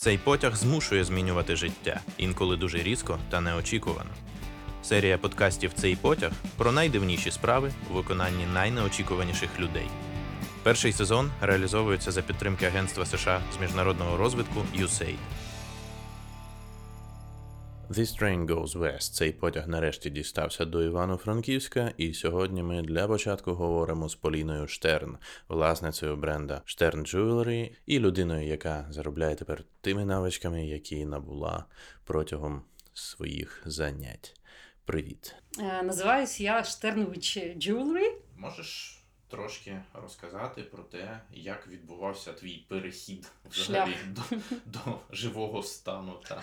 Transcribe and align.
Цей 0.00 0.18
потяг 0.18 0.56
змушує 0.56 1.04
змінювати 1.04 1.56
життя, 1.56 2.00
інколи 2.18 2.56
дуже 2.56 2.78
різко 2.78 3.18
та 3.30 3.40
неочікувано. 3.40 4.10
Серія 4.82 5.18
подкастів 5.18 5.72
Цей 5.72 5.96
потяг 5.96 6.32
про 6.56 6.72
найдивніші 6.72 7.30
справи 7.30 7.72
у 7.90 7.94
виконанні 7.94 8.46
найнеочікуваніших 8.54 9.60
людей. 9.60 9.88
Перший 10.62 10.92
сезон 10.92 11.30
реалізовується 11.40 12.10
за 12.10 12.22
підтримки 12.22 12.66
Агентства 12.66 13.06
США 13.06 13.40
з 13.56 13.60
міжнародного 13.60 14.16
розвитку 14.16 14.60
USAID. 14.76 15.16
This 17.90 18.12
train 18.22 18.46
goes 18.46 18.76
west. 18.76 19.12
Цей 19.14 19.32
потяг 19.32 19.68
нарешті 19.68 20.10
дістався 20.10 20.64
до 20.64 20.82
Івано-Франківська, 20.82 21.92
і 21.96 22.14
сьогодні 22.14 22.62
ми 22.62 22.82
для 22.82 23.08
початку 23.08 23.54
говоримо 23.54 24.08
з 24.08 24.14
Поліною 24.14 24.66
Штерн, 24.66 25.18
власницею 25.48 26.16
бренда 26.16 26.62
Штерн 26.64 27.02
Jewelry 27.02 27.70
і 27.86 27.98
людиною, 27.98 28.46
яка 28.48 28.86
заробляє 28.90 29.34
тепер 29.34 29.64
тими 29.80 30.04
навичками, 30.04 30.66
які 30.66 31.04
набула 31.04 31.64
протягом 32.04 32.62
своїх 32.94 33.62
занять. 33.66 34.40
Привіт. 34.84 35.34
Е, 35.58 35.82
Називаюсь 35.82 36.40
я 36.40 36.64
Штернович 36.64 37.36
Jewelry. 37.38 38.12
Можеш 38.36 39.02
трошки 39.28 39.80
розказати 40.02 40.62
про 40.62 40.82
те, 40.82 41.20
як 41.32 41.68
відбувався 41.68 42.32
твій 42.32 42.66
перехід 42.68 43.30
Шлях. 43.50 43.88
до, 44.06 44.22
до 44.66 44.98
живого 45.10 45.62
стану? 45.62 46.20
Та? 46.28 46.42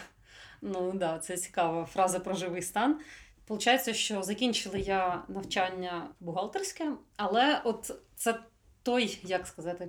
Ну 0.61 0.91
да, 0.95 1.19
це 1.19 1.37
цікава 1.37 1.85
фраза 1.85 2.19
про 2.19 2.33
живий 2.33 2.61
стан. 2.61 2.99
Получається, 3.47 3.93
що 3.93 4.23
закінчила 4.23 4.77
я 4.77 5.23
навчання 5.27 6.09
бухгалтерське, 6.19 6.91
але 7.17 7.61
от 7.63 7.91
це 8.15 8.39
той, 8.83 9.19
як 9.23 9.47
сказати, 9.47 9.87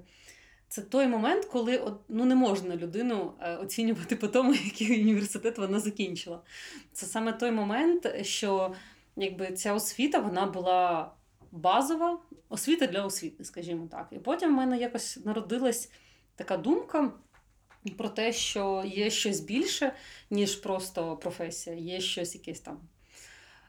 це 0.69 0.83
той 0.83 1.07
момент, 1.07 1.45
коли 1.45 1.79
от, 1.79 2.01
ну, 2.09 2.25
не 2.25 2.35
можна 2.35 2.77
людину 2.77 3.33
е, 3.41 3.57
оцінювати 3.57 4.17
по 4.17 4.29
тому, 4.29 4.55
який 4.65 5.01
університет 5.03 5.59
вона 5.59 5.81
закінчила. 5.81 6.41
Це 6.93 7.07
саме 7.07 7.33
той 7.33 7.51
момент, 7.51 8.25
що 8.27 8.75
якби 9.17 9.53
ця 9.53 9.75
освіта 9.75 10.19
вона 10.19 10.47
була 10.47 11.11
базова, 11.53 12.19
освіта 12.49 12.87
для 12.87 13.05
освіти, 13.05 13.45
скажімо 13.45 13.89
так. 13.91 14.09
І 14.11 14.19
потім 14.19 14.51
в 14.51 14.57
мене 14.57 14.79
якось 14.79 15.25
народилась 15.25 15.91
така 16.37 16.57
думка. 16.57 17.13
Про 17.91 18.09
те, 18.09 18.33
що 18.33 18.85
є 18.87 19.11
щось 19.11 19.41
більше, 19.41 19.93
ніж 20.31 20.57
просто 20.57 21.17
професія, 21.17 21.77
є 21.77 22.01
щось 22.01 22.35
якесь 22.35 22.61
там 22.61 22.79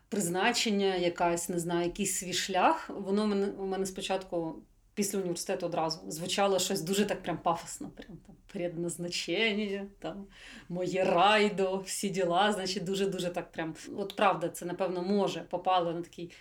призначення, 0.10 0.96
якась, 0.96 1.50
не 1.50 1.60
знаю, 1.60 1.84
якийсь 1.86 2.18
свій 2.18 2.34
шлях. 2.34 2.90
Воно 2.90 3.28
мене, 3.28 3.48
у 3.48 3.66
мене 3.66 3.86
спочатку 3.86 4.56
після 4.94 5.20
університету 5.20 5.66
одразу 5.66 6.12
звучало 6.12 6.60
щось 6.60 6.82
дуже 6.82 7.06
так 7.06 7.24
прям 7.24 7.38
пафосно. 7.38 7.90
Прям 7.90 8.18
там 8.28 8.36
предназначення, 8.48 9.88
там 10.00 10.28
моє 10.70 11.04
райдо, 11.04 11.78
всі 11.78 12.10
діла. 12.10 12.54
Значить, 12.54 12.84
дуже-дуже 12.84 13.30
так 13.30 13.52
прям. 13.52 13.76
От 13.98 14.16
правда, 14.16 14.50
це 14.50 14.66
напевно 14.66 15.02
може 15.02 15.40
попало 15.50 15.94
на 15.94 16.02
такий. 16.02 16.32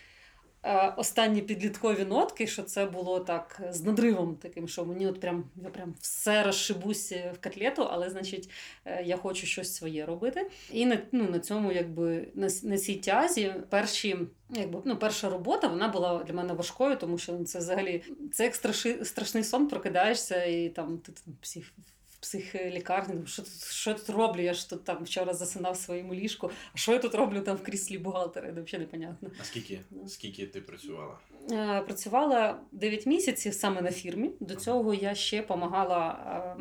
Е, 0.66 0.94
Останні 0.96 1.42
підліткові 1.42 2.04
нотки, 2.04 2.46
що 2.46 2.62
це 2.62 2.86
було 2.86 3.20
так 3.20 3.60
з 3.70 3.82
надривом 3.82 4.36
таким, 4.36 4.68
що 4.68 4.84
мені 4.84 5.06
от 5.06 5.20
прям 5.20 5.44
я 5.62 5.70
прям 5.70 5.94
все 6.00 6.42
розшибусь 6.42 7.12
в 7.12 7.44
котлету, 7.44 7.82
але 7.82 8.10
значить 8.10 8.50
е, 8.84 9.02
я 9.04 9.16
хочу 9.16 9.46
щось 9.46 9.74
своє 9.74 10.06
робити. 10.06 10.50
І 10.72 10.86
на, 10.86 10.98
ну, 11.12 11.30
на 11.30 11.38
цьому, 11.38 11.72
якби 11.72 12.28
на, 12.34 12.48
на 12.62 12.78
цій 12.78 12.94
тязі 12.94 13.54
перші, 13.70 14.16
якби 14.50 14.82
ну, 14.84 14.96
перша 14.96 15.28
робота 15.28 15.68
вона 15.68 15.88
була 15.88 16.24
для 16.24 16.34
мене 16.34 16.52
важкою, 16.52 16.96
тому 16.96 17.18
що 17.18 17.44
це 17.44 17.58
взагалі 17.58 18.02
це 18.32 18.44
як 18.44 18.54
страши, 18.54 19.04
страшний 19.04 19.44
сон, 19.44 19.68
прокидаєшся 19.68 20.44
і 20.44 20.68
там 20.68 20.98
ти 20.98 21.12
там, 21.12 21.34
псих. 21.40 21.72
в 21.78 21.95
Психлікарні, 22.30 23.14
ну, 23.20 23.26
що 23.26 23.42
тут, 23.42 23.52
що 23.70 23.94
тут 23.94 24.10
роблю? 24.10 24.42
Я 24.42 24.54
ж 24.54 24.70
тут 24.70 24.84
там 24.84 25.04
вчора 25.04 25.34
засинав 25.34 25.72
в 25.72 25.76
своєму 25.76 26.14
ліжку. 26.14 26.50
А 26.74 26.78
що 26.78 26.92
я 26.92 26.98
тут 26.98 27.14
роблю 27.14 27.40
там 27.40 27.56
в 27.56 27.62
кріслі 27.62 27.98
бухгалтера? 27.98 28.46
Це 28.54 28.60
взагалі 28.62 28.78
непонятно. 28.86 29.30
А 29.40 29.44
скільки, 29.44 29.80
Ну. 29.90 30.08
скільки 30.08 30.46
ти 30.46 30.60
працювала? 30.60 31.18
Е, 31.50 31.80
Працювала 31.80 32.60
9 32.72 33.06
місяців 33.06 33.54
саме 33.54 33.82
на 33.82 33.90
фірмі. 33.90 34.30
До 34.40 34.54
цього 34.54 34.94
я 34.94 35.14
ще 35.14 35.40
допомагала 35.40 36.56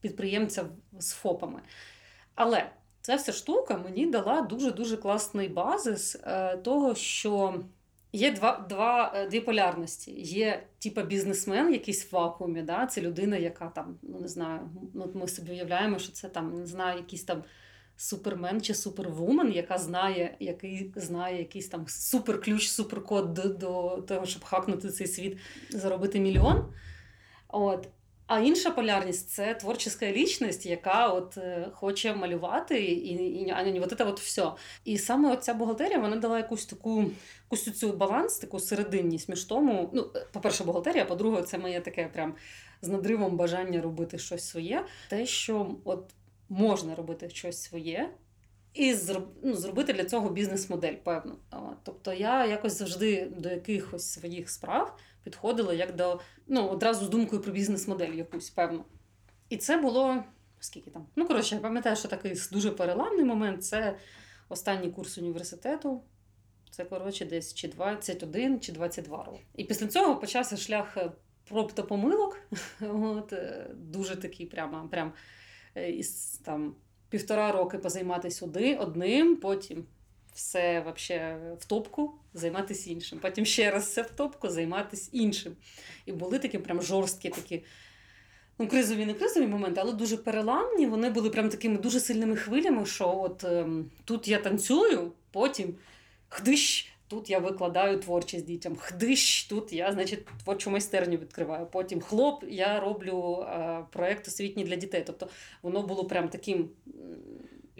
підприємцям 0.00 0.66
з 0.98 1.12
ФОПами. 1.12 1.62
Але 2.34 2.70
ця 3.00 3.16
вся 3.16 3.32
штука 3.32 3.78
мені 3.78 4.06
дала 4.06 4.42
дуже-дуже 4.42 4.96
класний 4.96 5.48
базис 5.48 6.16
е, 6.24 6.56
того, 6.56 6.94
що 6.94 7.60
є 8.12 8.32
два, 8.32 8.66
два, 8.68 9.12
е, 9.14 9.28
дві 9.28 9.40
полярності. 9.40 10.10
Є 10.20 10.66
типа 10.78 11.02
бізнесмен, 11.02 11.72
якийсь 11.72 12.12
в 12.12 12.14
вакуумі, 12.14 12.62
да? 12.62 12.86
це 12.86 13.00
людина, 13.00 13.36
яка 13.36 13.68
там, 13.68 13.98
ну 14.02 14.20
не 14.20 14.28
знаю, 14.28 14.70
ну, 14.94 15.10
ми 15.14 15.28
собі 15.28 15.52
уявляємо, 15.52 15.98
що 15.98 16.12
це 16.12 16.28
там, 16.28 16.58
не 16.58 16.66
знаю, 16.66 16.96
якийсь 16.96 17.24
там. 17.24 17.44
Супермен 17.96 18.60
чи 18.60 18.74
супервумен, 18.74 19.52
яка 19.52 19.78
знає, 19.78 20.36
який 20.40 20.92
знає 20.96 21.38
якийсь 21.38 21.68
там 21.68 21.84
суперключ, 21.88 22.68
суперкод 22.68 23.34
до, 23.34 23.42
до 23.42 24.04
того, 24.08 24.26
щоб 24.26 24.44
хакнути 24.44 24.88
цей 24.88 25.06
світ, 25.06 25.38
заробити 25.70 26.20
мільйон. 26.20 26.72
От. 27.48 27.88
А 28.30 28.40
інша 28.40 28.70
полярність 28.70 29.30
це 29.30 29.54
творча 29.54 29.90
лічність, 30.02 30.66
яка 30.66 31.08
от 31.08 31.36
е, 31.36 31.68
хоче 31.74 32.14
малювати, 32.14 32.84
і, 32.84 33.12
і 33.42 33.50
а 33.50 33.64
не 33.64 33.80
от 33.80 33.94
це 33.98 34.04
от 34.04 34.20
все. 34.20 34.52
І 34.84 34.98
саме 34.98 35.36
ця 35.36 35.54
бухгалтерія 35.54 35.98
вона 35.98 36.16
дала 36.16 36.38
якусь 36.38 36.66
таку 36.66 37.04
якусь 37.44 37.78
цю 37.78 37.92
баланс, 37.92 38.38
таку 38.38 38.60
серединність 38.60 39.28
між 39.28 39.44
тому. 39.44 39.90
Ну, 39.94 40.10
по-перше, 40.32 40.64
бухгалтерія, 40.64 41.04
по-друге, 41.04 41.42
це 41.42 41.58
моє 41.58 41.80
таке 41.80 42.10
прям 42.12 42.34
з 42.82 42.88
надривом 42.88 43.36
бажання 43.36 43.80
робити 43.80 44.18
щось 44.18 44.48
своє. 44.48 44.84
Те, 45.08 45.26
що 45.26 45.76
от 45.84 46.10
можна 46.48 46.94
робити 46.94 47.30
щось 47.30 47.62
своє. 47.62 48.10
І 48.74 48.96
ну, 49.42 49.54
зробити 49.54 49.92
для 49.92 50.04
цього 50.04 50.30
бізнес-модель, 50.30 50.94
певно. 51.04 51.36
Тобто 51.82 52.12
я 52.12 52.46
якось 52.46 52.78
завжди 52.78 53.32
до 53.38 53.48
якихось 53.48 54.12
своїх 54.12 54.50
справ 54.50 54.98
підходила 55.24 55.74
як 55.74 55.96
до 55.96 56.20
ну, 56.46 56.68
одразу 56.68 57.06
з 57.06 57.08
думкою 57.08 57.42
про 57.42 57.52
бізнес-модель 57.52 58.12
якусь, 58.12 58.50
певно. 58.50 58.84
І 59.48 59.56
це 59.56 59.76
було 59.76 60.24
скільки 60.60 60.90
там? 60.90 61.06
Ну, 61.16 61.26
коротше, 61.26 61.54
я 61.54 61.60
пам'ятаю, 61.60 61.96
що 61.96 62.08
такий 62.08 62.34
дуже 62.52 62.70
переламний 62.70 63.24
момент 63.24 63.64
це 63.64 63.96
останній 64.48 64.90
курс 64.90 65.18
університету. 65.18 66.02
Це, 66.70 66.84
коротше, 66.84 67.24
десь 67.24 67.54
чи 67.54 67.68
21, 67.68 68.60
чи 68.60 68.72
22 68.72 69.24
роки. 69.24 69.44
І 69.54 69.64
після 69.64 69.86
цього 69.86 70.16
почався 70.16 70.56
шлях 70.56 70.96
е, 70.96 71.12
проб 71.48 71.72
та 71.72 71.82
помилок. 71.82 72.40
От, 72.80 73.32
е, 73.32 73.70
дуже 73.74 74.16
такий 74.16 74.46
прямо, 74.46 74.88
прям 74.88 75.12
е, 75.74 75.90
із 75.90 76.40
там 76.44 76.74
півтора 77.08 77.52
роки 77.52 77.78
позайматися 77.78 78.46
одним, 78.78 79.36
потім 79.36 79.86
все 80.34 80.80
вообще 80.80 81.36
в 81.60 81.64
топку, 81.64 82.14
займатися 82.34 82.90
іншим. 82.90 83.18
Потім 83.18 83.44
ще 83.44 83.70
раз 83.70 83.86
все 83.86 84.02
в 84.02 84.10
топку, 84.10 84.48
займатися 84.48 85.10
іншим. 85.12 85.56
І 86.06 86.12
були 86.12 86.38
такі 86.38 86.58
прям 86.58 86.82
жорсткі 86.82 87.28
такі. 87.28 87.64
Ну, 88.58 88.68
кризові, 88.68 89.06
не 89.06 89.14
кризові 89.14 89.46
моменти, 89.46 89.80
але 89.80 89.92
дуже 89.92 90.16
переламні. 90.16 90.86
Вони 90.86 91.10
були 91.10 91.30
прям 91.30 91.48
такими 91.48 91.78
дуже 91.78 92.00
сильними 92.00 92.36
хвилями, 92.36 92.86
що 92.86 93.20
от 93.20 93.44
ем, 93.44 93.90
тут 94.04 94.28
я 94.28 94.38
танцюю, 94.38 95.12
потім 95.30 95.74
хдищ, 96.28 96.92
тут 97.08 97.30
я 97.30 97.38
викладаю 97.38 97.98
творчість 97.98 98.46
дітям, 98.46 98.76
хдищ, 98.76 99.44
тут 99.44 99.72
я, 99.72 99.92
значить, 99.92 100.26
творчу 100.44 100.70
майстерню 100.70 101.16
відкриваю. 101.16 101.66
Потім 101.66 102.00
хлоп, 102.00 102.44
я 102.48 102.80
роблю 102.80 103.46
е, 103.48 103.84
проект 103.92 104.28
освітній 104.28 104.64
для 104.64 104.76
дітей. 104.76 105.02
Тобто 105.06 105.28
воно 105.62 105.82
було 105.82 106.04
прям 106.04 106.28
таким. 106.28 106.70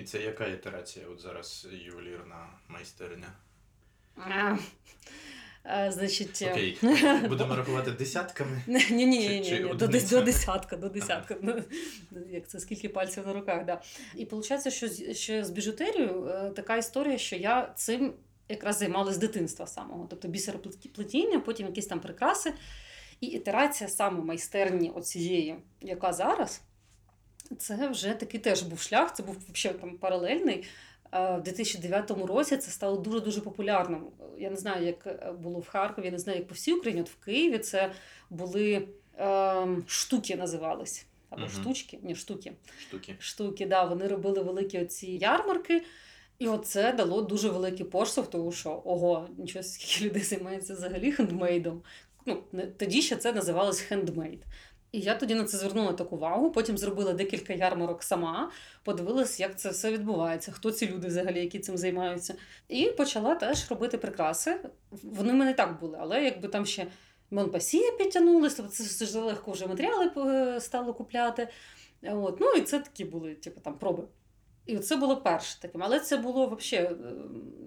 І 0.00 0.04
це 0.04 0.22
яка 0.22 0.46
ітерація 0.46 1.06
от 1.12 1.20
зараз 1.20 1.68
ювелірна 1.86 2.48
майстерня? 2.68 3.26
а, 5.62 5.90
Значить, 5.92 6.42
е, 6.42 6.50
Окей, 6.50 6.78
будемо 7.28 7.56
рахувати 7.56 7.90
десятками. 7.90 8.62
Ні, 8.66 8.84
ні, 8.90 9.06
ні, 9.06 9.44
Чи- 9.44 9.58
ні, 9.58 9.60
ні, 9.64 9.68
до, 9.74 9.74
до 9.74 10.20
десятка, 10.22 10.76
до 10.76 10.88
десятка. 10.88 11.36
Ну, 11.42 11.62
Як 12.30 12.48
це 12.48 12.60
скільки 12.60 12.88
пальців 12.88 13.26
на 13.26 13.32
руках, 13.32 13.64
да. 13.64 13.82
І 14.16 14.24
виходить, 14.24 14.72
що, 14.72 14.88
з- 14.88 15.16
що 15.16 15.44
з 15.44 15.50
біжутерією 15.50 16.26
е, 16.26 16.50
така 16.50 16.76
історія, 16.76 17.18
що 17.18 17.36
я 17.36 17.72
цим 17.76 18.14
якраз 18.48 18.78
займалась 18.78 19.14
з 19.14 19.18
дитинства 19.18 19.66
самого. 19.66 20.06
Тобто 20.10 20.28
бісероплетіння, 20.28 21.40
потім 21.40 21.66
якісь 21.66 21.86
там 21.86 22.00
прикраси. 22.00 22.52
І 23.20 23.26
ітерація 23.26 23.88
саме 23.90 24.20
майстерні 24.24 24.90
оцієї, 24.90 25.56
яка 25.80 26.12
зараз, 26.12 26.60
це 27.58 27.88
вже 27.88 28.14
такий 28.14 28.40
теж 28.40 28.62
був 28.62 28.80
шлях, 28.80 29.14
це 29.14 29.22
був 29.22 29.36
взагалі 29.52 29.78
там 29.80 29.98
паралельний. 29.98 30.64
Е, 31.12 31.36
В 31.36 31.42
2009 31.42 32.10
році 32.10 32.56
це 32.56 32.70
стало 32.70 32.96
дуже-дуже 32.96 33.40
популярним. 33.40 34.06
Я 34.38 34.50
не 34.50 34.56
знаю, 34.56 34.86
як 34.86 35.34
було 35.40 35.58
в 35.60 35.68
Харкові, 35.68 36.04
я 36.04 36.12
не 36.12 36.18
знаю, 36.18 36.38
як 36.38 36.48
по 36.48 36.54
всій 36.54 36.72
Україні. 36.72 37.02
От 37.02 37.10
в 37.10 37.24
Києві 37.24 37.58
це 37.58 37.92
були 38.30 38.88
ем, 39.18 39.84
штуки 39.86 40.36
називались. 40.36 41.06
Або 41.30 41.42
Мгм. 41.42 41.50
штучки, 41.50 41.98
ні, 42.02 42.14
штуки. 42.14 42.52
Штуки. 42.88 43.16
Штуки, 43.18 43.66
да, 43.66 43.84
вони 43.84 44.06
робили 44.08 44.42
великі 44.42 44.82
оці 44.82 45.06
ярмарки. 45.06 45.82
І 46.38 46.48
оце 46.48 46.92
дало 46.92 47.22
дуже 47.22 47.48
великий 47.48 47.86
поштовх, 47.86 48.30
тому 48.30 48.52
що 48.52 48.82
ого, 48.84 49.28
нічого 49.38 49.62
скільки 49.62 50.04
людей 50.04 50.22
займається 50.22 50.74
взагалі 50.74 51.12
хендмейдом. 51.12 51.82
Ну, 52.26 52.42
тоді 52.76 53.02
ще 53.02 53.16
це 53.16 53.32
називалось 53.32 53.80
хендмейд. 53.80 54.42
І 54.92 55.00
я 55.00 55.14
тоді 55.14 55.34
на 55.34 55.44
це 55.44 55.56
звернула 55.56 55.92
таку 55.92 56.16
увагу. 56.16 56.50
Потім 56.50 56.78
зробила 56.78 57.12
декілька 57.12 57.52
ярмарок 57.52 58.02
сама, 58.02 58.50
подивилась, 58.84 59.40
як 59.40 59.58
це 59.58 59.70
все 59.70 59.92
відбувається, 59.92 60.52
хто 60.52 60.70
ці 60.70 60.88
люди 60.88 61.08
взагалі, 61.08 61.40
які 61.40 61.58
цим 61.58 61.76
займаються. 61.76 62.34
І 62.68 62.86
почала 62.86 63.34
теж 63.34 63.70
робити 63.70 63.98
прикраси. 63.98 64.60
Вони 64.90 65.32
в 65.32 65.36
мене 65.36 65.54
так 65.54 65.80
були, 65.80 65.98
але 66.00 66.24
якби 66.24 66.48
там 66.48 66.66
ще 66.66 66.86
Монпасія 67.30 67.92
підтягнулася, 67.92 68.56
тобто 68.56 68.72
це 68.72 69.04
ж 69.04 69.18
легко 69.18 69.52
вже 69.52 69.66
матеріали 69.66 70.10
е, 70.16 70.60
стало 70.60 70.94
купляти. 70.94 71.48
От. 72.02 72.40
Ну 72.40 72.52
і 72.52 72.60
це 72.60 72.78
такі 72.78 73.04
були, 73.04 73.34
типу, 73.34 73.60
там 73.60 73.78
проби. 73.78 74.02
І 74.66 74.78
це 74.78 74.96
було 74.96 75.16
перше 75.16 75.60
таким. 75.60 75.82
Але 75.82 76.00
це 76.00 76.16
було 76.16 76.56
взагалі, 76.60 76.96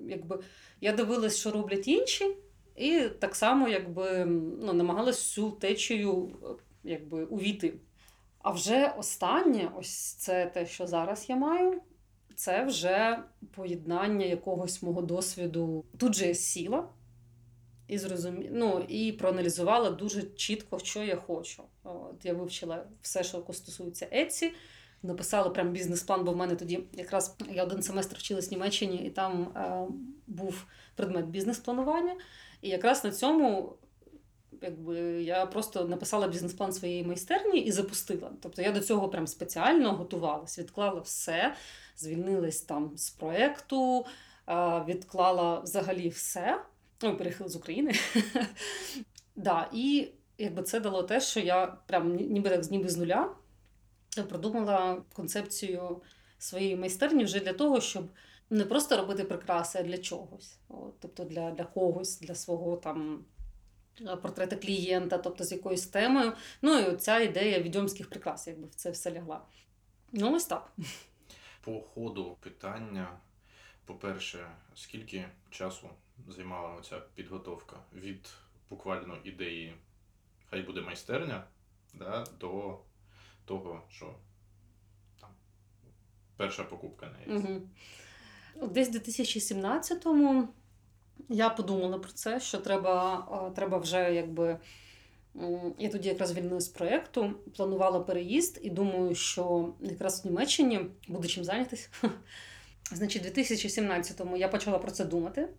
якби 0.07 0.39
я 0.81 0.93
дивилась, 0.93 1.37
що 1.37 1.51
роблять 1.51 1.87
інші, 1.87 2.37
і 2.75 2.99
так 3.19 3.35
само 3.35 3.67
якби 3.67 4.25
ну, 4.61 4.73
намагалась 4.73 5.19
всю 5.19 5.51
течію 5.51 6.31
якби, 6.83 7.25
увійти. 7.25 7.73
А 8.39 8.51
вже 8.51 8.93
останнє, 8.97 9.71
ось 9.75 10.13
це 10.13 10.45
те, 10.45 10.65
що 10.65 10.87
зараз 10.87 11.25
я 11.29 11.35
маю, 11.35 11.81
це 12.35 12.65
вже 12.65 13.23
поєднання 13.55 14.25
якогось 14.25 14.83
мого 14.83 15.01
досвіду. 15.01 15.85
Тут 15.97 16.15
же 16.15 16.27
я 16.27 16.33
сіла 16.33 16.87
і 17.87 17.97
зрозумі... 17.97 18.49
ну, 18.51 18.85
і 18.87 19.11
проаналізувала 19.11 19.89
дуже 19.89 20.21
чітко, 20.21 20.79
що 20.79 21.03
я 21.03 21.15
хочу. 21.15 21.63
От 21.83 22.25
Я 22.25 22.33
вивчила 22.33 22.85
все, 23.01 23.23
що 23.23 23.45
стосується 23.51 24.05
Etsy, 24.05 24.51
написала 25.03 25.49
прям 25.49 25.71
бізнес-план, 25.71 26.23
бо 26.23 26.31
в 26.31 26.37
мене 26.37 26.55
тоді 26.55 26.79
якраз 26.93 27.35
я 27.51 27.63
один 27.63 27.81
семестр 27.81 28.15
вчилась 28.17 28.49
в 28.49 28.51
Німеччині, 28.51 28.97
і 28.97 29.09
там 29.09 29.41
е, 29.43 29.87
був 30.27 30.65
предмет 30.95 31.25
бізнес-планування. 31.25 32.15
І 32.61 32.69
якраз 32.69 33.03
на 33.03 33.11
цьому 33.11 33.75
якби, 34.63 34.99
я 35.23 35.45
просто 35.45 35.85
написала 35.85 36.27
бізнес-план 36.27 36.73
своєї 36.73 37.03
майстерні 37.03 37.59
і 37.59 37.71
запустила. 37.71 38.31
Тобто 38.41 38.61
я 38.61 38.71
до 38.71 38.79
цього 38.79 39.09
прям 39.09 39.27
спеціально 39.27 39.91
готувалась, 39.91 40.59
відклала 40.59 40.99
все, 40.99 41.55
звільнилась 41.97 42.61
там 42.61 42.97
з 42.97 43.09
проєкту, 43.09 44.05
відклала 44.87 45.59
взагалі 45.59 46.09
все. 46.09 46.61
Ну, 47.01 47.17
перехил 47.17 47.47
з 47.47 47.55
України. 47.55 47.93
да, 49.35 49.69
І 49.73 50.09
якби 50.37 50.63
це 50.63 50.79
дало 50.79 51.03
те, 51.03 51.21
що 51.21 51.39
я 51.39 51.67
прям 51.67 52.15
ніби 52.15 52.49
так 52.49 52.71
ніби 52.71 52.89
з 52.89 52.97
нуля 52.97 53.29
продумала 54.21 55.01
концепцію 55.13 56.01
своєї 56.37 56.75
майстерні 56.75 57.23
вже 57.23 57.39
для 57.39 57.53
того, 57.53 57.81
щоб 57.81 58.09
не 58.49 58.65
просто 58.65 58.97
робити 58.97 59.23
прикраси, 59.23 59.79
а 59.79 59.83
для 59.83 59.97
чогось. 59.97 60.57
От, 60.69 60.99
Тобто 60.99 61.23
для 61.23 61.51
для 61.51 61.63
когось, 61.63 62.19
для 62.19 62.35
свого 62.35 62.77
там 62.77 63.25
портрета 64.21 64.55
клієнта, 64.55 65.17
тобто 65.17 65.43
з 65.43 65.51
якоюсь 65.51 65.87
темою. 65.87 66.33
Ну 66.61 66.79
і 66.79 66.95
ця 66.95 67.19
ідея 67.19 67.59
відьомських 67.59 68.09
прикрас, 68.09 68.47
якби 68.47 68.67
в 68.67 68.75
це 68.75 68.91
все 68.91 69.11
лягла. 69.11 69.41
Ну, 70.11 70.35
ось 70.35 70.45
так. 70.45 70.71
По 71.61 71.81
ходу 71.81 72.37
питання, 72.39 73.17
по-перше, 73.85 74.47
скільки 74.75 75.25
часу 75.49 75.89
займала 76.27 76.75
оця 76.75 76.99
підготовка 77.15 77.75
від 77.93 78.29
буквально 78.69 79.17
ідеї, 79.23 79.75
хай 80.49 80.61
буде 80.61 80.81
майстерня, 80.81 81.43
да, 81.93 82.23
до 82.39 82.79
того, 83.45 83.83
що 83.89 84.15
там 85.21 85.29
перша 86.37 86.63
покупка 86.63 87.05
на 87.05 87.35
Угу. 87.35 87.61
Десь 88.61 88.89
в 88.89 88.95
2017-му 88.95 90.47
я 91.29 91.49
подумала 91.49 91.99
про 91.99 92.11
це, 92.11 92.39
що 92.39 92.57
треба 92.57 93.51
треба 93.55 93.77
вже 93.77 94.13
якби. 94.13 94.57
Я 95.79 95.89
тоді 95.89 96.09
якраз 96.09 96.29
звільнилася 96.29 96.65
з 96.65 96.69
проєкту, 96.69 97.33
планувала 97.55 97.99
переїзд 97.99 98.59
і 98.61 98.69
думаю, 98.69 99.15
що 99.15 99.73
якраз 99.81 100.23
в 100.23 100.27
Німеччині 100.27 100.79
буде 101.07 101.27
чим 101.27 101.43
зайнятися. 101.43 101.89
Значить, 102.91 103.25
у 103.25 103.39
2017-му 103.39 104.37
я 104.37 104.47
почала 104.47 104.77
про 104.77 104.91
це 104.91 105.05
думати. 105.05 105.49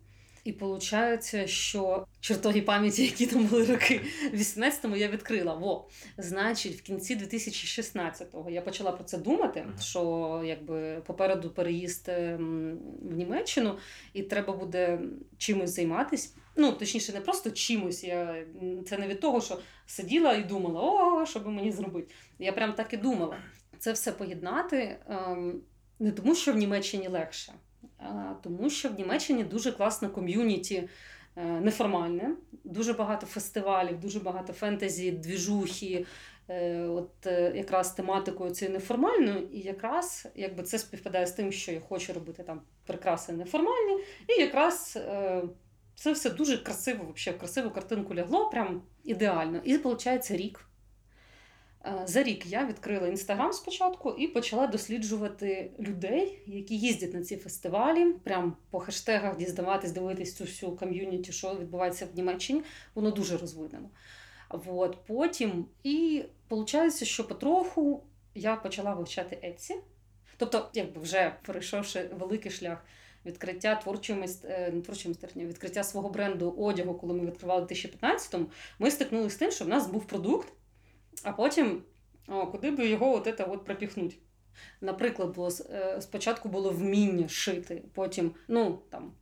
І 0.45 0.51
виходить, 0.51 1.49
що 1.49 2.07
чертоги 2.19 2.61
пам'яті, 2.61 3.03
які 3.03 3.27
там 3.27 3.45
були 3.45 3.65
роки, 3.65 4.01
в 4.33 4.35
18-му 4.35 4.95
я 4.95 5.07
відкрила. 5.07 5.53
Во, 5.53 5.89
значить, 6.17 6.75
в 6.75 6.81
кінці 6.81 7.15
2016-го 7.15 8.49
я 8.49 8.61
почала 8.61 8.91
про 8.91 9.03
це 9.03 9.17
думати. 9.17 9.65
Що 9.81 10.41
якби 10.45 11.01
попереду 11.05 11.49
переїзд 11.49 12.09
ем, 12.09 12.79
в 13.01 13.13
Німеччину, 13.13 13.77
і 14.13 14.23
треба 14.23 14.53
буде 14.53 14.99
чимось 15.37 15.69
займатися. 15.69 16.29
Ну, 16.55 16.71
точніше, 16.71 17.13
не 17.13 17.21
просто 17.21 17.51
чимось. 17.51 18.03
Я 18.03 18.45
це 18.87 18.97
не 18.97 19.07
від 19.07 19.19
того, 19.19 19.41
що 19.41 19.59
сиділа 19.85 20.33
і 20.33 20.43
думала, 20.43 20.81
о, 20.81 21.25
що 21.25 21.39
би 21.39 21.51
мені 21.51 21.71
зробити. 21.71 22.13
Я 22.39 22.51
прям 22.51 22.73
так 22.73 22.93
і 22.93 22.97
думала. 22.97 23.37
Це 23.79 23.91
все 23.91 24.11
поєднати 24.11 24.97
ем, 25.09 25.61
не 25.99 26.11
тому, 26.11 26.35
що 26.35 26.53
в 26.53 26.55
Німеччині 26.55 27.07
легше 27.07 27.53
тому 28.43 28.69
що 28.69 28.89
в 28.89 28.93
Німеччині 28.93 29.43
дуже 29.43 29.71
класна 29.71 30.09
ком'юніті 30.09 30.89
е, 31.35 31.45
неформальне, 31.45 32.35
дуже 32.63 32.93
багато 32.93 33.25
фестивалів, 33.25 33.99
дуже 33.99 34.19
багато 34.19 34.53
фентезі, 34.53 35.11
двіжухи. 35.11 36.05
Е, 36.49 36.81
от 36.81 37.27
е, 37.27 37.51
якраз 37.55 37.91
тематикою 37.91 38.51
цією 38.51 38.73
неформальною, 38.73 39.47
і 39.51 39.59
якраз 39.59 40.27
якби 40.35 40.63
це 40.63 40.79
співпадає 40.79 41.27
з 41.27 41.31
тим, 41.31 41.51
що 41.51 41.71
я 41.71 41.79
хочу 41.79 42.13
робити 42.13 42.43
там 42.43 42.61
прикраси 42.85 43.33
неформальні, 43.33 44.03
і 44.27 44.41
якраз 44.41 44.99
це 45.95 46.11
все 46.11 46.29
дуже 46.29 46.57
красиво, 46.57 47.13
взагалі, 47.15 47.37
в 47.37 47.39
красиву 47.39 47.69
картинку 47.69 48.15
лягло, 48.15 48.49
прям 48.49 48.81
ідеально. 49.03 49.61
І 49.63 49.77
виходить 49.77 50.31
рік. 50.31 50.65
Е, 51.85 52.01
за 52.05 52.23
рік 52.23 52.45
я 52.45 52.65
відкрила 52.65 53.07
інстаграм 53.07 53.53
спочатку 53.53 54.11
і 54.11 54.27
почала 54.27 54.67
досліджувати 54.67 55.71
людей, 55.79 56.43
які 56.47 56.77
їздять 56.77 57.13
на 57.13 57.23
ці 57.23 57.37
фестивалі, 57.37 58.13
прям 58.23 58.57
по 58.69 58.79
хештегах 58.79 59.37
дізнаватись, 59.37 59.91
дивитись 59.91 60.35
цю 60.35 60.43
всю 60.43 60.75
ком'юніті, 60.75 61.31
що 61.31 61.55
відбувається 61.55 62.07
в 62.13 62.15
Німеччині. 62.15 62.63
Воно 62.95 63.11
дуже 63.11 63.37
розвинено. 63.37 63.89
От, 64.49 64.97
Потім 65.07 65.65
і 65.83 66.23
виходить, 66.49 67.03
що 67.03 67.27
потроху 67.27 68.03
я 68.35 68.55
почала 68.55 68.93
вивчати 68.93 69.35
Etsy. 69.35 69.75
Тобто, 70.37 70.69
якби 70.73 71.01
вже 71.01 71.35
перейшовши 71.45 72.09
великий 72.19 72.51
шлях 72.51 72.85
відкриття 73.25 73.75
творчої. 73.75 74.25
Е, 74.43 74.71
творчої 74.71 75.07
майстерні, 75.07 75.45
відкриття 75.45 75.83
свого 75.83 76.09
бренду 76.09 76.51
одягу, 76.51 76.93
коли 76.93 77.13
ми 77.13 77.25
відкривали 77.25 77.61
в 77.61 77.65
2015-му, 77.65 78.45
ми 78.79 78.91
стикнулися 78.91 79.35
з 79.35 79.39
тим, 79.39 79.51
що 79.51 79.65
в 79.65 79.67
нас 79.67 79.87
був 79.87 80.05
продукт 80.05 80.53
а 81.25 81.31
потім 81.31 81.83
о, 82.27 82.47
куди 82.47 82.71
би 82.71 82.87
його 82.87 83.15
от 83.15 83.33
це 83.37 83.43
от 83.43 83.65
пропіхнуть. 83.65 84.17
Наприклад, 84.81 85.35
було, 85.35 85.49
е, 85.69 86.01
спочатку 86.01 86.49
було 86.49 86.69
вміння 86.69 87.27
шити, 87.27 87.83
потім, 87.93 88.31
ну 88.47 88.79
там. 88.89 89.13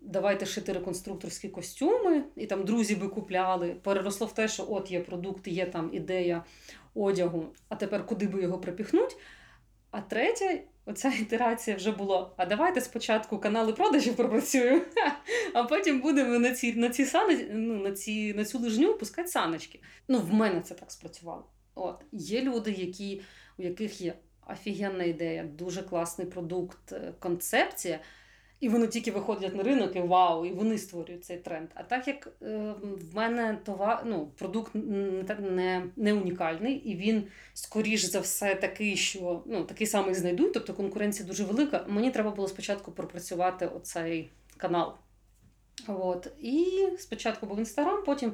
Давайте 0.00 0.46
шити 0.46 0.72
реконструкторські 0.72 1.48
костюми, 1.48 2.24
і 2.36 2.46
там 2.46 2.64
друзі 2.64 2.96
би 2.96 3.08
купляли. 3.08 3.74
Переросло 3.74 4.26
в 4.26 4.34
те, 4.34 4.48
що 4.48 4.66
от 4.68 4.90
є 4.90 5.00
продукт, 5.00 5.48
є 5.48 5.66
там 5.66 5.90
ідея 5.92 6.44
одягу, 6.94 7.46
а 7.68 7.76
тепер 7.76 8.06
куди 8.06 8.26
би 8.26 8.42
його 8.42 8.58
припіхнуть. 8.58 9.16
А 9.90 10.00
третя, 10.00 10.58
оця 10.88 11.08
ітерація 11.20 11.76
вже 11.76 11.90
була: 11.90 12.30
а 12.36 12.46
давайте 12.46 12.80
спочатку 12.80 13.38
канали 13.38 13.72
продажів 13.72 14.16
пропрацюємо, 14.16 14.80
а 15.54 15.64
потім 15.64 16.00
будемо 16.00 16.38
на 16.38 16.54
ці, 16.54 16.72
на 16.72 16.88
ці 16.88 17.04
сани, 17.04 17.48
ну, 17.52 17.74
на, 17.74 17.92
ці, 17.92 18.34
на 18.34 18.44
цю 18.44 18.58
лижню 18.58 18.94
пускати 18.94 19.28
саночки. 19.28 19.80
Ну, 20.08 20.18
в 20.18 20.34
мене 20.34 20.60
це 20.60 20.74
так 20.74 20.90
спрацювало. 20.90 21.46
От. 21.74 22.04
Є 22.12 22.42
люди, 22.42 22.72
які, 22.72 23.22
у 23.58 23.62
яких 23.62 24.00
є 24.00 24.14
офігенна 24.46 25.04
ідея, 25.04 25.44
дуже 25.44 25.82
класний 25.82 26.26
продукт, 26.26 26.92
е, 26.92 27.12
концепція. 27.18 28.00
І 28.60 28.68
вони 28.68 28.86
тільки 28.86 29.10
виходять 29.10 29.54
на 29.54 29.62
ринок 29.62 29.96
і 29.96 30.00
вау, 30.00 30.46
і 30.46 30.52
вони 30.52 30.78
створюють 30.78 31.24
цей 31.24 31.36
тренд. 31.36 31.68
А 31.74 31.82
так 31.82 32.08
як 32.08 32.28
е, 32.42 32.74
в 32.82 33.16
мене 33.16 33.58
товар, 33.64 34.02
ну, 34.06 34.30
продукт 34.38 34.74
не 34.74 35.86
не 35.96 36.12
унікальний, 36.12 36.74
і 36.74 36.96
він, 36.96 37.24
скоріш 37.54 38.04
за 38.04 38.20
все, 38.20 38.54
такий, 38.54 38.96
що 38.96 39.42
ну, 39.46 39.64
такий 39.64 39.86
самий 39.86 40.14
знайдуть, 40.14 40.52
тобто 40.52 40.74
конкуренція 40.74 41.28
дуже 41.28 41.44
велика. 41.44 41.84
Мені 41.88 42.10
треба 42.10 42.30
було 42.30 42.48
спочатку 42.48 42.92
пропрацювати 42.92 43.66
оцей 43.66 44.30
канал. 44.56 44.94
От. 45.86 46.32
І 46.40 46.88
спочатку 46.98 47.46
був 47.46 47.58
інстаграм, 47.58 48.04
потім 48.04 48.32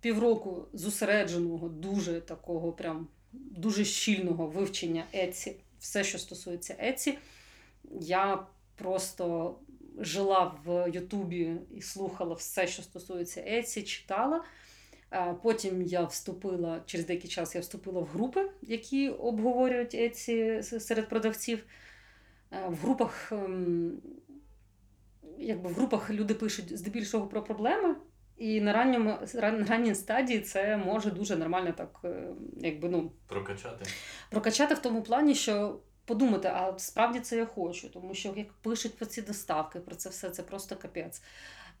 півроку 0.00 0.66
зосередженого, 0.72 1.68
дуже 1.68 2.20
такого, 2.20 2.72
прям 2.72 3.08
дуже 3.32 3.84
щільного 3.84 4.46
вивчення 4.46 5.04
Еці, 5.14 5.56
все, 5.78 6.04
що 6.04 6.18
стосується 6.18 6.76
Еці, 6.80 7.18
я 8.00 8.46
просто 8.82 9.58
жила 9.98 10.54
в 10.64 10.90
Ютубі 10.90 11.56
і 11.70 11.82
слухала 11.82 12.34
все, 12.34 12.66
що 12.66 12.82
стосується 12.82 13.44
Еці, 13.46 13.82
читала. 13.82 14.44
Потім 15.42 15.82
я 15.82 16.04
вступила 16.04 16.80
через 16.86 17.06
деякий 17.06 17.30
час 17.30 17.54
я 17.54 17.60
вступила 17.60 18.00
в 18.00 18.04
групи, 18.06 18.50
які 18.62 19.08
обговорюють 19.08 19.94
Еці 19.94 20.62
серед 20.62 21.08
продавців. 21.08 21.64
В 22.68 22.74
групах 22.82 23.32
ем, 23.32 23.92
якби 25.38 25.70
в 25.70 25.74
групах 25.74 26.10
люди 26.10 26.34
пишуть 26.34 26.78
здебільшого 26.78 27.26
про 27.26 27.42
проблеми, 27.44 27.96
І 28.36 28.60
на 28.60 28.72
ранньому 28.72 29.10
ран- 29.34 29.66
ранній 29.68 29.94
стадії 29.94 30.40
це 30.40 30.76
може 30.76 31.10
дуже 31.10 31.36
нормально 31.36 31.72
так, 31.76 32.00
е, 32.04 32.28
якби 32.56 32.88
ну 32.88 33.12
Прокачати. 33.26 33.84
прокачати 34.30 34.74
в 34.74 34.78
тому 34.78 35.02
плані, 35.02 35.34
що 35.34 35.80
подумати, 36.04 36.48
а 36.54 36.78
справді 36.78 37.20
це 37.20 37.36
я 37.36 37.46
хочу, 37.46 37.88
тому 37.88 38.14
що 38.14 38.32
як 38.36 38.52
пишуть 38.52 38.96
про 38.96 39.06
ці 39.06 39.22
доставки, 39.22 39.80
про 39.80 39.94
це 39.94 40.08
все, 40.08 40.30
це 40.30 40.42
просто 40.42 40.76
капець. 40.76 41.22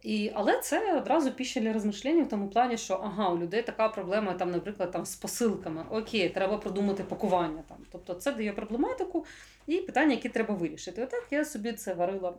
І, 0.02 0.30
але 0.34 0.60
це 0.60 0.96
одразу 0.96 1.32
піща 1.32 1.60
для 1.60 1.72
розмишлення 1.72 2.22
в 2.22 2.28
тому 2.28 2.48
плані, 2.48 2.78
що 2.78 2.94
ага, 2.94 3.28
у 3.28 3.38
людей 3.38 3.62
така 3.62 3.88
проблема, 3.88 4.32
там, 4.32 4.50
наприклад, 4.50 4.90
там, 4.90 5.06
з 5.06 5.16
посилками. 5.16 5.84
Окей, 5.90 6.28
треба 6.28 6.58
продумати 6.58 7.04
пакування. 7.04 7.62
Там. 7.68 7.78
Тобто 7.92 8.14
це 8.14 8.32
дає 8.32 8.52
проблематику 8.52 9.24
і 9.66 9.76
питання, 9.76 10.14
які 10.14 10.28
треба 10.28 10.54
вирішити. 10.54 11.02
Отак 11.02 11.26
я 11.30 11.44
собі 11.44 11.72
це 11.72 11.94
варила 11.94 12.34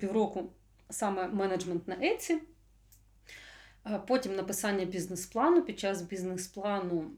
півроку 0.00 0.52
саме 0.90 1.28
менеджмент 1.28 1.88
на 1.88 1.96
Еці. 2.02 2.38
Потім 4.06 4.36
написання 4.36 4.84
бізнес-плану. 4.84 5.62
Під 5.62 5.78
час 5.78 6.02
бізнес-плану 6.02 7.10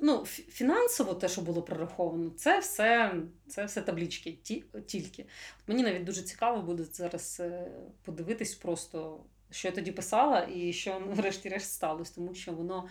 ну, 0.00 0.24
фінансово 0.26 1.14
те, 1.14 1.28
що 1.28 1.40
було 1.40 1.62
прораховано, 1.62 2.30
це 2.30 2.58
все, 2.58 3.14
це 3.46 3.64
все 3.64 3.82
таблічки 3.82 4.32
ті, 4.42 4.64
тільки. 4.86 5.26
Мені 5.66 5.82
навіть 5.82 6.04
дуже 6.04 6.22
цікаво 6.22 6.62
буде 6.62 6.84
зараз 6.84 7.36
е, 7.40 7.70
подивитись 8.04 8.54
просто, 8.54 9.20
що 9.50 9.68
я 9.68 9.74
тоді 9.74 9.92
писала 9.92 10.48
і 10.54 10.72
що 10.72 11.02
врешті-решт 11.10 11.72
сталося, 11.72 12.12
тому 12.14 12.34
що 12.34 12.52
воно. 12.52 12.88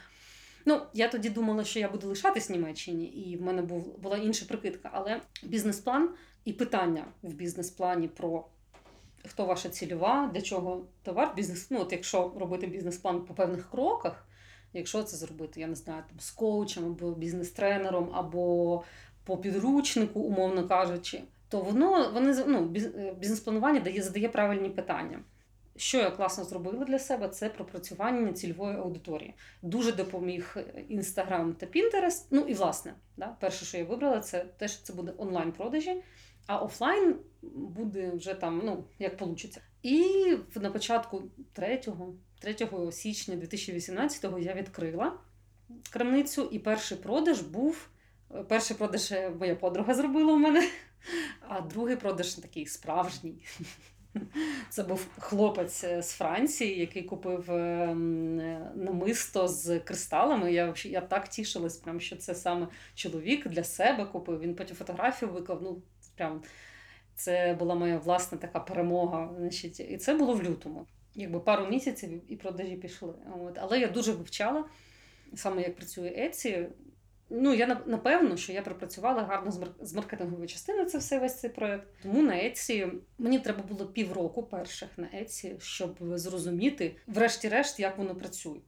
Ну, 0.68 0.82
я 0.94 1.10
тоді 1.10 1.30
думала, 1.30 1.64
що 1.64 1.80
я 1.80 1.90
буду 1.90 2.08
лишатись 2.08 2.50
в 2.50 2.52
Німеччині, 2.52 3.06
і 3.06 3.38
в 3.38 3.42
мене 3.42 3.62
був, 3.62 4.00
була 4.00 4.18
інша 4.18 4.46
прикидка. 4.46 4.90
Але 4.94 5.22
бізнес-план 5.44 6.10
і 6.46 6.54
питання 6.54 7.06
в 7.24 7.34
бізнес-плані 7.34 8.08
про 8.08 8.46
хто 9.28 9.46
ваша 9.46 9.70
цільова, 9.70 10.32
для 10.34 10.42
чого 10.42 10.86
товар, 11.04 11.34
бізнес. 11.36 11.72
Ну, 11.72 11.80
от 11.82 11.92
якщо 11.92 12.34
робити 12.40 12.68
бізнес-план 12.68 13.26
по 13.26 13.34
певних 13.34 13.72
кроках, 13.72 14.28
якщо 14.76 15.04
це 15.04 15.18
зробити, 15.18 15.60
я 15.60 15.68
не 15.68 15.76
знаю, 15.76 16.04
там 16.10 16.20
з 16.20 16.32
коучем 16.32 16.86
або 16.86 17.12
бізнес-тренером, 17.12 18.10
або 18.14 18.84
по 19.24 19.38
підручнику, 19.38 20.20
умовно 20.20 20.68
кажучи, 20.68 21.22
то 21.50 21.62
воно 21.62 22.12
вони 22.14 22.44
ну, 22.48 22.74
е, 22.76 23.14
бізнес-планування 23.20 23.80
дає 23.80 24.02
задає 24.02 24.30
правильні 24.30 24.70
питання. 24.70 25.20
Що 25.78 25.98
я 25.98 26.12
класно 26.12 26.44
зробила 26.44 26.86
для 26.86 27.00
себе, 27.00 27.30
це 27.30 27.50
пропрацювання 27.50 28.34
цільової 28.34 28.78
аудиторії. 28.78 29.34
Дуже 29.62 29.92
допоміг 29.92 30.58
Інстаграм 30.90 31.54
та 31.54 31.66
Пінтерест. 31.66 32.28
Ну 32.32 32.42
і 32.42 32.54
власне, 32.54 32.94
да, 33.18 33.36
перше, 33.40 33.66
що 33.66 33.78
я 33.78 33.84
вибрала, 33.86 34.20
це 34.20 34.46
те, 34.58 34.68
що 34.68 34.84
це 34.84 34.94
буде 34.94 35.14
онлайн-продажі, 35.18 36.04
а 36.48 36.58
офлайн 36.58 37.16
буде 37.42 38.12
вже 38.12 38.34
там, 38.34 38.62
ну, 38.66 38.84
як 39.00 39.22
вийде. 39.22 39.62
І 39.84 40.38
на 40.56 40.72
початку 40.72 41.24
3, 41.54 41.82
3 42.40 42.92
січня 42.92 43.36
2018-го 43.36 44.40
я 44.40 44.54
відкрила 44.54 45.14
крамницю, 45.90 46.50
і 46.52 46.60
перший 46.60 46.98
продаж 46.98 47.42
був. 47.42 47.90
е, 48.36 48.44
Перший 48.44 48.78
продаж 48.78 49.12
е, 49.12 49.30
моя 49.40 49.56
подруга 49.56 49.94
зробила 49.94 50.34
у 50.34 50.38
мене, 50.38 50.70
а 51.48 51.62
другий 51.62 51.96
продаж 51.96 52.34
такий 52.34 52.66
справжній. 52.66 53.46
Це 54.70 54.84
був 54.84 55.08
хлопець 55.20 55.84
е, 55.84 56.02
з 56.02 56.12
Франції, 56.12 56.80
який 56.80 57.04
купив 57.04 57.50
намисто 58.76 59.48
з 59.48 59.80
кристалами. 59.80 60.54
Я, 60.54 60.74
я 60.84 61.02
так 61.02 61.28
тішилась, 61.30 61.78
прям, 61.78 62.00
що 62.00 62.16
це 62.16 62.36
саме 62.36 62.68
чоловік 62.96 63.48
для 63.48 63.64
себе 63.64 64.06
купив. 64.06 64.40
Він 64.40 64.56
потім 64.56 64.76
фотографію 64.76 65.32
виклав. 65.32 65.64
Ну, 65.64 65.82
прям 66.16 66.44
це 67.16 67.56
була 67.60 67.76
моя 67.76 67.98
власна 67.98 68.38
така 68.38 68.60
перемога. 68.60 69.34
Значить, 69.38 69.80
і 69.80 69.98
це 69.98 70.14
було 70.14 70.34
в 70.34 70.44
лютому. 70.44 70.88
Якби 71.16 71.40
пару 71.40 71.68
місяців 71.68 72.32
і 72.32 72.36
продажі 72.36 72.76
пішли. 72.76 73.14
От. 73.42 73.58
Але 73.62 73.80
я 73.80 73.88
дуже 73.88 74.12
вивчала 74.12 74.66
саме 75.36 75.62
як 75.62 75.76
працює 75.76 76.14
Еці. 76.18 76.68
Ну, 77.30 77.54
я 77.54 77.82
напевно, 77.86 78.38
що 78.38 78.54
я 78.54 78.62
пропрацювала 78.62 79.22
гарно 79.22 79.52
з, 79.52 79.60
мар- 79.60 79.76
з 79.82 79.94
маркетингової 79.94 80.48
частини 80.48 80.86
це 80.86 80.98
все 80.98 81.20
весь 81.20 81.40
цей 81.40 81.50
проект. 81.50 81.88
Тому 82.04 82.22
на 82.22 82.38
Еці 82.38 82.88
мені 83.18 83.40
треба 83.40 83.64
було 83.64 83.86
півроку 83.88 84.44
перших 84.44 84.90
на 84.98 85.10
Еці, 85.14 85.56
щоб 85.60 85.98
зрозуміти, 86.02 86.96
врешті-решт, 87.08 87.80
як 87.80 87.98
воно 87.98 88.16
працює. 88.16 88.60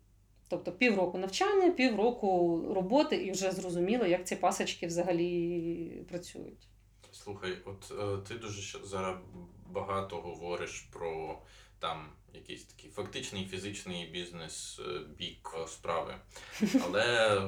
Тобто 0.50 0.72
півроку 0.72 1.18
навчання, 1.18 1.72
півроку 1.72 2.62
роботи, 2.76 3.16
і 3.16 3.32
вже 3.32 3.52
зрозуміло, 3.52 4.06
як 4.06 4.28
ці 4.28 4.36
пасочки 4.36 4.88
взагалі 4.88 6.06
працюють. 6.10 6.68
Слухай, 7.12 7.52
от 7.66 7.94
е, 8.00 8.28
ти 8.28 8.34
дуже 8.40 8.86
зараз 8.86 9.16
багато 9.70 10.16
говориш 10.16 10.90
про 10.94 11.40
там 11.80 12.10
якийсь 12.34 12.64
такий 12.64 12.90
фактичний 12.90 13.46
фізичний 13.46 14.06
бізнес 14.06 14.80
е, 14.80 15.00
бік 15.18 15.56
справи. 15.68 16.16
Але 16.84 17.42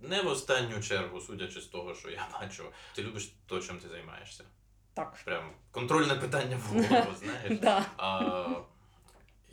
не 0.00 0.22
в 0.22 0.26
останню 0.26 0.82
чергу, 0.82 1.20
судячи 1.20 1.60
з 1.60 1.66
того, 1.66 1.94
що 1.94 2.10
я 2.10 2.28
бачу, 2.40 2.64
ти 2.94 3.02
любиш 3.02 3.32
то, 3.46 3.60
чим 3.60 3.78
ти 3.78 3.88
займаєшся. 3.88 4.44
Так. 4.94 5.22
Прям 5.24 5.50
контрольне 5.70 6.14
питання 6.14 6.56
в 6.56 6.60
голову, 6.60 7.14
знаєш. 7.22 7.60
Да. 7.60 7.86
А, 7.96 8.46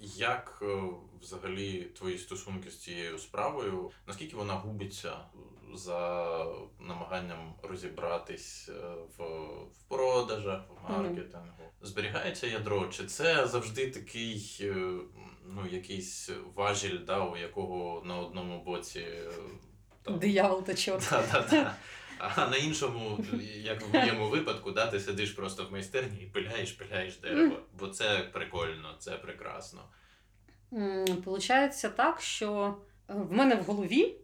як 0.02 0.60
е, 0.62 0.82
взагалі 1.22 1.84
твої 1.84 2.18
стосунки 2.18 2.72
з 2.72 2.80
цією 2.80 3.20
справою? 3.20 3.92
Наскільки 4.08 4.36
вона 4.36 4.54
губиться 4.54 5.20
за 5.74 6.46
намаганням 6.80 7.54
розібратись 7.64 8.70
е, 8.70 8.74
в, 9.18 9.24
в 9.66 9.84
продажах, 9.90 10.62
в 10.70 10.92
маркетингу? 10.92 11.64
Зберігається 11.82 12.48
ядро? 12.48 12.88
Чи 12.88 13.06
це 13.06 13.48
завжди 13.48 13.92
такий 13.92 14.58
е, 14.62 14.74
ну, 15.46 15.68
якийсь 15.72 16.30
важіль, 16.56 17.00
да, 17.08 17.24
у 17.24 17.38
якого 17.38 18.02
на 18.06 18.18
одному 18.18 18.64
боці 18.64 19.00
е, 19.00 19.30
там, 20.04 20.20
Диявол 20.20 20.64
та 20.64 20.74
чорт. 20.74 21.08
Да, 21.12 21.24
да, 21.32 21.48
да. 21.52 21.76
А 22.36 22.48
на 22.48 22.58
іншому, 22.58 23.20
як 23.44 23.82
в 23.82 23.94
моєму 23.94 24.30
випадку, 24.30 24.72
да, 24.72 24.88
ти 24.88 25.00
сидиш 25.00 25.32
просто 25.32 25.66
в 25.66 25.72
майстерні 25.72 26.24
і 26.24 26.26
пиляєш, 26.26 26.72
пиляєш 26.72 27.18
дерево. 27.18 27.60
Бо 27.80 27.88
це 27.88 28.30
прикольно, 28.34 28.96
це 29.00 29.12
прекрасно. 29.12 29.82
Получається 31.24 31.90
так, 31.90 32.22
що 32.22 32.78
в 33.08 33.32
мене 33.32 33.56
в 33.56 33.64
голові 33.64 34.21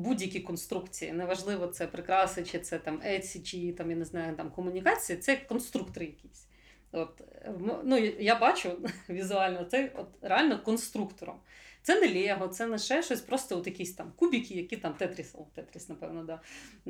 будь-які 0.00 0.40
конструкції, 0.40 1.12
неважливо, 1.12 1.66
це 1.66 1.86
прикраси, 1.86 2.44
чи 2.44 2.58
це 2.58 2.78
там 2.78 3.02
еці, 3.04 3.40
чи 3.40 3.72
там, 3.72 3.90
я 3.90 3.96
не 3.96 4.04
знаю, 4.04 4.36
там 4.36 4.50
комунікації, 4.50 5.18
це 5.18 5.36
конструктори 5.36 6.06
якісь. 6.06 6.46
От, 6.92 7.20
е, 7.20 7.54
ну, 7.84 7.98
я 8.18 8.38
бачу 8.38 8.70
візуально, 9.08 9.64
це 9.64 9.92
от 9.96 10.08
реально 10.22 10.62
конструктором. 10.62 11.36
Це 11.82 12.00
не 12.00 12.14
Лего, 12.14 12.48
це 12.48 12.66
не 12.66 12.78
ще 12.78 13.02
щось, 13.02 13.20
просто 13.20 13.58
от 13.58 13.66
якісь 13.66 13.92
там 13.94 14.12
кубики, 14.16 14.54
які 14.54 14.76
там 14.76 14.94
Тетріс, 14.94 15.34
о, 15.34 15.46
Тетріс, 15.54 15.88
напевно, 15.88 16.24
да. 16.24 16.40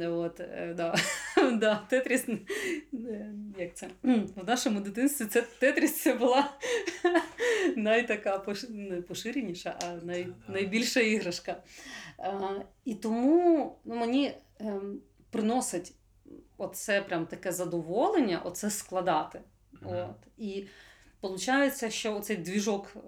От, 0.08 0.40
е, 0.40 0.74
да. 0.76 0.94
да, 1.52 1.86
Тетріс, 1.90 2.28
е, 2.28 3.34
як 3.58 3.74
це? 3.74 3.88
В 4.36 4.44
нашому 4.46 4.80
дитинстві 4.80 5.24
це 5.24 5.42
Тетріс 5.42 6.02
це 6.02 6.14
була 6.14 6.50
найтака 7.76 8.44
не 8.68 9.02
поширеніша, 9.02 9.78
а 9.82 10.04
най... 10.06 10.26
Найбільша 10.48 11.00
іграшка. 11.00 11.62
І 12.84 12.94
тому 12.94 13.76
ну, 13.84 13.94
мені 13.94 14.32
ем, 14.60 15.00
приносить 15.30 15.92
оце 16.56 17.00
прям 17.00 17.26
таке 17.26 17.52
задоволення, 17.52 18.42
оце 18.44 18.70
складати. 18.70 19.40
От. 19.82 20.16
І 20.38 20.66
виходить, 21.22 21.92
що 21.92 22.16
оцей 22.16 22.36
двіжок 22.36 22.96
е, 22.96 23.00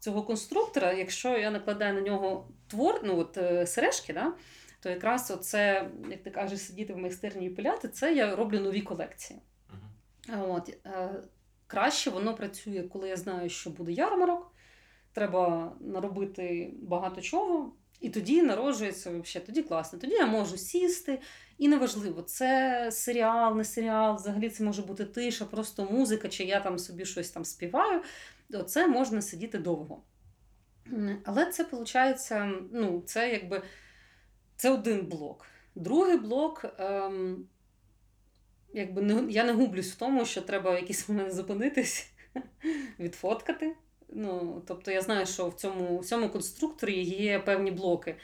цього 0.00 0.22
конструктора, 0.22 0.92
якщо 0.92 1.38
я 1.38 1.50
накладаю 1.50 1.94
на 1.94 2.00
нього 2.00 2.48
твор, 2.66 3.00
ну 3.04 3.18
от 3.18 3.36
е, 3.36 3.66
сережки, 3.66 4.12
да, 4.12 4.32
то 4.80 4.90
якраз 4.90 5.30
оце, 5.30 5.90
як 6.10 6.22
ти 6.22 6.30
кажеш, 6.30 6.60
сидіти 6.60 6.92
в 6.92 6.98
майстерні 6.98 7.46
і 7.46 7.50
пиляти, 7.50 7.88
це 7.88 8.14
я 8.14 8.36
роблю 8.36 8.60
нові 8.60 8.80
колекції. 8.80 9.40
А 10.32 10.42
От, 10.42 10.76
е, 10.86 11.22
краще 11.66 12.10
воно 12.10 12.34
працює, 12.34 12.82
коли 12.82 13.08
я 13.08 13.16
знаю, 13.16 13.48
що 13.48 13.70
буде 13.70 13.92
ярмарок. 13.92 14.54
Треба 15.12 15.72
наробити 15.80 16.74
багато 16.82 17.20
чого. 17.20 17.72
І 18.00 18.10
тоді 18.10 18.42
народжується 18.42 19.10
взагалі, 19.10 19.46
тоді 19.46 19.62
класно. 19.62 19.98
Тоді 19.98 20.12
я 20.12 20.26
можу 20.26 20.56
сісти, 20.56 21.20
і 21.58 21.68
неважливо, 21.68 22.22
це 22.22 22.88
серіал, 22.92 23.56
не 23.56 23.64
серіал, 23.64 24.16
взагалі 24.16 24.48
це 24.48 24.64
може 24.64 24.82
бути 24.82 25.04
тиша, 25.04 25.44
просто 25.44 25.84
музика, 25.90 26.28
чи 26.28 26.44
я 26.44 26.60
там 26.60 26.78
собі 26.78 27.04
щось 27.04 27.30
там 27.30 27.44
співаю. 27.44 28.02
Оце 28.52 28.86
можна 28.86 29.22
сидіти 29.22 29.58
довго. 29.58 30.02
Але 31.24 31.46
це 31.46 31.62
виходить, 31.62 32.32
ну, 32.72 33.02
це 33.06 33.32
якби 33.32 33.62
це 34.56 34.70
один 34.70 35.06
блок. 35.06 35.46
Другий 35.74 36.16
блок. 36.16 36.64
Ем, 36.78 37.46
якби 38.72 39.02
не, 39.02 39.32
я 39.32 39.44
не 39.44 39.52
гублюсь 39.52 39.92
в 39.92 39.96
тому, 39.96 40.24
що 40.24 40.42
треба 40.42 40.70
в 40.70 40.74
якийсь 40.74 41.08
момент 41.08 41.34
зупинитись, 41.34 42.12
відфоткати. 42.98 43.76
Ну, 44.12 44.62
тобто 44.66 44.90
я 44.90 45.00
знаю, 45.00 45.26
що 45.26 45.48
в 45.48 45.54
цьому, 45.54 45.98
в 45.98 46.04
цьому 46.04 46.28
конструкторі 46.28 47.02
є 47.02 47.38
певні 47.38 47.70
блоки, 47.70 48.16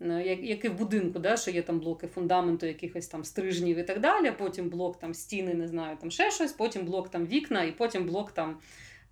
е, 0.00 0.22
як, 0.22 0.42
як 0.42 0.64
і 0.64 0.68
в 0.68 0.74
будинку, 0.74 1.18
да, 1.18 1.36
що 1.36 1.50
є 1.50 1.62
там 1.62 1.80
блоки 1.80 2.06
фундаменту, 2.06 2.66
якихось 2.66 3.06
там 3.06 3.24
стрижнів 3.24 3.78
і 3.78 3.82
так 3.82 4.00
далі, 4.00 4.32
потім 4.38 4.68
блок 4.68 4.98
там 4.98 5.14
стіни, 5.14 5.54
не 5.54 5.68
знаю, 5.68 5.96
там 6.00 6.10
ще 6.10 6.30
щось, 6.30 6.52
потім 6.52 6.84
блок 6.84 7.08
там 7.08 7.26
вікна, 7.26 7.62
і 7.62 7.72
потім 7.72 8.06
блок 8.06 8.32
там 8.32 8.58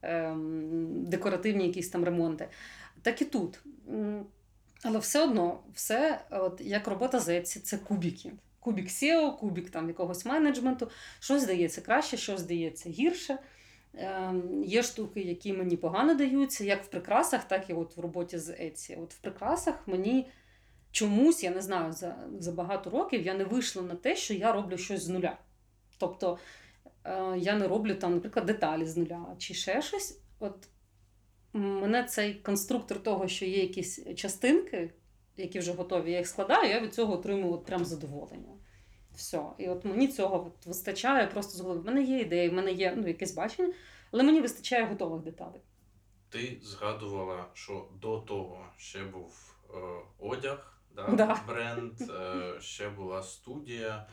ем, 0.03 1.05
декоративні 1.05 1.67
якісь 1.67 1.89
там 1.89 2.05
ремонти. 2.05 2.49
Так 3.03 3.23
і 3.23 3.25
тут. 3.25 3.61
Але 4.83 4.99
все 4.99 5.25
одно, 5.25 5.61
все, 5.75 6.21
от 6.31 6.61
як 6.61 6.89
робота 6.89 7.21
з 7.21 7.29
Etsy, 7.29 7.61
це 7.61 7.79
кубики. 7.79 8.33
Кубік 8.61 8.89
SEO, 8.89 9.39
кубік 9.39 9.71
там 9.71 9.89
якогось 9.89 10.25
менеджменту. 10.25 10.91
Щось 11.21 11.43
здається 11.43 11.81
краще, 11.81 12.17
щось 12.17 12.41
здається 12.41 12.91
гірше. 12.91 13.39
Ем, 13.95 14.65
Є 14.65 14.83
штуки, 14.83 15.21
які 15.21 15.53
мені 15.53 15.77
погано 15.77 16.15
даються, 16.15 16.65
як 16.65 16.85
в 16.85 16.87
прикрасах, 16.87 17.45
так 17.45 17.71
і 17.71 17.73
от 17.73 17.97
в 17.97 18.01
роботі 18.01 18.39
з 18.39 18.51
Etsy. 18.51 19.03
От 19.03 19.15
в 19.15 19.19
прикрасах 19.19 19.89
мені 19.89 20.31
чомусь, 20.91 21.45
я 21.45 21.51
не 21.51 21.61
знаю, 21.61 21.93
за, 21.93 22.29
за 22.39 22.53
багато 22.53 22.91
років 22.91 23.27
я 23.27 23.35
не 23.35 23.45
вийшла 23.45 23.83
на 23.83 23.95
те, 23.95 24.17
що 24.17 24.35
я 24.35 24.53
роблю 24.53 24.79
щось 24.79 25.03
з 25.03 25.09
нуля. 25.09 25.39
Тобто 25.99 26.39
е, 27.05 27.39
я 27.39 27.55
не 27.55 27.69
роблю 27.69 27.95
там, 27.95 28.15
наприклад, 28.15 28.47
деталі 28.47 28.85
з 28.85 28.97
нуля 28.97 29.37
чи 29.39 29.55
ще 29.55 29.83
щось. 29.83 30.21
От 30.39 30.69
мене 31.53 32.05
цей 32.05 32.35
конструктор 32.35 33.03
того, 33.03 33.29
що 33.29 33.45
є 33.45 33.63
якісь 33.63 34.15
частинки, 34.15 34.91
які 35.37 35.59
вже 35.59 35.73
готові, 35.73 36.13
я 36.13 36.19
їх 36.19 36.27
складаю, 36.27 36.71
я 36.71 36.81
від 36.81 36.95
цього 36.95 37.15
отримую 37.15 37.53
от 37.53 37.65
прям 37.65 37.85
задоволення. 37.85 38.60
Все. 39.21 39.43
І 39.59 39.69
от 39.69 39.85
мені 39.85 40.09
цього 40.09 40.47
от 40.47 40.67
вистачає 40.67 41.27
просто 41.27 41.59
з 41.59 41.61
голови. 41.61 41.81
В 41.81 41.85
мене 41.85 42.03
є 42.03 42.19
ідеї, 42.19 42.49
в 42.49 42.53
мене 42.53 42.73
є 42.73 42.95
ну, 42.97 43.09
якесь 43.09 43.35
бачення, 43.35 43.75
але 44.11 44.23
мені 44.23 44.41
вистачає 44.41 44.85
готових 44.87 45.23
деталей. 45.23 45.61
Ти 46.29 46.59
згадувала, 46.63 47.47
що 47.55 47.89
до 48.01 48.19
того 48.19 48.67
ще 48.77 49.05
був 49.05 49.55
е, 49.71 49.77
одяг, 50.19 50.81
да, 50.97 51.07
Да. 51.09 51.43
бренд, 51.47 51.93
е, 52.01 52.61
ще 52.61 52.89
була 52.89 53.23
студія. 53.23 54.07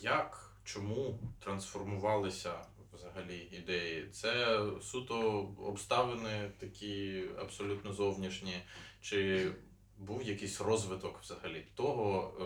Як, 0.00 0.52
чому 0.64 1.18
трансформувалися 1.44 2.52
взагалі 2.92 3.48
ідеї? 3.52 4.08
Це 4.12 4.60
суто 4.82 5.48
обставини 5.58 6.50
такі 6.58 7.24
абсолютно 7.40 7.92
зовнішні, 7.92 8.56
чи 9.00 9.50
був 9.98 10.22
якийсь 10.22 10.60
розвиток 10.60 11.18
взагалі 11.22 11.66
того, 11.74 12.34
е, 12.40 12.44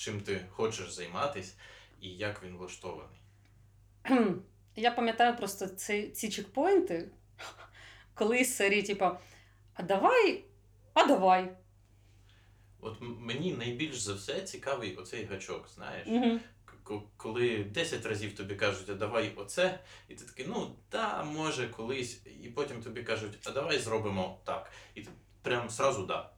чим 0.00 0.20
ти 0.20 0.46
хочеш 0.50 0.90
займатися, 0.90 1.54
і 2.00 2.08
як 2.08 2.42
він 2.42 2.56
влаштований? 2.56 3.20
Я 4.76 4.90
пам'ятаю 4.90 5.36
просто 5.36 5.66
ці, 5.66 6.08
ці 6.08 6.30
чекпоінти, 6.30 7.08
коли 8.14 8.44
з 8.44 8.56
серії, 8.56 8.82
типа, 8.82 9.20
а 9.74 9.82
давай, 9.82 10.44
а 10.94 11.06
давай. 11.06 11.56
От 12.80 12.96
мені 13.00 13.54
найбільш 13.54 14.00
за 14.00 14.14
все 14.14 14.40
цікавий 14.40 14.96
оцей 14.96 15.24
гачок, 15.24 15.68
знаєш? 15.74 16.08
Угу. 16.08 16.40
Коли 17.16 17.64
10 17.64 18.06
разів 18.06 18.36
тобі 18.36 18.54
кажуть, 18.54 18.90
а 18.90 18.94
давай 18.94 19.32
оце, 19.36 19.80
і 20.08 20.14
ти 20.14 20.24
такий, 20.24 20.46
ну 20.48 20.76
да, 20.92 21.22
може 21.22 21.68
колись, 21.68 22.26
і 22.42 22.48
потім 22.48 22.82
тобі 22.82 23.02
кажуть, 23.02 23.38
а 23.46 23.50
давай 23.50 23.78
зробимо 23.78 24.40
так. 24.44 24.72
І 24.94 25.02
ти 25.02 25.10
прям 25.42 25.70
сразу 25.70 26.06
да. 26.06 26.30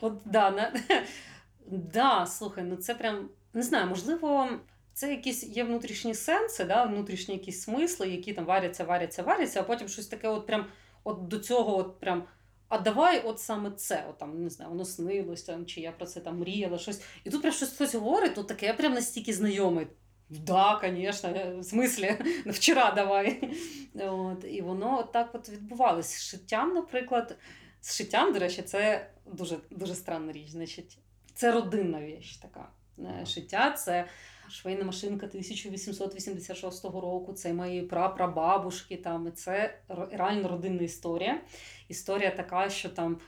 От 0.00 0.22
да, 0.24 0.50
на... 0.50 0.72
да, 1.66 2.26
слухай, 2.26 2.64
ну 2.64 2.76
це 2.76 2.94
прям 2.94 3.28
не 3.54 3.62
знаю, 3.62 3.86
можливо, 3.86 4.48
це 4.92 5.10
якісь 5.10 5.44
є 5.44 5.64
внутрішні 5.64 6.14
сенси, 6.14 6.64
да, 6.64 6.84
внутрішні 6.84 7.34
якісь 7.34 7.62
смисли, 7.62 8.08
які 8.08 8.32
там 8.32 8.44
варяться, 8.44 8.84
варяться, 8.84 9.22
варяться, 9.22 9.60
а 9.60 9.62
потім 9.62 9.88
щось 9.88 10.06
таке, 10.06 10.28
от 10.28 10.46
прям 10.46 10.66
от 11.04 11.28
до 11.28 11.38
цього, 11.38 11.78
от 11.78 12.00
прям. 12.00 12.24
А 12.68 12.78
давай 12.78 13.20
от 13.20 13.40
саме 13.40 13.70
це, 13.70 14.06
от 14.10 14.18
там, 14.18 14.42
не 14.42 14.50
знаю, 14.50 14.70
воно 14.70 14.84
снилось 14.84 15.42
там, 15.42 15.66
чи 15.66 15.80
я 15.80 15.92
про 15.92 16.06
це 16.06 16.20
там 16.20 16.38
мріяла, 16.38 16.78
щось. 16.78 17.02
І 17.24 17.30
тут 17.30 17.42
прям 17.42 17.54
щось 17.54 17.68
хтось 17.68 17.94
говорить, 17.94 18.34
то 18.34 18.42
таке 18.42 18.66
я 18.66 18.74
прям 18.74 18.94
настільки 18.94 19.32
знайомий. 19.32 19.86
Да, 20.28 20.80
звісно, 20.84 21.58
в 21.58 21.64
смислі, 21.64 22.16
вчора 22.46 22.92
давай. 22.92 23.50
От, 23.94 24.44
і 24.44 24.60
воно 24.60 24.98
от 24.98 25.12
так 25.12 25.30
от 25.32 25.48
відбувалось. 25.48 26.14
З 26.14 26.22
шиттям, 26.22 26.74
наприклад, 26.74 27.36
з 27.80 27.96
шиттям, 27.96 28.32
до 28.32 28.38
речі, 28.38 28.62
це 28.62 29.10
дуже, 29.26 29.56
дуже 29.70 29.94
странна 29.94 30.32
річ. 30.32 30.50
Значить, 30.50 30.98
це 31.34 31.52
родинна 31.52 32.00
річ 32.00 32.36
така. 32.36 32.68
Е, 32.98 33.26
Шиття 33.26 33.70
це 33.70 34.06
швейна 34.48 34.84
машинка 34.84 35.26
1886 35.26 36.84
року, 36.84 37.32
це 37.32 37.52
мої 37.52 37.82
прапрабабушки, 37.82 38.96
там, 38.96 39.26
і 39.26 39.30
це 39.30 39.78
реально 39.88 40.48
родинна 40.48 40.82
історія. 40.82 41.40
Історія 41.88 42.30
така, 42.30 42.70
що 42.70 42.88
там 42.88 43.20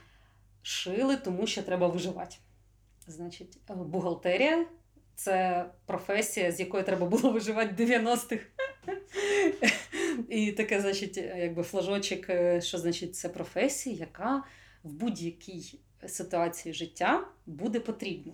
шили, 0.61 1.17
тому 1.17 1.47
що 1.47 1.63
треба 1.63 1.87
виживати. 1.87 2.35
Значить, 3.07 3.57
е, 3.69 3.73
бухгалтерія 3.73 4.65
це 5.15 5.65
професія, 5.85 6.51
з 6.51 6.59
якої 6.59 6.83
треба 6.83 7.05
було 7.05 7.31
виживати 7.31 7.85
в 7.85 7.89
90-х. 7.89 8.45
І 10.29 10.51
таке, 10.51 10.81
значить, 10.81 11.17
якби 11.17 11.63
флажочок, 11.63 12.29
е, 12.29 12.61
що 12.61 12.77
значить, 12.77 13.15
це 13.15 13.29
професія, 13.29 13.95
яка 13.95 14.43
в 14.83 14.93
будь-якій 14.93 15.79
ситуації 16.07 16.73
життя 16.73 17.27
буде 17.45 17.79
потрібна. 17.79 18.33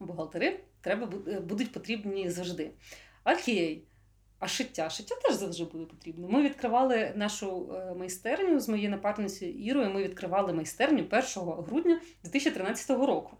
Бухгалтери 0.00 0.60
треба, 0.80 1.12
е, 1.28 1.40
будуть 1.40 1.72
потрібні 1.72 2.30
завжди. 2.30 2.70
Окей. 3.24 3.84
А 4.38 4.48
шиття? 4.48 4.90
Шиття 4.90 5.14
теж 5.14 5.34
завжди 5.34 5.64
буде 5.64 5.84
потрібно. 5.84 6.28
Ми 6.28 6.42
відкривали 6.42 7.12
нашу 7.16 7.72
е, 7.74 7.94
майстерню 7.94 8.60
з 8.60 8.68
моєю 8.68 8.90
напарницею 8.90 9.54
Ірою. 9.54 9.90
Ми 9.90 10.02
відкривали 10.02 10.52
майстерню 10.52 11.04
1 11.04 11.22
грудня 11.36 12.00
2013 12.24 12.90
року 12.90 13.36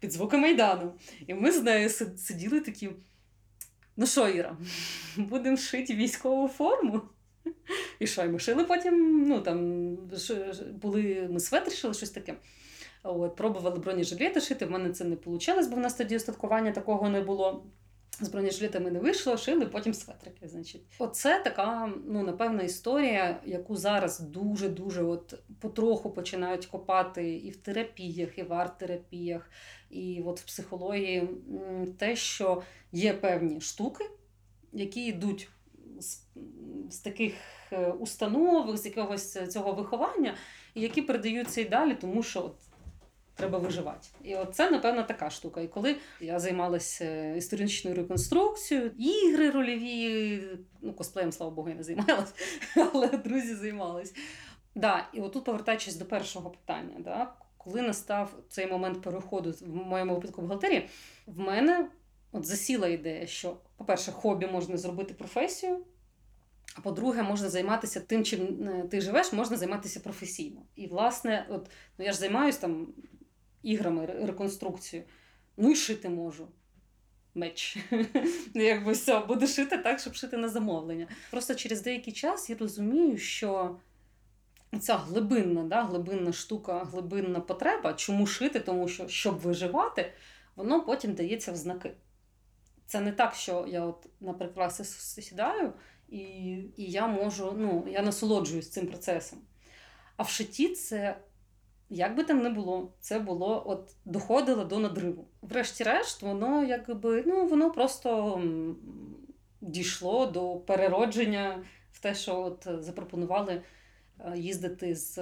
під 0.00 0.12
звуки 0.12 0.36
Майдану. 0.36 0.94
І 1.26 1.34
ми 1.34 1.52
з 1.52 1.62
нею 1.62 1.90
сиділи 1.90 2.60
такі. 2.60 2.90
Ну 3.96 4.06
що, 4.06 4.28
Іра, 4.28 4.56
будемо 5.16 5.56
шити 5.56 5.94
військову 5.94 6.48
форму? 6.48 7.02
І 7.98 8.06
що, 8.06 8.24
і 8.24 8.28
ми 8.28 8.38
шили 8.38 8.64
потім, 8.64 9.24
ну 9.28 9.40
там 9.40 9.96
були, 10.82 11.28
ми 11.30 11.40
светр 11.40 11.72
шили, 11.72 11.94
щось 11.94 12.10
таке. 12.10 12.34
От, 13.02 13.36
пробували 13.36 13.78
бронежилети 13.78 14.40
шити, 14.40 14.66
в 14.66 14.70
мене 14.70 14.90
це 14.90 15.04
не 15.04 15.16
вийшло, 15.26 15.54
бо 15.70 15.76
в 15.76 15.78
нас 15.78 15.94
тоді 15.94 16.16
устаткування 16.16 16.72
такого 16.72 17.08
не 17.08 17.20
було. 17.20 17.66
З 18.20 18.28
бронежилетами 18.28 18.90
не 18.90 18.98
вийшло, 18.98 19.36
шили 19.36 19.66
потім 19.66 19.94
светрики. 19.94 20.48
Значить, 20.48 20.82
оце 20.98 21.40
така, 21.44 21.92
ну 22.06 22.22
напевно, 22.22 22.62
історія, 22.62 23.40
яку 23.46 23.76
зараз 23.76 24.20
дуже 24.20 24.68
дуже 24.68 25.02
от 25.02 25.34
потроху 25.60 26.10
починають 26.10 26.66
копати 26.66 27.36
і 27.36 27.50
в 27.50 27.56
терапіях, 27.56 28.38
і 28.38 28.42
в 28.42 28.52
арт-терапіях, 28.52 29.50
і 29.90 30.22
от 30.26 30.40
в 30.40 30.44
психології. 30.44 31.28
Те, 31.98 32.16
що 32.16 32.62
є 32.92 33.12
певні 33.12 33.60
штуки, 33.60 34.04
які 34.72 35.06
йдуть 35.06 35.48
з, 35.98 36.26
з 36.90 36.98
таких 36.98 37.34
е, 37.72 37.90
установ, 37.90 38.76
з 38.76 38.86
якогось 38.86 39.52
цього 39.52 39.72
виховання, 39.72 40.34
і 40.74 40.80
які 40.80 41.02
передаються 41.02 41.60
і 41.60 41.64
далі, 41.64 41.94
тому 41.94 42.22
що 42.22 42.44
от 42.44 42.54
треба 43.38 43.58
виживати. 43.58 44.08
І 44.22 44.36
от 44.36 44.54
це, 44.54 44.70
напевно, 44.70 45.02
така 45.02 45.30
штука. 45.30 45.60
І 45.60 45.68
коли 45.68 45.96
я 46.20 46.38
займалася 46.38 47.34
історичною 47.34 47.96
реконструкцією, 47.96 48.90
ігри 48.98 49.50
рольові, 49.50 50.42
ну, 50.80 50.92
косплеєм, 50.92 51.32
слава 51.32 51.52
Богу, 51.52 51.68
я 51.68 51.74
не 51.74 51.82
займалася, 51.82 52.34
але 52.92 53.08
друзі 53.08 53.54
займались. 53.54 54.14
Да, 54.74 55.08
і 55.12 55.20
отут, 55.20 55.44
повертаючись 55.44 55.96
до 55.96 56.04
першого 56.04 56.50
питання, 56.50 56.96
да, 56.98 57.32
коли 57.56 57.82
настав 57.82 58.34
цей 58.48 58.66
момент 58.66 59.02
переходу 59.02 59.54
в 59.60 59.74
моєму 59.74 60.14
випадку 60.14 60.42
бухгалтерії, 60.42 60.88
в 61.26 61.38
мене 61.38 61.88
от 62.32 62.46
засіла 62.46 62.88
ідея, 62.88 63.26
що, 63.26 63.56
по-перше, 63.76 64.12
хобі 64.12 64.46
можна 64.46 64.76
зробити 64.76 65.14
професію. 65.14 65.84
А 66.74 66.80
по-друге, 66.80 67.22
можна 67.22 67.48
займатися 67.48 68.00
тим, 68.00 68.24
чим 68.24 68.68
е, 68.68 68.84
ти 68.90 69.00
живеш, 69.00 69.32
можна 69.32 69.56
займатися 69.56 70.00
професійно. 70.00 70.62
І, 70.76 70.86
власне, 70.86 71.46
от, 71.50 71.70
ну, 71.98 72.04
я 72.04 72.12
ж 72.12 72.18
займаюся 72.18 72.60
там 72.60 72.88
іграми, 73.62 74.06
реконструкцією. 74.06 75.08
Ну 75.56 75.70
і 75.70 75.76
шити 75.76 76.08
можу. 76.08 76.48
Меч. 77.34 77.76
Ну, 78.54 78.62
Якби 78.62 78.92
все, 78.92 79.20
буду 79.20 79.46
шити 79.46 79.78
так, 79.78 80.00
щоб 80.00 80.14
шити 80.14 80.36
на 80.36 80.48
замовлення. 80.48 81.08
Просто 81.30 81.54
через 81.54 81.82
деякий 81.82 82.12
час 82.12 82.50
я 82.50 82.56
розумію, 82.56 83.18
що 83.18 83.76
ця 84.80 84.96
глибинна, 84.96 85.62
да, 85.62 85.82
глибинна 85.82 86.32
штука, 86.32 86.84
глибинна 86.84 87.40
потреба, 87.40 87.94
чому 87.94 88.26
шити, 88.26 88.60
тому 88.60 88.88
що 88.88 89.08
щоб 89.08 89.38
виживати, 89.38 90.12
воно 90.56 90.84
потім 90.84 91.14
дається 91.14 91.52
в 91.52 91.56
знаки. 91.56 91.92
Це 92.88 93.00
не 93.00 93.12
так, 93.12 93.34
що 93.34 93.66
я 93.68 93.82
от 93.82 94.06
на 94.20 94.32
прикраси 94.32 94.84
сідаю 94.84 95.72
і, 96.08 96.18
і 96.76 96.90
я 96.90 97.06
можу, 97.06 97.54
ну, 97.56 97.84
я 97.88 98.02
насолоджуюсь 98.02 98.70
цим 98.70 98.86
процесом. 98.86 99.38
А 100.16 100.22
в 100.22 100.28
шитті 100.28 100.68
це, 100.68 101.16
як 101.90 102.16
би 102.16 102.24
там 102.24 102.42
не 102.42 102.50
було, 102.50 102.92
це 103.00 103.18
було 103.18 103.62
от 103.66 103.94
доходило 104.04 104.64
до 104.64 104.78
надриву. 104.78 105.28
Врешті-решт, 105.42 106.22
воно 106.22 106.64
якби, 106.64 107.24
ну, 107.26 107.46
воно 107.46 107.70
просто 107.70 108.42
дійшло 109.60 110.26
до 110.26 110.56
переродження 110.56 111.64
в 111.92 112.00
те, 112.00 112.14
що 112.14 112.40
от 112.40 112.68
запропонували 112.84 113.62
е, 114.18 114.38
їздити 114.38 114.94
з, 114.94 115.14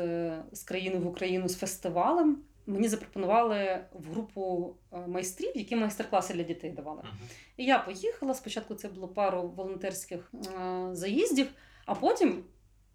з 0.53 0.63
країни 0.63 0.99
в 0.99 1.07
Україну 1.07 1.49
з 1.49 1.57
фестивалем. 1.57 2.43
Мені 2.67 2.89
запропонували 2.89 3.85
в 3.93 4.11
групу 4.11 4.75
е, 4.93 5.07
майстрів, 5.07 5.53
які 5.57 5.77
майстер-класи 5.77 6.35
для 6.35 6.43
дітей 6.43 6.71
давали. 6.71 7.03
І 7.57 7.65
я 7.65 7.79
поїхала. 7.79 8.35
Спочатку 8.35 8.75
це 8.75 8.89
було 8.89 9.09
пару 9.09 9.49
волонтерських 9.49 10.33
е, 10.35 10.89
заїздів, 10.93 11.49
а 11.87 11.95
потім, 11.95 12.45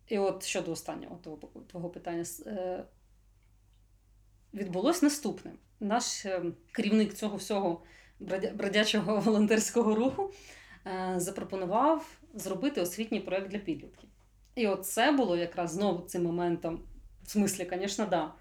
і 0.08 0.18
от 0.18 0.44
щодо 0.44 0.72
останнього 0.72 1.16
того, 1.24 1.38
твого 1.68 1.90
питання, 1.90 2.26
е, 2.46 2.84
відбулось 4.54 5.02
наступне. 5.02 5.52
Наш 5.80 6.26
е, 6.26 6.44
керівник 6.72 7.14
цього 7.14 7.38
всього 7.38 7.82
бродя- 8.22 8.56
бродячого 8.56 9.20
волонтерського 9.26 9.96
руху 9.96 10.32
е, 10.86 11.14
запропонував 11.18 12.20
зробити 12.34 12.82
освітній 12.82 13.20
проєкт 13.20 13.48
для 13.48 13.60
підлітків. 13.60 14.10
І 14.56 14.68
от 14.68 14.86
це 14.86 15.12
було 15.12 15.38
якраз 15.38 15.72
знову 15.72 16.02
цим 16.08 16.24
моментом, 16.24 16.80
в 17.24 17.30
смислі, 17.30 17.70
звісно, 17.74 18.06
да. 18.06 18.34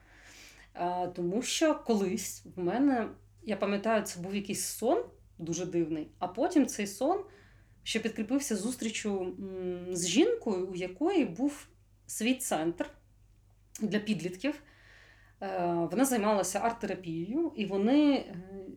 Е, 0.74 1.08
Тому 1.08 1.42
що 1.42 1.74
колись 1.74 2.44
в 2.56 2.60
мене, 2.60 3.08
я 3.42 3.56
пам'ятаю, 3.56 4.02
це 4.02 4.20
був 4.20 4.34
якийсь 4.34 4.64
сон 4.64 5.04
дуже 5.38 5.66
дивний, 5.66 6.10
а 6.18 6.28
потім 6.28 6.66
цей 6.66 6.86
сон 6.86 7.24
ще 7.82 7.98
підкріпився 7.98 8.56
зустрічю 8.56 9.36
з 9.92 10.06
жінкою, 10.08 10.66
у 10.66 10.74
якої 10.74 11.24
був 11.24 11.68
свій 12.06 12.34
центр 12.34 12.90
для 13.80 13.98
підлітків. 13.98 14.62
Е, 15.42 15.74
Вона 15.90 16.04
займалася 16.04 16.58
арт-терапією, 16.58 17.52
і 17.56 17.66
вони 17.66 18.14
е, 18.14 18.34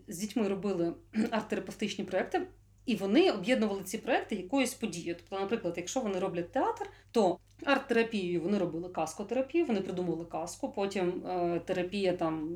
з 0.07 0.17
дітьми 0.17 0.47
робили 0.47 0.93
арт-терапевтичні 1.13 2.03
проекти, 2.03 2.47
і 2.85 2.95
вони 2.95 3.31
об'єднували 3.31 3.83
ці 3.83 3.97
проекти 3.97 4.35
якоюсь 4.35 4.73
подією. 4.73 5.15
Тобто, 5.15 5.39
наприклад, 5.39 5.73
якщо 5.77 5.99
вони 5.99 6.19
роблять 6.19 6.51
театр, 6.51 6.89
то 7.11 7.39
арт-терапією 7.65 8.41
вони 8.41 8.57
робили 8.57 8.89
каскотерапію, 8.89 9.65
вони 9.65 9.81
придумали 9.81 10.25
каску, 10.25 10.71
потім 10.71 11.27
е, 11.27 11.61
терапія 11.65 12.13
там 12.13 12.55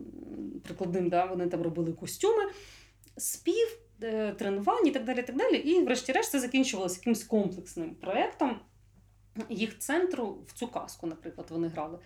прикладним, 0.64 1.10
да, 1.10 1.26
вони 1.26 1.48
там 1.48 1.62
робили 1.62 1.94
костюми, 1.94 2.44
спів, 3.18 3.80
е, 4.04 4.32
тренування 4.32 4.90
і 4.90 4.94
так 4.94 5.06
далі. 5.06 5.20
І, 5.20 5.24
так 5.24 5.36
далі. 5.36 5.58
І 5.58 5.84
врешті-решт 5.84 6.32
це 6.32 6.40
закінчувалося 6.40 6.98
якимось 7.00 7.24
комплексним 7.24 7.96
проєктом 7.96 8.60
їх 9.50 9.80
центру 9.80 10.44
в 10.48 10.54
цю 10.54 10.68
казку, 10.68 11.08
наприклад, 11.08 11.48
вони 11.50 11.68
грали. 11.68 12.00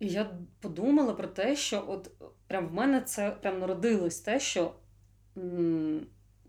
І 0.00 0.08
я 0.08 0.30
подумала 0.60 1.14
про 1.14 1.28
те, 1.28 1.56
що 1.56 1.84
от 1.88 2.10
прям 2.46 2.68
в 2.68 2.72
мене 2.72 3.00
це 3.00 3.30
прям 3.30 3.58
народилось 3.58 4.20
те, 4.20 4.40
що 4.40 4.74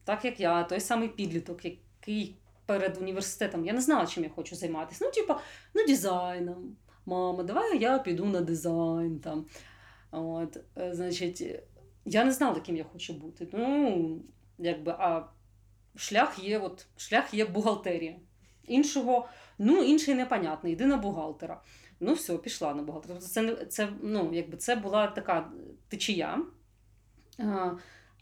так 0.06 0.26
як 0.26 0.40
я, 0.40 0.64
той 0.64 0.80
самий 0.80 1.10
підліток, 1.10 1.66
який 1.66 2.36
перед 2.66 2.98
університетом, 2.98 3.66
я 3.66 3.74
не 3.74 3.82
знала, 3.82 4.06
чим 4.06 4.24
я 4.24 4.30
хочу 4.30 4.56
займатися. 4.56 5.06
Ну, 5.06 5.12
типа, 5.12 5.42
ну, 5.74 5.86
дизайном. 5.88 6.76
Мама, 7.06 7.44
давай 7.44 7.80
я 7.80 8.00
піду 8.00 8.26
на 8.26 8.42
дизайн. 8.42 9.20
Там. 9.20 9.46
От, 10.12 10.58
е, 10.78 10.94
значить, 10.94 11.44
я 12.06 12.24
не 12.24 12.32
знала, 12.32 12.60
ким 12.60 12.78
я 12.78 12.84
хочу 12.84 13.14
бути. 13.14 13.48
Ну, 13.54 14.22
якби, 14.58 14.92
а 14.92 15.26
шлях 15.96 16.40
є, 16.44 16.60
от, 16.60 16.86
шлях 16.98 17.34
є 17.34 17.46
бухгалтерія. 17.46 18.16
Іншого, 18.64 19.28
ну, 19.58 19.84
інший 19.84 20.16
непонятний, 20.16 20.74
йди 20.74 20.86
на 20.86 20.98
бухгалтера. 20.98 21.62
Ну, 22.00 22.14
все, 22.14 22.38
пішла 22.38 22.74
на 22.74 22.84
бухгалтера. 22.84 23.14
Тобто 23.14 23.30
це, 23.30 23.66
це, 23.66 23.90
ну, 24.02 24.30
якби 24.34 24.58
це 24.58 24.76
була 24.76 25.08
така 25.08 25.52
течія. 25.88 26.42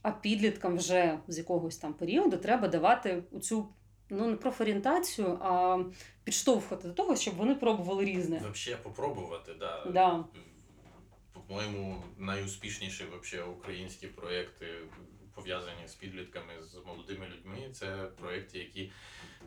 А, 0.03 0.11
підліткам 0.11 0.77
вже 0.77 1.19
з 1.27 1.37
якогось 1.37 1.77
там 1.77 1.93
періоду 1.93 2.37
треба 2.37 2.67
давати 2.67 3.23
оцю 3.31 3.67
ну, 4.09 4.27
не 4.27 4.35
профорієнтацію, 4.35 5.39
а 5.41 5.79
підштовхувати 6.23 6.87
до 6.87 6.93
того, 6.93 7.15
щоб 7.15 7.35
вони 7.35 7.55
пробували 7.55 8.05
різне. 8.05 8.37
Взагалі 8.51 8.81
попробувати, 8.83 9.53
да. 9.59 9.85
Да. 9.85 10.25
По-моєму, 11.47 12.03
найуспішніші 12.17 13.03
вообще 13.05 13.43
українські 13.43 14.07
проєкти 14.07 14.65
пов'язані 15.35 15.87
з 15.87 15.93
підлітками, 15.93 16.53
з 16.63 16.75
молодими 16.85 17.25
людьми. 17.27 17.69
Це 17.73 17.87
проєкти, 18.21 18.59
які 18.59 18.91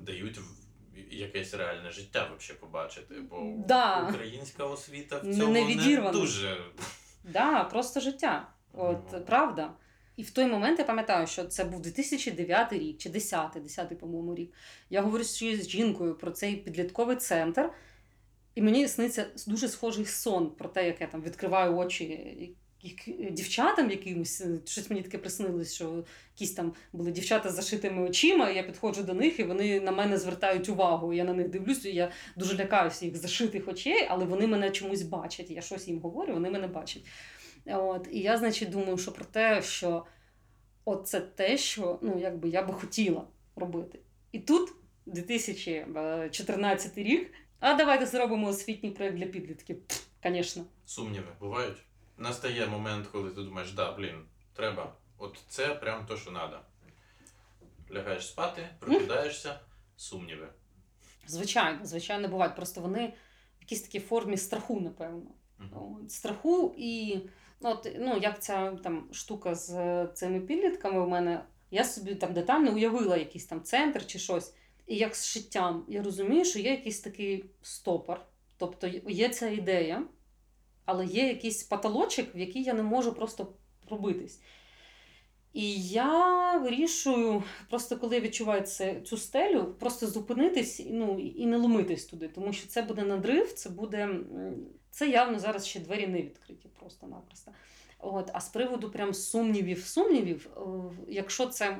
дають 0.00 0.40
якесь 1.10 1.54
реальне 1.54 1.90
життя 1.90 2.26
вообще 2.28 2.54
побачити. 2.54 3.14
Бо 3.14 3.54
Да. 3.68 4.08
українська 4.08 4.64
освіта 4.64 5.18
в 5.18 5.22
цьому 5.22 5.52
не 5.52 5.74
не, 5.74 6.10
дуже. 6.12 6.56
Да, 7.24 7.64
просто 7.64 8.00
життя. 8.00 8.48
От 8.72 9.12
Ну. 9.12 9.20
правда. 9.20 9.74
І 10.16 10.22
в 10.22 10.30
той 10.30 10.46
момент 10.46 10.78
я 10.78 10.84
пам'ятаю, 10.84 11.26
що 11.26 11.44
це 11.44 11.64
був 11.64 11.82
2009 11.82 12.72
рік 12.72 12.98
чи 12.98 13.10
10, 13.10 13.50
10, 13.62 13.98
по-моєму, 13.98 14.34
рік. 14.34 14.52
Я 14.90 15.02
говорю 15.02 15.24
з 15.24 15.68
жінкою 15.68 16.14
про 16.14 16.30
цей 16.30 16.56
підлітковий 16.56 17.16
центр, 17.16 17.70
і 18.54 18.62
мені 18.62 18.88
сниться 18.88 19.26
дуже 19.46 19.68
схожий 19.68 20.04
сон 20.04 20.50
про 20.50 20.68
те, 20.68 20.86
як 20.86 21.00
я 21.00 21.06
там 21.06 21.22
відкриваю 21.22 21.76
очі 21.76 22.56
дівчатам 23.30 23.90
якимось. 23.90 24.42
Щось 24.64 24.90
мені 24.90 25.02
таке 25.02 25.18
приснилось, 25.18 25.74
що 25.74 26.04
якісь 26.34 26.52
там 26.52 26.72
були 26.92 27.10
дівчата 27.10 27.50
з 27.50 27.54
зашитими 27.54 28.02
очима, 28.02 28.50
і 28.50 28.56
я 28.56 28.62
підходжу 28.62 29.02
до 29.02 29.14
них, 29.14 29.40
і 29.40 29.42
вони 29.42 29.80
на 29.80 29.92
мене 29.92 30.18
звертають 30.18 30.68
увагу. 30.68 31.12
Я 31.12 31.24
на 31.24 31.32
них 31.32 31.48
дивлюся, 31.48 31.88
я 31.88 32.10
дуже 32.36 32.56
лякаюся 32.56 33.04
їх 33.04 33.16
зашитих 33.16 33.68
очей, 33.68 34.06
але 34.10 34.24
вони 34.24 34.46
мене 34.46 34.70
чомусь 34.70 35.02
бачать. 35.02 35.50
Я 35.50 35.62
щось 35.62 35.88
їм 35.88 35.98
говорю, 35.98 36.34
вони 36.34 36.50
мене 36.50 36.66
бачать. 36.66 37.02
От, 37.66 38.08
і 38.10 38.20
я, 38.20 38.38
значить, 38.38 38.70
думаю, 38.70 38.98
що 38.98 39.12
про 39.12 39.24
те, 39.24 39.62
що 39.62 40.06
от 40.84 41.08
це 41.08 41.20
те, 41.20 41.58
що 41.58 41.98
ну, 42.02 42.18
якби 42.18 42.48
я 42.48 42.62
би 42.62 42.72
хотіла 42.72 43.24
робити. 43.56 44.00
І 44.32 44.38
тут 44.38 44.72
2014 45.06 46.98
рік. 46.98 47.32
А 47.60 47.74
давайте 47.74 48.06
зробимо 48.06 48.46
освітній 48.46 48.90
проєкт 48.90 49.16
для 49.16 49.26
підлітків. 49.26 49.82
Звісно. 50.24 50.64
Сумніви 50.86 51.26
бувають. 51.40 51.76
Настає 52.18 52.66
момент, 52.66 53.06
коли 53.06 53.30
ти 53.30 53.42
думаєш, 53.42 53.72
да, 53.72 53.92
блін, 53.92 54.22
треба. 54.54 54.92
От 55.18 55.38
це 55.48 55.74
прям 55.74 56.06
то, 56.06 56.16
що 56.16 56.30
треба. 56.30 56.62
Лягаєш 57.92 58.26
спати, 58.26 58.68
прокидаєшся, 58.78 59.60
сумніви. 59.96 60.48
Звичайно, 61.26 61.86
звичайно, 61.86 62.28
бувають. 62.28 62.56
Просто 62.56 62.80
вони 62.80 63.06
в 63.58 63.62
якійсь 63.62 63.82
такій 63.82 64.00
формі 64.00 64.36
страху, 64.36 64.80
напевно. 64.80 65.30
От, 65.72 66.12
страху 66.12 66.74
і 66.78 67.18
от, 67.60 67.92
ну, 67.98 68.18
як 68.22 68.42
ця 68.42 68.70
там 68.72 69.08
штука 69.12 69.54
з 69.54 69.74
е, 69.74 70.08
цими 70.14 70.40
підлітками 70.40 71.00
у 71.00 71.08
мене, 71.08 71.44
я 71.70 71.84
собі 71.84 72.14
там 72.14 72.32
детально 72.32 72.72
уявила 72.72 73.16
якийсь 73.16 73.46
там 73.46 73.62
центр 73.62 74.06
чи 74.06 74.18
щось. 74.18 74.54
І 74.86 74.96
як 74.96 75.16
з 75.16 75.26
шиттям, 75.26 75.84
я 75.88 76.02
розумію, 76.02 76.44
що 76.44 76.58
є 76.58 76.70
якийсь 76.70 77.00
такий 77.00 77.44
стопор. 77.62 78.20
Тобто 78.58 78.86
є 79.08 79.28
ця 79.28 79.48
ідея, 79.48 80.02
але 80.84 81.06
є 81.06 81.28
якийсь 81.28 81.62
потолочок, 81.62 82.36
в 82.36 82.38
який 82.38 82.62
я 82.62 82.74
не 82.74 82.82
можу 82.82 83.12
просто 83.12 83.52
пробитись. 83.88 84.40
І 85.52 85.88
я 85.88 86.58
вирішую, 86.58 87.42
просто 87.70 87.96
коли 87.96 88.14
я 88.14 88.20
відчуваю 88.20 88.62
це, 88.62 89.00
цю 89.00 89.16
стелю, 89.16 89.74
просто 89.78 90.06
зупинитись 90.06 90.82
ну, 90.90 91.18
і 91.18 91.46
не 91.46 91.56
ломитись 91.56 92.04
туди, 92.04 92.28
тому 92.28 92.52
що 92.52 92.68
це 92.68 92.82
буде 92.82 93.02
надрив, 93.02 93.52
це 93.52 93.70
буде. 93.70 94.20
Це 94.90 95.08
явно 95.08 95.38
зараз 95.38 95.66
ще 95.66 95.80
двері 95.80 96.06
не 96.06 96.22
відкриті 96.22 96.66
просто-напросто. 96.78 97.15
От, 98.14 98.30
а 98.32 98.40
з 98.40 98.48
приводу 98.48 98.90
прям 98.90 99.14
сумнівів, 99.14 99.84
сумнівів, 99.84 100.48
е, 100.56 100.60
якщо 101.08 101.46
це, 101.46 101.78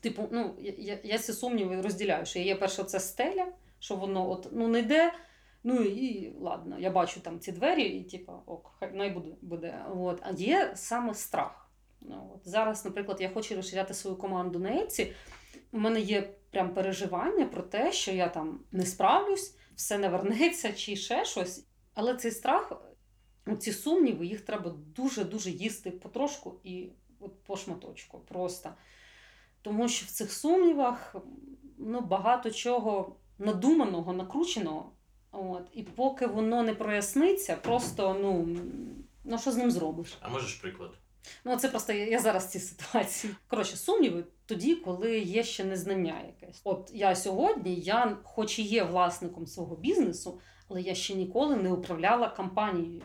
типу, 0.00 0.28
ну, 0.30 0.54
я, 0.60 0.98
я, 1.02 1.18
ці 1.18 1.32
сумніви 1.32 1.80
розділяю, 1.80 2.26
що 2.26 2.38
є 2.38 2.54
перше, 2.54 2.84
це 2.84 3.00
стеля, 3.00 3.46
що 3.78 3.96
воно 3.96 4.30
от, 4.30 4.48
ну, 4.52 4.68
не 4.68 4.78
йде. 4.78 5.12
Ну 5.64 5.82
і 5.82 6.32
ладно, 6.40 6.78
я 6.78 6.90
бачу 6.90 7.20
там 7.20 7.40
ці 7.40 7.52
двері, 7.52 7.82
і 7.82 8.04
типу, 8.04 8.32
ок, 8.46 8.72
хай 8.78 8.92
най 8.92 9.10
буде. 9.10 9.30
буде. 9.42 9.84
От. 9.96 10.20
А 10.22 10.30
є 10.30 10.72
саме 10.74 11.14
страх. 11.14 11.70
Ну, 12.00 12.30
от. 12.34 12.48
Зараз, 12.48 12.84
наприклад, 12.84 13.20
я 13.20 13.28
хочу 13.28 13.56
розширяти 13.56 13.94
свою 13.94 14.16
команду 14.16 14.58
на 14.58 14.70
Еці. 14.70 15.12
У 15.72 15.78
мене 15.78 16.00
є 16.00 16.34
прям 16.50 16.74
переживання 16.74 17.46
про 17.46 17.62
те, 17.62 17.92
що 17.92 18.12
я 18.12 18.28
там 18.28 18.60
не 18.72 18.86
справлюсь, 18.86 19.56
все 19.74 19.98
не 19.98 20.08
вернеться 20.08 20.72
чи 20.72 20.96
ще 20.96 21.24
щось. 21.24 21.66
Але 21.94 22.14
цей 22.14 22.30
страх, 22.30 22.72
ці 23.56 23.72
сумніви, 23.72 24.26
їх 24.26 24.40
треба 24.40 24.74
дуже-дуже 24.96 25.50
їсти 25.50 25.90
потрошку 25.90 26.60
і 26.64 26.88
от 27.20 27.42
по 27.44 27.56
шматочку 27.56 28.18
просто. 28.18 28.70
Тому 29.62 29.88
що 29.88 30.06
в 30.06 30.08
цих 30.08 30.32
сумнівах 30.32 31.16
ну, 31.78 32.00
багато 32.00 32.50
чого 32.50 33.16
надуманого, 33.38 34.12
накрученого. 34.12 34.92
От. 35.32 35.68
І 35.72 35.82
поки 35.82 36.26
воно 36.26 36.62
не 36.62 36.74
проясниться, 36.74 37.56
просто 37.56 38.16
ну, 38.20 38.56
ну 39.24 39.38
що 39.38 39.52
з 39.52 39.56
ним 39.56 39.70
зробиш? 39.70 40.18
А 40.20 40.28
можеш 40.28 40.54
приклад? 40.54 40.90
Ну, 41.44 41.56
це 41.56 41.68
просто 41.68 41.92
я, 41.92 42.06
я 42.06 42.18
зараз 42.18 42.46
в 42.46 42.48
цій 42.48 42.60
ситуації. 42.60 43.34
Коротше, 43.46 43.76
сумніви 43.76 44.24
тоді, 44.46 44.74
коли 44.74 45.18
є 45.18 45.44
ще 45.44 45.64
незнання 45.64 46.22
якесь. 46.26 46.60
От 46.64 46.90
я 46.94 47.14
сьогодні, 47.16 47.74
я, 47.74 48.16
хоч 48.22 48.58
і 48.58 48.62
є 48.62 48.84
власником 48.84 49.46
свого 49.46 49.76
бізнесу, 49.76 50.40
але 50.68 50.82
я 50.82 50.94
ще 50.94 51.14
ніколи 51.14 51.56
не 51.56 51.72
управляла 51.72 52.28
компанією. 52.28 53.02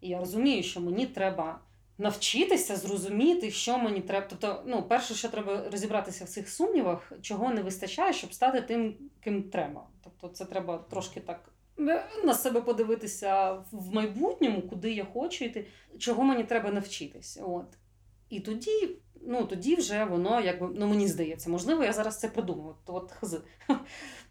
І 0.00 0.08
я 0.08 0.18
розумію, 0.18 0.62
що 0.62 0.80
мені 0.80 1.06
треба 1.06 1.60
навчитися 1.98 2.76
зрозуміти, 2.76 3.50
що 3.50 3.78
мені 3.78 4.00
треба. 4.00 4.26
Тобто, 4.30 4.62
ну, 4.66 4.82
перше, 4.82 5.14
що 5.14 5.28
треба 5.28 5.68
розібратися 5.70 6.24
в 6.24 6.28
цих 6.28 6.48
сумнівах, 6.48 7.12
чого 7.22 7.50
не 7.50 7.62
вистачає, 7.62 8.12
щоб 8.12 8.34
стати 8.34 8.60
тим, 8.60 8.94
ким 9.20 9.42
треба. 9.42 9.86
Тобто, 10.04 10.28
це 10.28 10.44
треба 10.44 10.78
трошки 10.78 11.20
так. 11.20 11.52
е, 11.78 12.04
На 12.24 12.34
себе 12.34 12.60
подивитися 12.60 13.52
в 13.72 13.94
майбутньому, 13.94 14.62
куди 14.62 14.92
я 14.92 15.04
хочу 15.04 15.44
йти, 15.44 15.66
чого 15.98 16.24
мені 16.24 16.44
треба 16.44 16.70
навчитись. 16.70 17.38
От. 17.42 17.66
І 18.28 18.40
тоді, 18.40 18.88
ну, 19.22 19.44
тоді 19.44 19.74
вже 19.74 20.04
воно, 20.04 20.40
якби, 20.40 20.68
ну 20.74 20.86
мені 20.86 21.08
здається, 21.08 21.50
можливо, 21.50 21.84
я 21.84 21.92
зараз 21.92 22.20
це 22.20 22.28
придумаю. 22.28 22.74
От, 22.86 23.12
от. 23.22 23.32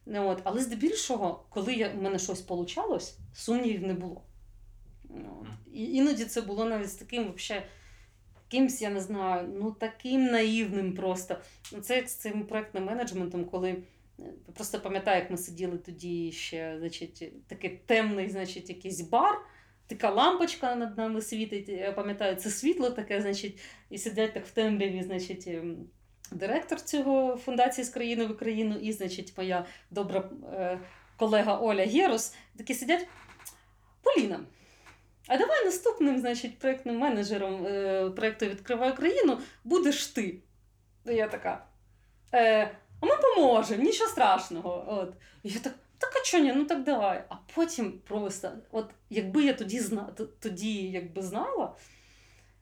Ну, 0.06 0.28
От. 0.30 0.41
Але 0.43 0.62
здебільшого, 0.62 1.45
коли 1.49 1.73
я, 1.73 1.89
в 1.89 2.01
мене 2.01 2.19
щось 2.19 2.41
получалось, 2.41 3.17
сумнівів 3.34 3.88
не 3.88 3.93
було. 3.93 4.21
От. 5.41 5.47
І 5.73 5.93
іноді 5.93 6.25
це 6.25 6.41
було 6.41 6.65
навіть 6.65 6.89
з 6.89 6.95
таким 6.95 7.23
вообще, 7.23 7.63
якимсь, 8.51 8.82
я 8.82 8.89
не 8.89 9.01
знаю, 9.01 9.49
ну 9.60 9.71
таким 9.71 10.25
наївним 10.25 10.93
просто. 10.95 11.38
Ну, 11.73 11.82
Це 11.82 11.95
як 11.95 12.10
з 12.10 12.15
цим 12.15 12.43
проектним 12.43 12.86
менеджментом, 12.86 13.45
коли 13.45 13.69
е, 13.69 14.23
просто 14.54 14.80
пам'ятаю, 14.80 15.19
як 15.19 15.32
ми 15.32 15.38
сиділи 15.38 15.78
тоді 15.78 16.32
ще, 16.32 16.75
значить, 16.80 17.47
такий 17.47 17.69
темний, 17.86 18.30
значить, 18.30 18.69
якийсь 18.69 19.01
бар. 19.01 19.41
Така 19.88 20.10
лампочка 20.10 20.75
над 20.75 20.97
нами 20.97 21.21
світить, 21.21 21.69
я 21.69 21.91
пам'ятаю, 21.91 22.36
це 22.36 22.49
світло 22.49 22.89
таке, 22.89 23.21
значить, 23.21 23.60
і 23.89 23.97
сидять 23.97 24.34
так 24.34 24.45
в 24.45 24.51
темряві, 24.51 25.04
значить, 25.04 25.47
ем, 25.47 25.78
директор 26.32 26.82
цього 26.82 27.36
фундації 27.36 27.86
з 27.86 27.89
країни 27.89 28.25
в 28.25 28.32
Україну, 28.32 28.75
і, 28.82 28.91
значить, 28.91 29.34
моя 29.38 29.65
добра 29.91 30.30
е, 30.54 30.80
колега 31.17 31.58
Оля 31.60 31.86
Герус, 31.86 32.36
такі 32.58 32.73
сидять. 32.73 33.08
Поліна, 34.01 34.39
а 35.27 35.38
давай 35.38 35.65
наступним, 35.65 36.19
значить, 36.19 36.59
проєктним 36.59 36.97
менеджером 36.97 37.65
е, 37.65 38.09
проєкту 38.09 38.45
Відкривай 38.45 38.91
Україну 38.91 39.38
будеш 39.63 40.07
ти. 40.07 40.39
І 41.05 41.13
я 41.13 41.27
така. 41.27 41.65
Е, 42.33 42.77
а 43.01 43.05
ми 43.05 43.11
поможемо, 43.17 43.83
нічого 43.83 44.09
страшного. 44.09 44.85
От. 44.88 45.13
І 45.43 45.49
я 45.49 45.59
так, 45.59 45.73
так 45.97 46.11
а 46.15 46.25
чого 46.25 46.43
ні, 46.43 46.53
ну 46.53 46.65
так 46.65 46.83
давай. 46.83 47.23
А 47.29 47.35
потім 47.55 47.99
просто, 48.07 48.51
от 48.71 48.89
якби 49.09 49.43
я 49.43 49.53
тоді 49.53 49.79
зна, 49.79 50.09
тоді 50.39 50.91
якби 50.91 51.21
знала, 51.21 51.75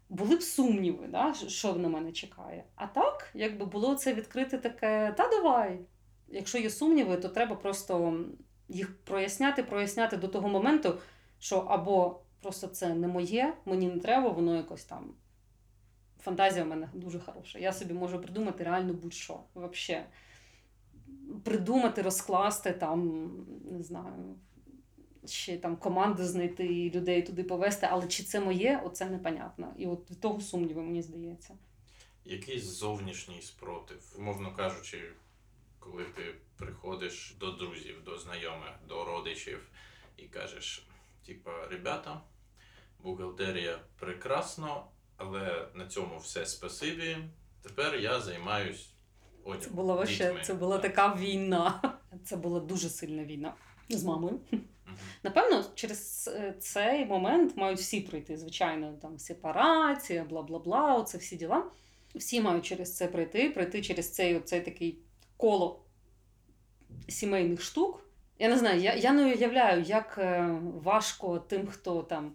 були 0.10 0.36
б 0.36 0.44
сумніви, 0.44 1.08
да, 1.08 1.34
що 1.34 1.74
на 1.74 1.90
мене 1.90 2.12
чекає. 2.12 2.64
А 2.76 2.88
так, 2.88 3.30
якби 3.34 3.66
було 3.66 3.96
це 3.96 4.14
відкрите 4.14 4.58
таке, 4.58 5.14
та 5.18 5.28
давай. 5.28 5.80
Якщо 6.28 6.58
є 6.58 6.70
сумніви, 6.70 7.18
то 7.18 7.30
треба 7.30 7.56
просто 7.56 8.24
їх 8.70 8.98
проясняти, 9.04 9.64
проясняти 9.64 10.18
до 10.18 10.28
того 10.28 10.50
моменту, 10.50 11.00
що 11.40 11.58
або 11.58 12.20
просто 12.44 12.68
це 12.68 12.94
не 12.94 13.08
моє, 13.08 13.54
мені 13.66 13.88
не 13.88 14.00
треба, 14.00 14.30
воно 14.30 14.56
якось 14.56 14.84
там. 14.84 15.14
Фантазія 16.20 16.64
в 16.66 16.68
мене 16.68 16.90
дуже 16.94 17.20
хороша. 17.20 17.60
Я 17.60 17.74
собі 17.74 17.94
можу 17.94 18.22
придумати 18.22 18.64
реально 18.64 18.94
будь-що. 18.94 19.40
Вообще. 19.54 20.06
Придумати, 21.44 22.02
розкласти 22.02 22.72
там, 22.74 23.30
не 23.72 23.84
знаю, 23.84 24.36
ще 25.26 25.58
там 25.58 25.76
команду 25.76 26.24
знайти 26.26 26.66
і 26.66 26.92
людей 26.92 27.22
туди 27.22 27.44
повести, 27.44 27.88
але 27.92 28.08
чи 28.08 28.24
це 28.24 28.40
моє, 28.40 28.82
оце 28.86 29.10
непонятно. 29.10 29.74
І 29.78 29.88
от 29.88 30.12
від 30.12 30.20
того 30.20 30.42
сумніви, 30.42 30.82
мені 30.82 31.02
здається. 31.02 31.58
Якийсь 32.26 32.64
зовнішній 32.64 33.42
спротив, 33.42 34.16
умовно 34.20 34.56
кажучи, 34.56 35.12
коли 35.80 36.04
ти 36.04 36.36
приходиш 36.58 37.36
до 37.40 37.52
друзів, 37.52 38.04
до 38.06 38.18
знайомих, 38.18 38.72
до 38.88 39.06
родичів 39.06 39.70
і 40.18 40.24
кажеш, 40.24 40.88
типа, 41.26 41.68
ребята, 41.68 42.22
бухгалтерія 43.04 43.80
прекрасно, 44.00 44.88
але 45.18 45.68
на 45.76 45.88
цьому 45.88 46.18
все 46.18 46.46
спасибі. 46.46 47.18
Тепер 47.62 47.96
я 47.96 48.20
займаюсь 48.20 48.90
одягом. 49.44 49.62
Це 49.62 49.70
була 49.70 49.96
вообще, 49.96 50.36
це 50.44 50.54
була 50.54 50.78
Так. 50.78 50.96
така 50.96 51.16
війна. 51.16 51.82
Це 52.26 52.36
була 52.38 52.60
дуже 52.60 52.90
сильна 52.90 53.24
війна 53.24 53.54
з 53.90 54.04
мамою. 54.04 54.40
Мгм. 54.52 54.62
Напевно, 55.24 55.66
через 55.76 56.30
е, 56.34 56.54
цей 56.60 57.06
момент 57.06 57.58
мають 57.58 57.80
всі 57.80 58.02
пройти, 58.02 58.38
звичайно, 58.38 58.94
там 59.02 59.20
сепарація, 59.20 60.24
бла 60.24 60.42
бла 60.42 60.60
бла, 60.60 60.96
оце 60.96 61.18
всі 61.18 61.36
діла. 61.36 61.64
Всі 62.16 62.42
мають 62.42 62.66
через 62.66 62.98
це 62.98 63.08
пройти, 63.08 63.50
пройти 63.50 63.82
через 63.82 64.14
цей, 64.14 64.38
оцей 64.38 64.62
такий 64.62 65.00
коло 65.38 65.84
сімейних 67.08 67.62
штук. 67.62 68.06
Я 68.40 68.50
не 68.50 68.58
знаю, 68.58 68.82
я, 68.82 68.94
я 68.96 69.12
не 69.12 69.26
уявляю, 69.34 69.82
як 69.84 70.18
е, 70.18 70.60
важко 70.84 71.40
тим, 71.40 71.68
хто 71.68 72.04
там 72.04 72.32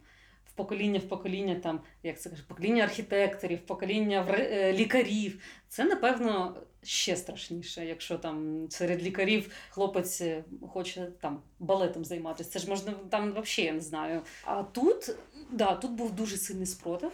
покоління 0.58 0.98
в 0.98 1.08
покоління, 1.08 1.60
там, 1.62 1.80
як 2.02 2.20
це 2.20 2.30
каже, 2.30 2.42
покоління 2.48 2.84
архітекторів, 2.84 3.58
покоління 3.66 4.26
вре- 4.30 4.48
е, 4.52 4.72
лікарів. 4.72 5.42
Це, 5.68 5.84
напевно, 5.84 6.56
ще 6.82 7.16
страшніше, 7.16 7.86
якщо 7.86 8.18
там 8.18 8.66
серед 8.70 9.02
лікарів 9.02 9.50
хлопець 9.70 10.20
е, 10.20 10.44
хоче 10.68 11.06
там 11.20 11.42
балетом 11.58 12.04
займатися. 12.04 12.50
Це 12.50 12.58
ж 12.58 12.68
можна 12.68 12.92
там 13.10 13.30
взагалі 13.32 13.66
я 13.66 13.72
не 13.72 13.80
знаю. 13.80 14.22
А 14.44 14.62
тут, 14.62 15.16
да, 15.50 15.74
тут 15.74 15.90
був 15.90 16.12
дуже 16.12 16.36
сильний 16.36 16.66
спротив. 16.66 17.12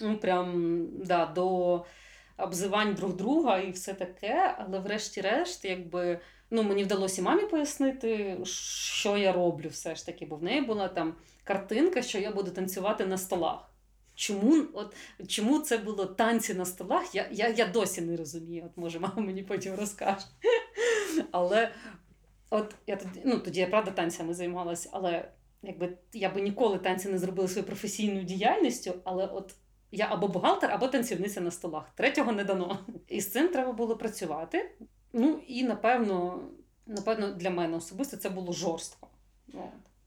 Ну, 0.00 0.18
прям 0.18 0.86
да, 1.04 1.26
до 1.26 1.84
обзивань 2.38 2.94
друг 2.94 3.16
друга 3.16 3.58
і 3.58 3.70
все 3.70 3.94
таке. 3.94 4.54
Але 4.58 4.78
врешті-решт, 4.78 5.64
якби. 5.64 6.20
Ну, 6.50 6.62
мені 6.62 6.84
вдалося 6.84 7.22
мамі 7.22 7.46
пояснити, 7.46 8.38
що 8.44 9.16
я 9.16 9.32
роблю 9.32 9.68
все 9.68 9.94
ж 9.94 10.06
таки, 10.06 10.26
бо 10.26 10.36
в 10.36 10.42
неї 10.42 10.60
була 10.60 10.88
там 10.88 11.14
картинка, 11.44 12.02
що 12.02 12.18
я 12.18 12.30
буду 12.30 12.50
танцювати 12.50 13.06
на 13.06 13.18
столах. 13.18 13.70
Чому, 14.14 14.64
от, 14.72 14.96
чому 15.28 15.58
це 15.58 15.78
було 15.78 16.06
танці 16.06 16.54
на 16.54 16.64
столах? 16.64 17.14
Я, 17.14 17.28
я, 17.32 17.48
я 17.48 17.66
досі 17.66 18.00
не 18.00 18.16
розумію. 18.16 18.64
От 18.66 18.76
може, 18.76 19.00
мама 19.00 19.14
мені 19.16 19.42
потім 19.42 19.74
розкаже. 19.74 20.26
Але 21.30 21.72
от 22.50 22.74
я 22.86 22.96
тоді, 22.96 23.22
ну, 23.24 23.38
тоді 23.38 23.60
я 23.60 23.66
правда 23.66 23.90
танцями 23.90 24.34
займалася, 24.34 24.88
але 24.92 25.28
якби 25.62 25.98
я 26.12 26.30
би 26.30 26.40
ніколи 26.40 26.78
танці 26.78 27.08
не 27.08 27.18
зробила 27.18 27.48
своєю 27.48 27.66
професійною 27.66 28.24
діяльністю, 28.24 28.94
але 29.04 29.26
от 29.26 29.54
я 29.92 30.08
або 30.10 30.28
бухгалтер, 30.28 30.70
або 30.70 30.88
танцівниця 30.88 31.40
на 31.40 31.50
столах. 31.50 31.90
Третього 31.94 32.32
не 32.32 32.44
дано. 32.44 32.78
І 33.08 33.20
з 33.20 33.32
цим 33.32 33.48
треба 33.48 33.72
було 33.72 33.96
працювати. 33.96 34.70
Ну 35.12 35.42
і 35.46 35.64
напевно, 35.64 36.40
напевно, 36.86 37.32
для 37.32 37.50
мене 37.50 37.76
особисто 37.76 38.16
це 38.16 38.30
було 38.30 38.52
жорстко. 38.52 39.08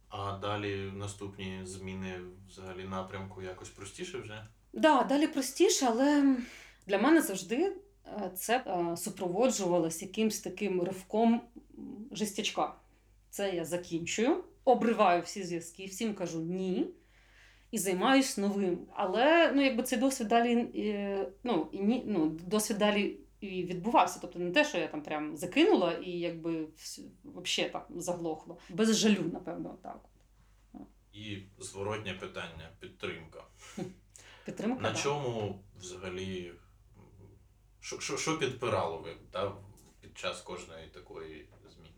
А 0.09 0.37
далі 0.37 0.91
наступні 0.95 1.59
зміни 1.63 2.13
взагалі 2.49 2.83
напрямку 2.83 3.41
якось 3.41 3.69
простіше 3.69 4.17
вже? 4.17 4.47
Да, 4.73 5.03
далі 5.03 5.27
простіше, 5.27 5.85
але 5.89 6.35
для 6.87 6.97
мене 6.97 7.21
завжди 7.21 7.75
е, 8.05 8.31
це 8.35 8.57
е, 8.57 8.97
супроводжувалось 8.97 10.01
якимсь 10.01 10.39
таким 10.39 10.83
ривком 10.83 11.41
жестячка. 12.11 12.75
Це 13.29 13.55
я 13.55 13.65
закінчую, 13.65 14.43
обриваю 14.65 15.21
всі 15.21 15.43
зв'язки, 15.43 15.85
всім 15.85 16.13
кажу 16.13 16.39
ні. 16.41 16.87
І 17.71 17.77
займаюсь 17.77 18.37
новим. 18.37 18.79
Але 18.95 19.51
ну, 19.55 19.61
якби 19.61 19.83
цей 19.83 19.99
досвід 19.99 20.27
далі, 20.27 20.67
е, 20.75 21.27
ну, 21.43 21.67
і 21.71 21.79
ні, 21.79 22.03
ну, 22.07 22.39
досвід 22.47 22.77
далі 22.77 23.17
і 23.43 23.63
відбувався. 23.63 24.19
Тобто 24.21 24.39
не 24.39 24.51
те, 24.51 24.65
що 24.65 24.77
я 24.77 24.87
там 24.87 25.01
прям 25.01 25.37
закинула 25.37 25.93
і 25.93 26.11
якби 26.11 26.67
взагалі 27.23 27.71
там 27.71 27.81
заглохло. 27.89 28.57
Без 28.69 28.97
жалю, 28.97 29.29
напевно, 29.33 29.77
так. 29.83 29.99
І 31.13 31.37
зворотнє 31.59 32.13
питання, 32.13 32.69
підтримка. 32.79 33.43
Підтримка. 34.45 34.81
На 34.81 34.93
чому 34.93 35.59
взагалі 35.79 36.53
що, 37.79 37.99
що, 37.99 38.17
що 38.17 38.39
підпирало 38.39 38.97
ви 38.97 39.15
да, 39.31 39.55
під 40.01 40.17
час 40.17 40.41
кожної 40.41 40.87
такої 40.87 41.49
зміни? 41.69 41.95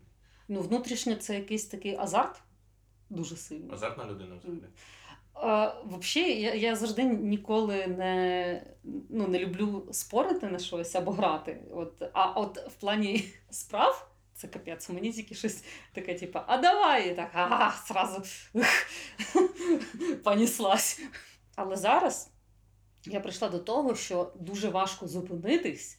Ну, 0.48 0.60
внутрішньо 0.60 1.14
це 1.14 1.34
якийсь 1.34 1.66
такий 1.66 1.96
азарт 1.96 2.42
дуже 3.10 3.36
сильний. 3.36 3.72
Азартна 3.72 4.06
людина 4.06 4.36
взагалі? 4.36 4.62
А, 5.42 5.74
Взагалі, 5.84 6.40
я, 6.40 6.54
я 6.54 6.76
завжди 6.76 7.04
ніколи 7.04 7.86
не, 7.86 8.62
ну, 9.10 9.28
не 9.28 9.38
люблю 9.38 9.88
спорити 9.92 10.46
на 10.46 10.58
щось 10.58 10.94
або 10.94 11.10
грати. 11.10 11.62
От, 11.70 12.02
а 12.12 12.26
от 12.30 12.58
в 12.58 12.74
плані 12.74 13.24
справ 13.50 14.10
це 14.34 14.48
капець, 14.48 14.88
мені 14.88 15.12
тільки 15.12 15.34
щось 15.34 15.64
таке, 15.92 16.14
типу, 16.14 16.38
а 16.46 16.58
давай, 16.58 17.10
і 17.10 17.14
так, 17.14 17.30
ага, 17.32 17.74
сразу 17.86 18.22
поніслась. 20.24 21.02
Але 21.56 21.76
зараз 21.76 22.30
я 23.04 23.20
прийшла 23.20 23.48
до 23.48 23.58
того, 23.58 23.94
що 23.94 24.32
дуже 24.40 24.68
важко 24.68 25.06
зупинитись 25.06 25.98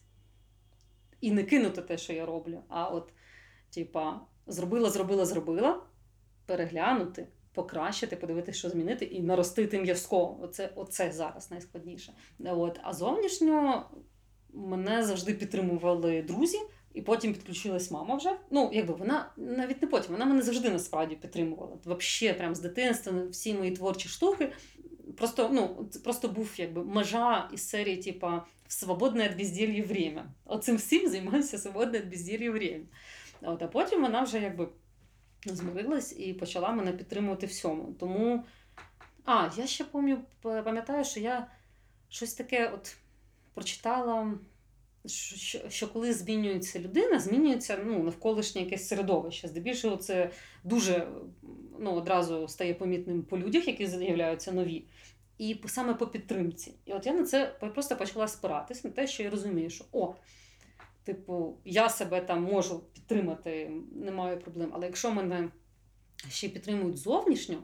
і 1.20 1.32
не 1.32 1.44
кинути 1.44 1.82
те, 1.82 1.98
що 1.98 2.12
я 2.12 2.26
роблю. 2.26 2.62
А 2.68 2.88
от, 2.88 3.12
типа, 3.70 4.20
зробила, 4.46 4.90
зробила, 4.90 5.26
зробила, 5.26 5.82
переглянути, 6.46 7.28
покращити, 7.58 8.16
подивитися, 8.16 8.58
що 8.58 8.70
змінити, 8.70 9.04
і 9.04 9.22
наростити 9.22 9.80
м'язко. 9.80 10.38
Оце, 10.42 10.70
оце 10.74 11.12
зараз 11.12 11.50
найскладніше. 11.50 12.12
От. 12.44 12.80
А 12.82 12.92
зовнішньо 12.92 13.84
мене 14.52 15.04
завжди 15.04 15.34
підтримували 15.34 16.22
друзі. 16.22 16.58
І 16.94 17.02
потім 17.02 17.32
підключилась 17.32 17.90
мама 17.90 18.14
вже. 18.14 18.36
Ну, 18.50 18.70
якби 18.72 18.94
вона 18.94 19.32
навіть 19.36 19.82
не 19.82 19.88
потім, 19.88 20.12
вона 20.12 20.24
мене 20.24 20.42
завжди 20.42 20.70
насправді 20.70 21.16
підтримувала. 21.16 21.78
Взагалі, 21.84 22.38
прям 22.38 22.54
з 22.54 22.60
дитинства, 22.60 23.12
всі 23.30 23.54
мої 23.54 23.70
творчі 23.70 24.08
штуки. 24.08 24.52
Просто, 25.16 25.50
ну, 25.52 25.88
просто 26.04 26.28
був 26.28 26.54
якби 26.56 26.84
межа 26.84 27.50
із 27.54 27.68
серії, 27.68 27.96
типа 27.96 28.46
свободне 28.68 29.28
від 29.28 29.38
безділья 29.38 29.82
время. 29.82 30.26
Оцим 30.44 30.76
всім 30.76 31.08
займаюся 31.08 31.58
свободне 31.58 31.98
від 31.98 32.10
безділья 32.10 32.50
время. 32.50 32.84
От, 33.42 33.62
а 33.62 33.66
потім 33.66 34.02
вона 34.02 34.22
вже 34.22 34.40
якби 34.40 34.68
змирилась 35.46 36.18
і 36.18 36.34
почала 36.34 36.72
мене 36.72 36.92
підтримувати 36.92 37.46
всьому. 37.46 37.94
Тому. 38.00 38.44
А, 39.24 39.50
я 39.56 39.66
ще 39.66 39.84
пам'ятаю, 40.42 41.04
що 41.04 41.20
я 41.20 41.46
щось 42.08 42.34
таке 42.34 42.68
от 42.68 42.96
прочитала 43.54 44.38
що, 45.06 45.70
що 45.70 45.88
коли 45.88 46.12
змінюється 46.12 46.78
людина, 46.78 47.18
змінюється 47.18 47.78
ну, 47.86 48.02
навколишнє 48.02 48.62
якесь 48.62 48.88
середовище. 48.88 49.48
Здебільшого 49.48 49.96
це 49.96 50.30
дуже 50.64 51.08
ну, 51.80 51.92
одразу 51.92 52.48
стає 52.48 52.74
помітним 52.74 53.22
по 53.22 53.38
людях, 53.38 53.68
які 53.68 53.86
з'являються 53.86 54.52
нові. 54.52 54.84
І 55.38 55.56
саме 55.66 55.94
по 55.94 56.06
підтримці. 56.06 56.74
І 56.84 56.92
от 56.92 57.06
я 57.06 57.12
на 57.12 57.24
це 57.24 57.46
просто 57.46 57.96
почала 57.96 58.28
спиратись 58.28 58.84
на 58.84 58.90
те, 58.90 59.06
що 59.06 59.22
я 59.22 59.30
розумію, 59.30 59.70
що 59.70 59.84
о, 59.92 60.14
типу, 61.08 61.58
я 61.64 61.88
себе 61.88 62.20
там 62.20 62.42
можу 62.42 62.80
підтримати, 62.80 63.70
немає 63.92 64.36
проблем. 64.36 64.70
Але 64.72 64.86
якщо 64.86 65.12
мене 65.12 65.48
ще 66.30 66.48
підтримують 66.48 66.98
зовнішньо, 66.98 67.62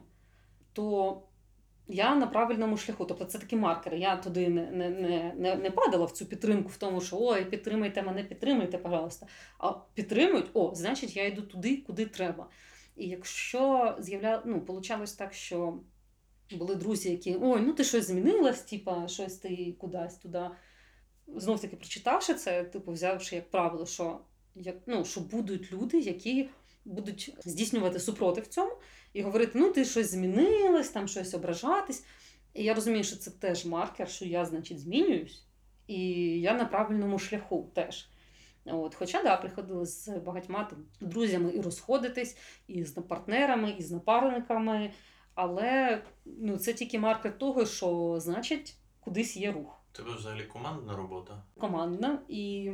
то 0.73 1.21
я 1.87 2.15
на 2.15 2.27
правильному 2.27 2.77
шляху. 2.77 3.05
Тобто 3.05 3.25
це 3.25 3.39
такі 3.39 3.55
маркери. 3.55 3.99
Я 3.99 4.17
туди 4.17 4.49
не, 4.49 4.71
не, 4.71 4.89
не, 4.89 5.33
не, 5.37 5.55
не 5.55 5.71
падала 5.71 6.05
в 6.05 6.11
цю 6.11 6.25
підтримку, 6.25 6.69
в 6.69 6.77
тому, 6.77 7.01
що 7.01 7.17
ой, 7.19 7.45
підтримайте 7.45 8.01
мене, 8.01 8.23
підтримайте, 8.23 8.77
пожалуйста. 8.77 9.27
А 9.59 9.71
підтримують, 9.93 10.49
о, 10.53 10.71
значить, 10.75 11.15
я 11.15 11.25
йду 11.25 11.41
туди, 11.41 11.77
куди 11.77 12.05
треба. 12.05 12.49
І 12.95 13.07
якщо 13.07 13.95
з'явля... 13.99 14.43
ну, 14.45 14.61
получалось 14.61 15.13
так, 15.13 15.33
що 15.33 15.79
були 16.51 16.75
друзі, 16.75 17.11
які 17.11 17.37
ой, 17.41 17.61
ну 17.61 17.73
ти 17.73 17.83
щось 17.83 18.07
змінилась, 18.07 18.61
типа, 18.61 19.07
щось 19.07 19.37
ти 19.37 19.75
кудись 19.79 20.15
туди. 20.15 20.49
Знов 21.27 21.61
таки 21.61 21.75
прочитавши 21.75 22.33
це, 22.33 22.63
типу, 22.63 22.91
взявши 22.91 23.35
як 23.35 23.51
правило, 23.51 23.85
що, 23.85 24.19
як, 24.55 24.75
ну, 24.85 25.05
що 25.05 25.21
будуть 25.21 25.71
люди, 25.71 25.99
які 25.99 26.49
будуть 26.85 27.35
здійснювати 27.45 27.99
супротив 27.99 28.47
цьому 28.47 28.71
і 29.13 29.21
говорити: 29.21 29.51
ну, 29.55 29.71
ти 29.71 29.85
щось 29.85 30.11
змінилась, 30.11 30.89
там 30.89 31.07
щось 31.07 31.33
ображатись. 31.33 32.05
І 32.53 32.63
я 32.63 32.73
розумію, 32.73 33.03
що 33.03 33.15
це 33.15 33.31
теж 33.31 33.65
маркер, 33.65 34.09
що 34.09 34.25
я, 34.25 34.45
значить, 34.45 34.79
змінююсь, 34.79 35.43
і 35.87 35.99
я 36.41 36.53
на 36.53 36.65
правильному 36.65 37.19
шляху 37.19 37.71
теж. 37.73 38.09
От, 38.65 38.95
хоча 38.95 39.23
да, 39.23 39.37
приходили 39.37 39.85
з 39.85 40.07
багатьма 40.07 40.63
там, 40.63 40.85
друзями 41.01 41.51
і 41.55 41.61
розходитись, 41.61 42.37
і 42.67 42.83
з 42.83 42.91
партнерами, 42.91 43.75
і 43.77 43.83
з 43.83 43.91
напарниками. 43.91 44.91
Але 45.35 46.01
ну, 46.25 46.57
це 46.57 46.73
тільки 46.73 46.99
маркер 46.99 47.37
того, 47.37 47.65
що 47.65 48.17
значить 48.19 48.75
кудись 48.99 49.37
є 49.37 49.51
рух. 49.51 49.84
Тебе 49.95 50.15
взагалі 50.15 50.43
командна 50.43 50.95
робота? 50.95 51.43
Командна. 51.59 52.19
І 52.27 52.71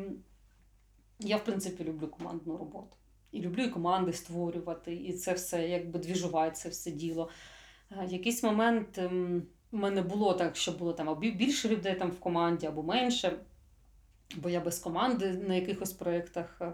я, 1.20 1.38
в 1.38 1.44
принципі, 1.44 1.84
люблю 1.84 2.08
командну 2.08 2.58
роботу. 2.58 2.96
І 3.32 3.42
люблю 3.42 3.64
і 3.64 3.70
команди 3.70 4.14
створювати, 4.14 4.96
і 4.96 5.14
це 5.14 5.34
все 5.34 5.70
якби 5.70 6.00
двіжувати, 6.00 6.56
це 6.56 6.70
все 6.70 6.92
діло. 6.92 7.30
Е, 7.92 8.08
Якийсь 8.10 8.44
момент 8.44 8.98
ем, 8.98 9.44
в 9.72 9.76
мене 9.76 10.02
було 10.02 10.34
так, 10.34 10.56
що 10.56 10.72
було 10.72 10.94
там 10.94 11.10
або 11.10 11.22
більше 11.22 11.70
людей 11.70 11.96
там 11.96 12.12
в 12.12 12.20
команді, 12.20 12.68
або 12.68 12.84
менше. 12.84 13.40
Бо 14.36 14.50
я 14.50 14.60
без 14.60 14.80
команди 14.80 15.34
на 15.34 15.56
якихось 15.56 15.94
проєктах 15.94 16.62
е, 16.62 16.74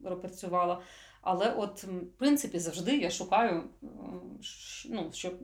працювала. 0.00 0.82
Але 1.20 1.50
от, 1.50 1.84
в 1.84 2.18
принципі, 2.18 2.58
завжди 2.58 2.98
я 2.98 3.10
шукаю, 3.10 3.64
е, 3.82 3.86
ну, 4.88 5.10
щоб, 5.12 5.34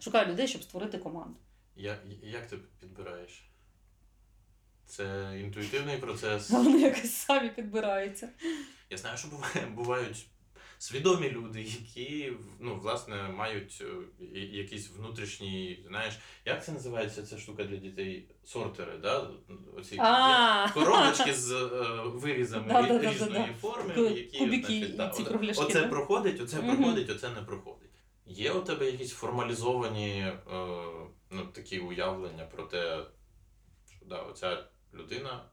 шукаю 0.00 0.32
людей, 0.32 0.48
щоб 0.48 0.62
створити 0.62 0.98
команду. 0.98 1.36
Я, 1.78 1.98
як 2.22 2.46
ти 2.46 2.58
підбираєш? 2.80 3.44
Це 4.86 5.36
інтуїтивний 5.44 5.96
процес. 5.98 6.50
Вони 6.50 6.80
якось 6.80 7.12
самі 7.14 7.48
підбираються. 7.48 8.28
Я 8.90 8.96
знаю, 8.96 9.18
що 9.18 9.28
буває, 9.28 9.66
бувають 9.74 10.26
свідомі 10.78 11.30
люди, 11.30 11.62
які 11.62 12.32
ну, 12.60 12.76
власне 12.80 13.28
мають 13.28 13.82
е, 13.82 13.86
я- 14.34 14.58
якийсь 14.62 14.90
внутрішній, 14.90 15.84
знаєш, 15.88 16.14
як 16.44 16.64
це 16.64 16.72
називається 16.72 17.22
ця 17.22 17.38
штука 17.38 17.64
для 17.64 17.76
дітей? 17.76 18.28
Сортери, 18.44 18.98
да? 19.02 19.30
Оці 19.76 19.96
коробочки 20.74 21.34
з 21.34 21.52
е, 21.52 21.66
вирізами 22.04 22.68
Да-да-да-да-да. 22.68 23.10
різної 23.12 23.54
форми, 23.60 23.94
які 24.10 24.38
кубики 24.38 24.66
значить, 24.66 24.96
да, 24.96 25.08
і 25.08 25.12
ці 25.16 25.22
оце- 25.22 25.30
кругляшки, 25.30 25.64
оце 25.64 25.80
да? 25.80 25.88
проходить, 25.88 26.40
оце 26.40 26.56
Мгм. 26.62 26.76
проходить, 26.76 27.10
оце 27.10 27.30
не 27.30 27.42
проходить. 27.42 27.90
Є 28.26 28.52
у 28.52 28.60
тебе 28.60 28.86
якісь 28.86 29.12
формалізовані 29.12 30.10
е, 30.20 30.34
ну, 31.30 31.46
такі 31.46 31.78
уявлення 31.78 32.44
про 32.44 32.62
те, 32.62 33.04
що 33.96 34.06
да, 34.06 34.22
оця 34.22 34.64
людина 34.94 35.44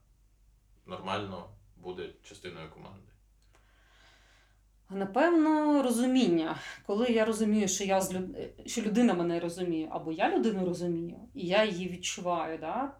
нормально 0.85 1.49
буде 1.77 2.09
частиною 2.23 2.69
команди. 2.69 3.01
Напевно, 4.89 5.83
розуміння. 5.83 6.59
Коли 6.85 7.07
я 7.07 7.25
розумію, 7.25 7.67
що 7.67 7.83
я 7.83 8.01
з 8.01 8.13
люд... 8.13 8.37
що 8.65 8.81
людина 8.81 9.13
мене 9.13 9.39
розуміє, 9.39 9.87
або 9.91 10.11
я 10.11 10.37
людину 10.37 10.65
розумію, 10.65 11.19
і 11.33 11.47
я 11.47 11.65
її 11.65 11.89
відчуваю, 11.89 12.57
да? 12.57 12.93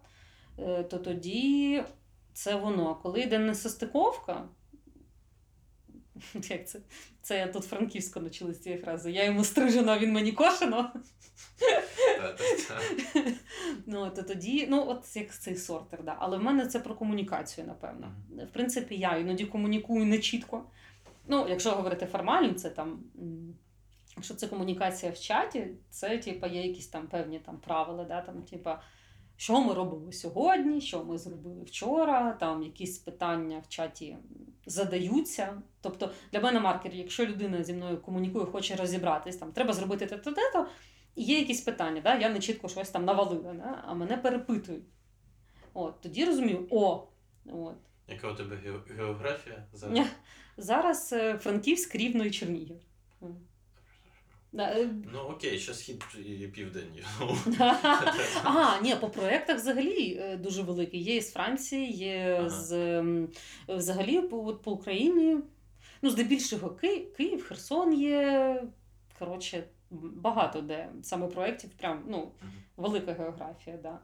е, 0.58 0.82
то 0.82 0.98
тоді 0.98 1.84
це 2.32 2.54
воно. 2.56 2.94
Коли 2.94 3.20
йде 3.20 3.38
несостиковка, 3.38 4.48
як 6.34 6.68
це? 6.68 6.80
Це 7.22 7.38
я 7.38 7.46
тут 7.46 7.64
франківсько 7.64 8.20
почала 8.20 8.54
з 8.54 8.60
цієї 8.60 8.82
фрази. 8.82 9.12
Я 9.12 9.24
йому 9.24 9.44
стрижена, 9.44 9.92
а 9.92 9.98
він 9.98 10.12
мені 10.12 10.32
кошено. 10.32 10.92
Ну, 13.86 14.10
то 14.10 14.22
тоді, 14.22 14.66
ну, 14.70 14.84
от 14.88 15.16
як 15.16 15.34
цей 15.34 15.56
сортер, 15.56 16.02
да. 16.04 16.16
Але 16.18 16.38
в 16.38 16.42
мене 16.42 16.66
це 16.66 16.80
про 16.80 16.94
комунікацію, 16.94 17.66
напевно. 17.66 18.12
В 18.30 18.52
принципі, 18.52 18.96
я 18.96 19.16
іноді 19.16 19.44
комунікую 19.44 20.04
не 20.06 20.18
чітко. 20.18 20.64
Ну, 21.28 21.46
якщо 21.48 21.70
говорити 21.70 22.06
формально, 22.06 22.54
це 22.54 22.70
там. 22.70 23.00
Якщо 24.16 24.34
це 24.34 24.46
комунікація 24.46 25.12
в 25.12 25.18
чаті, 25.18 25.66
це 25.90 26.18
типа, 26.18 26.46
є 26.46 26.66
якісь 26.66 26.88
там 26.88 27.06
певні 27.06 27.38
там 27.38 27.58
правила, 27.58 28.04
да, 28.04 28.20
там, 28.20 28.42
типа, 28.42 28.82
що 29.36 29.60
ми 29.60 29.74
робимо 29.74 30.12
сьогодні, 30.12 30.80
що 30.80 31.04
ми 31.04 31.18
зробили 31.18 31.64
вчора, 31.64 32.32
там 32.32 32.62
якісь 32.62 32.98
питання 32.98 33.58
в 33.58 33.68
чаті 33.68 34.16
задаються. 34.66 35.62
Тобто 35.80 36.12
для 36.32 36.40
мене 36.40 36.60
маркер, 36.60 36.94
якщо 36.94 37.26
людина 37.26 37.62
зі 37.62 37.74
мною 37.74 38.00
комунікує, 38.00 38.46
хоче 38.46 38.76
розібратись, 38.76 39.36
там 39.36 39.52
треба 39.52 39.72
зробити 39.72 40.06
те-то, 40.06 40.32
те-то, 40.32 40.66
і 41.14 41.22
є 41.22 41.38
якісь 41.38 41.60
питання, 41.60 42.00
да? 42.00 42.18
я 42.18 42.28
не 42.28 42.38
чітко 42.40 42.68
щось 42.68 42.90
там 42.90 43.04
навалила, 43.04 43.54
да? 43.54 43.84
а 43.86 43.94
мене 43.94 44.16
перепитують. 44.16 44.84
От, 45.74 46.00
тоді 46.00 46.24
розумію, 46.24 46.66
о, 46.70 47.06
от. 47.46 47.76
Яка 48.08 48.32
у 48.32 48.34
тебе 48.34 48.56
ге- 48.56 48.96
географія 48.96 49.66
зараз? 49.72 49.98
Зараз 50.56 51.12
е, 51.12 51.38
Франківськ, 51.38 51.94
Рівно 51.94 52.24
і 52.24 52.30
Чернігів. 52.30 52.76
Да, 54.52 54.64
е, 54.64 54.88
Ну 55.12 55.18
окей, 55.20 55.58
ще 55.58 55.74
схід 55.74 56.04
і 56.26 56.46
південь. 56.48 57.04
Ага, 58.44 58.80
ні, 58.82 58.96
по 59.00 59.08
проєктах 59.08 59.56
взагалі 59.56 60.18
е, 60.20 60.36
дуже 60.36 60.62
великий. 60.62 61.02
Є 61.02 61.16
із 61.16 61.32
Франції, 61.32 61.92
є 61.92 62.36
Ага. 62.40 62.50
з 62.50 62.72
ем, 62.98 63.28
взагалі 63.68 64.20
по, 64.20 64.46
от 64.46 64.62
по 64.62 64.72
Україні. 64.72 65.36
Ну, 66.02 66.10
здебільшого 66.10 66.70
Ки- 66.70 67.06
Київ, 67.16 67.44
Херсон 67.44 67.92
є. 67.94 68.62
Коротше, 69.18 69.64
багато 69.90 70.60
де 70.60 70.88
саме 71.02 71.26
проєктів, 71.26 71.70
прям 71.70 72.04
ну, 72.08 72.30
велика 72.76 73.12
географія, 73.12 73.76
да. 73.82 73.98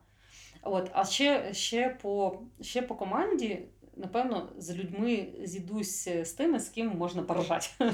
От, 0.63 0.91
а 0.93 1.05
ще, 1.05 1.55
ще, 1.55 1.99
по, 2.03 2.41
ще 2.61 2.83
по 2.83 2.95
команді, 2.95 3.59
напевно, 3.97 4.53
з 4.59 4.75
людьми 4.75 5.29
зійдусь 5.45 6.09
з 6.09 6.33
тими, 6.33 6.61
з 6.61 6.69
ким 6.69 6.89
можна 6.89 7.23
поржати. 7.23 7.93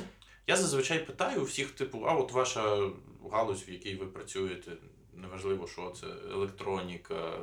Я 0.49 0.57
зазвичай 0.57 1.07
питаю 1.07 1.43
у 1.43 1.45
всіх, 1.45 1.71
типу, 1.71 2.05
а 2.07 2.15
от 2.15 2.33
ваша 2.33 2.91
галузь, 3.33 3.69
в 3.69 3.71
якій 3.71 3.95
ви 3.95 4.07
працюєте, 4.07 4.73
неважливо, 5.13 5.67
що 5.67 5.91
це 5.91 6.07
електроніка, 6.07 7.39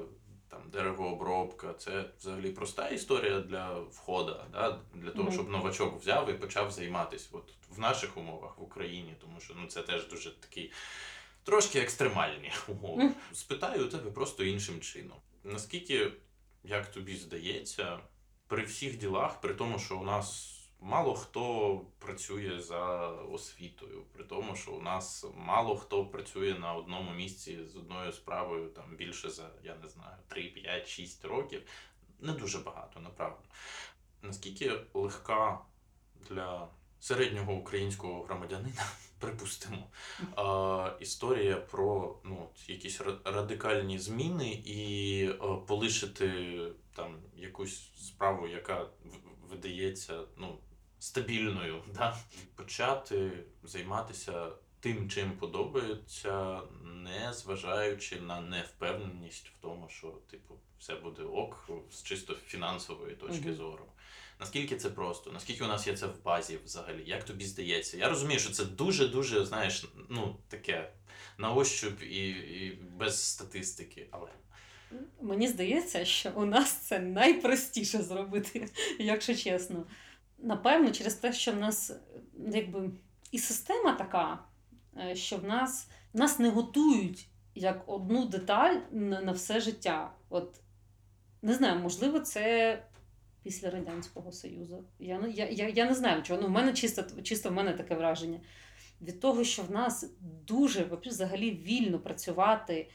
там 0.49 0.69
деревообробка, 0.71 1.73
це 1.73 2.05
взагалі 2.19 2.51
проста 2.51 2.89
історія 2.89 3.39
для 3.39 3.79
входу, 3.79 4.35
да? 4.51 4.79
для 4.93 5.11
того, 5.11 5.31
щоб 5.31 5.49
новачок 5.49 6.01
взяв 6.01 6.29
і 6.29 6.33
почав 6.33 6.71
займатися 6.71 7.29
от 7.31 7.53
в 7.69 7.79
наших 7.79 8.17
умовах 8.17 8.57
в 8.57 8.63
Україні, 8.63 9.15
тому 9.21 9.39
що 9.39 9.53
ну 9.61 9.67
це 9.67 9.81
теж 9.81 10.07
дуже 10.07 10.31
такі 10.31 10.71
трошки 11.43 11.79
екстремальні 11.79 12.51
умови. 12.67 13.11
Спитаю 13.31 13.85
у 13.85 13.89
тебе 13.89 14.11
просто 14.11 14.43
іншим 14.43 14.79
чином. 14.79 15.17
Наскільки, 15.43 16.11
як 16.63 16.91
тобі 16.91 17.15
здається, 17.15 17.99
при 18.47 18.63
всіх 18.63 18.97
ділах, 18.97 19.41
при 19.41 19.53
тому, 19.53 19.79
що 19.79 19.97
у 19.97 20.03
нас 20.03 20.54
мало 20.86 21.15
хто 21.15 21.82
працює 22.00 22.62
за 22.62 23.08
освітою, 23.10 24.04
при 24.13 24.24
тому, 24.24 24.56
що 24.56 24.71
у 24.71 24.82
нас 24.82 25.26
мало 25.36 25.78
хто 25.78 26.06
працює 26.06 26.56
на 26.60 26.74
одному 26.74 27.12
місці 27.12 27.60
з 27.65 27.76
одною 27.76 28.12
справою 28.12 28.69
там 28.69 28.96
більше 28.96 29.29
за, 29.29 29.50
я 29.63 29.75
не 29.75 29.88
знаю, 29.88 30.17
3, 30.27 30.44
5, 30.44 30.88
6 30.88 31.25
років. 31.25 31.62
Не 32.19 32.31
дуже 32.33 32.60
багато, 32.60 33.00
направду. 33.00 33.44
Наскільки 34.21 34.71
легка 34.94 35.60
для 36.29 36.67
середнього 37.00 37.54
українського 37.54 38.23
громадянина, 38.23 38.86
припустимо, 39.19 39.88
історія 41.00 41.56
про 41.56 42.17
ну, 42.23 42.50
якісь 42.67 43.02
радикальні 43.23 44.00
зміни 44.00 44.62
і 44.65 45.29
полишити 45.67 46.58
там 46.96 47.19
якусь 47.36 47.92
справу, 47.96 48.48
яка 48.48 48.88
видається 49.50 50.21
ну, 50.38 50.60
стабільною, 51.06 51.83
да? 51.93 52.17
почати 52.56 53.31
займатися 53.63 54.51
тим, 54.79 55.10
чим 55.10 55.31
подобається, 55.31 56.62
не 56.83 57.33
зважаючи 57.33 58.21
на 58.21 58.41
невпевненість 58.41 59.47
в 59.47 59.62
тому, 59.62 59.89
що 59.89 60.08
типу 60.08 60.56
все 60.79 60.95
буде 60.95 61.23
ок 61.23 61.69
з 61.91 62.03
чисто 62.03 62.35
фінансової 62.47 63.15
точки 63.15 63.45
Мгм. 63.47 63.56
зору. 63.56 63.85
Наскільки 64.39 64.77
це 64.77 64.89
просто? 64.89 65.31
Наскільки 65.31 65.63
у 65.63 65.67
нас 65.67 65.87
є 65.87 65.97
це 65.97 66.08
в 66.08 66.23
базі 66.23 66.60
взагалі? 66.65 67.03
Як 67.06 67.23
тобі 67.23 67.45
здається? 67.45 67.97
Я 67.97 68.10
розумію, 68.10 68.39
що 68.39 68.51
це 68.51 68.65
дуже-дуже, 68.65 69.45
знаєш, 69.45 69.85
ну 70.10 70.37
таке 70.47 70.91
на 71.37 71.53
ощуп 71.53 72.03
і, 72.03 72.29
і 72.29 72.79
без 72.91 73.23
статистики, 73.23 74.08
але 74.12 74.29
Мені 75.21 75.47
здається, 75.47 76.06
що 76.06 76.31
у 76.35 76.45
нас 76.45 76.71
це 76.71 76.99
найпростіше 76.99 78.03
зробити, 78.03 78.69
якщо 78.99 79.35
чесно. 79.35 79.85
Напевно, 80.38 80.92
через 80.92 81.13
те, 81.13 81.33
що 81.33 81.52
в 81.52 81.56
нас 81.56 81.92
якби 82.48 82.92
і 83.31 83.40
система 83.40 83.92
така, 83.92 84.40
е, 84.98 85.15
що 85.15 85.38
в 85.38 85.44
нас, 85.44 85.90
нас 86.13 86.40
не 86.40 86.50
готують 86.50 87.27
як 87.56 87.83
одну 87.90 88.25
деталь 88.25 88.75
на, 88.92 89.31
все 89.31 89.60
життя. 89.60 90.12
От 90.29 90.60
не 91.42 91.54
знаю, 91.54 91.79
можливо, 91.79 92.19
це 92.19 92.83
після 93.44 93.69
Радянського 93.69 94.31
Союзу. 94.31 94.83
Я, 95.00 95.19
не- 95.19 95.31
я, 95.31 95.50
я, 95.50 95.69
я 95.69 95.86
не 95.86 95.96
знаю 95.96 96.23
чого. 96.23 96.42
Ну, 96.42 96.48
в 96.48 96.52
мене 96.52 96.73
чисто, 96.73 97.21
чисто 97.21 97.50
в 97.50 97.54
мене 97.54 97.73
таке 97.73 97.96
враження. 97.96 98.40
Від 99.02 99.19
того, 99.19 99.44
що 99.44 99.62
в 99.63 99.71
нас 99.71 100.10
дуже 100.48 100.90
взагалі 101.06 101.52
вільно 101.52 102.00
працювати 102.00 102.90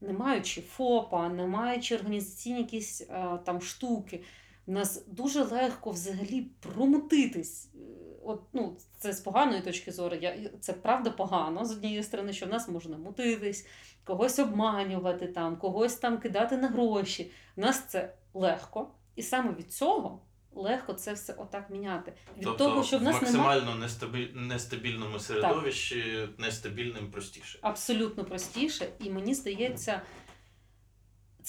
не 0.00 0.12
маючи 0.12 0.60
ФОПа, 0.60 1.28
не 1.28 1.46
маючи 1.46 1.94
організаційні 1.96 2.58
якісь 2.58 3.00
е, 3.00 3.38
там 3.44 3.60
штуки, 3.60 4.22
в 4.68 4.70
нас 4.70 5.04
дуже 5.06 5.42
легко 5.42 5.90
взагалі 5.90 6.46
промутитись. 6.60 7.70
Е, 7.74 7.78
От, 8.24 8.42
ну, 8.52 8.76
це 8.98 9.12
з 9.12 9.20
поганої 9.20 9.62
точки 9.62 9.92
зору. 9.92 10.16
Я, 10.20 10.36
це 10.60 10.72
правда 10.72 11.10
погано 11.10 11.64
з 11.64 11.72
однієї 11.72 12.02
сторони, 12.02 12.32
що 12.32 12.46
в 12.46 12.48
нас 12.48 12.68
можна 12.68 12.98
мутитись, 12.98 13.66
когось 14.04 14.38
обманювати, 14.38 15.26
там, 15.26 15.56
когось 15.56 15.94
там 15.94 16.18
кидати 16.18 16.56
на 16.56 16.68
гроші. 16.68 17.30
В 17.56 17.60
нас 17.60 17.84
це 17.88 18.14
легко. 18.34 18.90
І 19.16 19.22
саме 19.22 19.52
від 19.52 19.72
цього 19.72 20.22
легко 20.54 20.92
це 20.92 21.12
все 21.12 21.32
отак 21.32 21.70
міняти. 21.70 22.12
Від 22.36 22.44
тобто 22.44 22.64
того, 22.64 22.84
що 22.84 22.98
в 22.98 23.02
нас 23.02 23.22
немає. 23.22 23.34
максимально 23.34 23.74
нестабіль... 23.74 24.28
нестабільному 24.34 25.18
середовищі 25.18 26.28
нестабільним 26.38 27.10
простіше. 27.10 27.58
абсолютно 27.62 28.24
простіше, 28.24 28.88
і 29.00 29.10
мені 29.10 29.34
здається, 29.34 30.02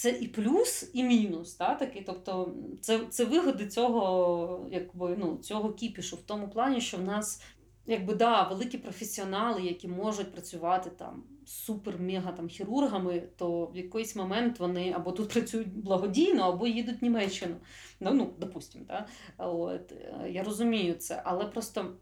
це 0.00 0.10
і 0.10 0.28
плюс, 0.28 0.90
і 0.92 1.04
мінус. 1.04 1.54
Та, 1.54 1.74
такий. 1.74 2.02
Тобто, 2.02 2.54
це, 2.80 3.06
це 3.10 3.24
вигоди 3.24 3.66
цього, 3.66 4.68
якби, 4.70 5.16
ну, 5.18 5.36
цього 5.36 5.72
кіпішу 5.72 6.16
в 6.16 6.22
тому 6.22 6.48
плані, 6.48 6.80
що 6.80 6.96
в 6.96 7.02
нас. 7.02 7.42
Якби 7.86 8.14
да, 8.14 8.48
великі 8.48 8.78
професіонали, 8.78 9.62
які 9.62 9.88
можуть 9.88 10.32
працювати 10.32 10.90
там 10.90 11.24
супер-мега 11.46 12.36
там 12.36 12.48
хірургами, 12.48 13.22
то 13.36 13.66
в 13.66 13.76
якийсь 13.76 14.16
момент 14.16 14.60
вони 14.60 14.92
або 14.92 15.12
тут 15.12 15.28
працюють 15.28 15.76
благодійно, 15.76 16.42
або 16.42 16.66
їдуть 16.66 17.00
в 17.00 17.04
Німеччину. 17.04 17.56
Ну, 18.00 18.14
ну 18.14 18.32
допустимо, 18.38 18.84
да? 18.88 19.06
От, 19.38 19.92
е, 19.92 20.30
я 20.30 20.42
розумію 20.42 20.94
це, 20.94 21.22
але 21.24 21.44
просто 21.44 21.94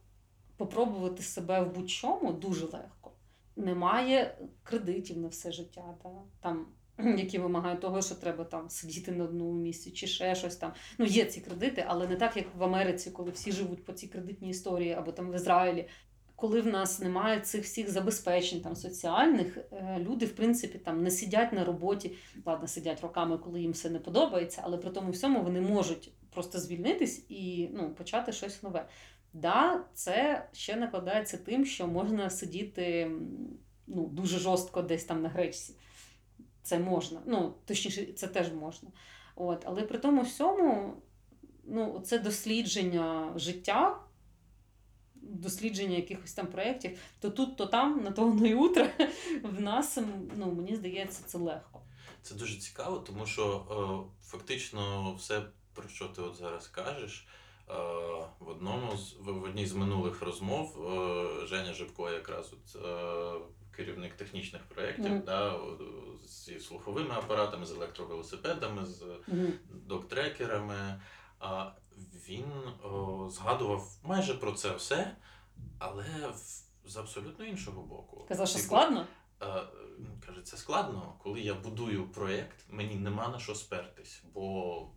попробувати 0.57 1.23
себе 1.23 1.61
в 1.61 1.75
будь-чому 1.75 2.33
дуже 2.33 2.67
легко 2.67 3.13
немає 3.59 4.39
кредитів 4.63 5.19
на 5.19 5.29
все 5.29 5.53
життя, 5.53 5.95
та, 6.03 6.11
там, 6.41 6.67
які 7.19 7.39
вимагають 7.39 7.81
того, 7.81 8.03
що 8.03 8.15
треба 8.15 8.45
там 8.45 8.71
сидіти 8.71 9.13
на 9.13 9.25
одному 9.25 9.53
місці 9.53 9.91
чи 9.91 10.07
ще 10.07 10.35
щось 10.35 10.57
там. 10.57 10.73
Ну, 10.99 11.07
є 11.07 11.25
ці 11.25 11.41
кредити, 11.41 11.85
але 11.89 12.09
не 12.09 12.17
так, 12.17 12.37
як 12.37 12.47
в 12.57 12.65
Америці, 12.65 13.11
коли 13.11 13.31
всі 13.31 13.53
живуть 13.53 13.85
по 13.85 13.93
цій 13.93 14.07
кредитній 14.07 14.51
історії, 14.51 14.93
або 14.93 15.13
там 15.13 15.31
в 15.31 15.35
Ізраїлі. 15.35 15.89
Коли 16.37 16.61
в 16.61 16.67
нас 16.67 17.01
немає 17.01 17.41
цих 17.41 17.65
всіх 17.65 17.91
забезпечень 17.91 18.61
там 18.61 18.77
соціальних, 18.77 19.59
е, 19.59 19.99
люди, 20.09 20.27
в 20.27 20.37
принципі, 20.37 20.79
там 20.79 21.03
не 21.03 21.11
сидять 21.11 21.53
на 21.53 21.65
роботі, 21.65 22.15
ладно, 22.45 22.69
сидять 22.69 23.01
роками, 23.01 23.39
коли 23.39 23.61
їм 23.61 23.73
все 23.73 23.91
не 23.91 23.99
подобається, 23.99 24.61
але 24.65 24.77
при 24.77 24.91
тому 24.91 25.11
всьому 25.11 25.43
вони 25.43 25.61
можуть 25.61 26.13
просто 26.31 26.59
звільнитись 26.59 27.27
і 27.29 27.69
ну, 27.73 27.91
почати 27.91 28.33
щось 28.33 28.63
нове. 28.63 28.87
Да, 29.33 29.85
це 29.95 30.47
ще 30.53 30.77
накладається 30.77 31.37
тим, 31.37 31.67
що 31.67 31.87
можна 31.87 32.31
сидіти 32.31 33.11
ну, 33.87 34.07
дуже 34.07 34.39
жорстко 34.39 34.83
десь 34.83 35.05
там 35.05 35.23
на 35.23 35.29
гречці. 35.29 35.75
Це 36.63 36.79
можна. 36.79 37.23
Ну, 37.27 37.55
точніше, 37.65 38.13
це 38.13 38.29
теж 38.29 38.53
можна. 38.53 38.91
От, 39.37 39.63
але 39.67 39.83
при 39.83 39.99
тому 39.99 40.23
всьому, 40.23 40.95
ну, 41.65 42.03
це 42.05 42.19
дослідження 42.19 43.33
життя, 43.37 44.01
дослідження 45.15 45.97
якихось 45.97 46.33
там 46.33 46.47
проєктів, 46.47 46.99
то 47.21 47.31
тут, 47.31 47.57
то 47.57 47.67
там, 47.67 48.03
на 48.05 48.11
того 48.11 48.35
на 48.35 48.57
утро, 48.57 48.87
в 49.43 49.61
нас, 49.61 49.99
ну, 50.37 50.53
мені 50.53 50.77
здається, 50.77 51.23
це 51.27 51.39
легко. 51.39 51.81
Це 52.23 52.35
дуже 52.35 52.57
цікаво, 52.59 52.99
тому 52.99 53.27
що 53.27 53.67
е, 53.71 54.27
фактично 54.27 55.15
все, 55.15 55.43
про 55.75 55.89
що 55.89 56.05
ти 56.05 56.23
от 56.23 56.37
зараз 56.37 56.69
кажеш, 56.69 57.27
е, 57.69 57.73
в 58.39 58.49
одному 58.49 58.97
з 58.97 59.17
в, 59.21 59.43
одній 59.43 59.67
з 59.67 59.73
минулих 59.73 60.23
розмов 60.23 60.93
е, 60.93 61.47
Женя 61.47 61.73
Жибко, 61.73 62.11
якраз 62.11 62.53
от, 62.53 62.83
керівник 63.79 64.15
технічних 64.15 64.63
проєктів, 64.63 65.11
Мгм. 65.11 65.23
да, 65.27 65.61
зі 66.25 66.61
слуховими 66.61 67.15
апаратами, 67.15 67.67
з 67.67 67.73
електровелосипедами, 67.73 68.87
з 68.87 69.03
Мгм. 69.27 69.53
док-трекерами. 69.71 71.01
А 71.41 71.71
він 72.29 72.45
о, 72.83 73.31
згадував 73.31 73.89
майже 74.03 74.35
про 74.35 74.53
це 74.53 74.71
все, 74.75 75.17
але 75.79 76.05
в, 76.35 76.65
з 76.91 76.97
абсолютно 76.97 77.45
іншого 77.45 77.83
боку. 77.83 78.27
Казав, 78.29 78.49
що 78.49 78.57
Типу, 78.57 78.67
складно? 78.67 79.07
Е, 79.43 79.63
каже, 80.27 80.43
це 80.43 80.57
складно, 80.57 81.15
коли 81.23 81.41
я 81.41 81.55
будую 81.55 82.09
проєкт, 82.09 82.65
мені 82.69 82.95
нема 82.95 83.29
на 83.29 83.39
що 83.39 83.55
спертись, 83.55 84.23
бо 84.35 84.91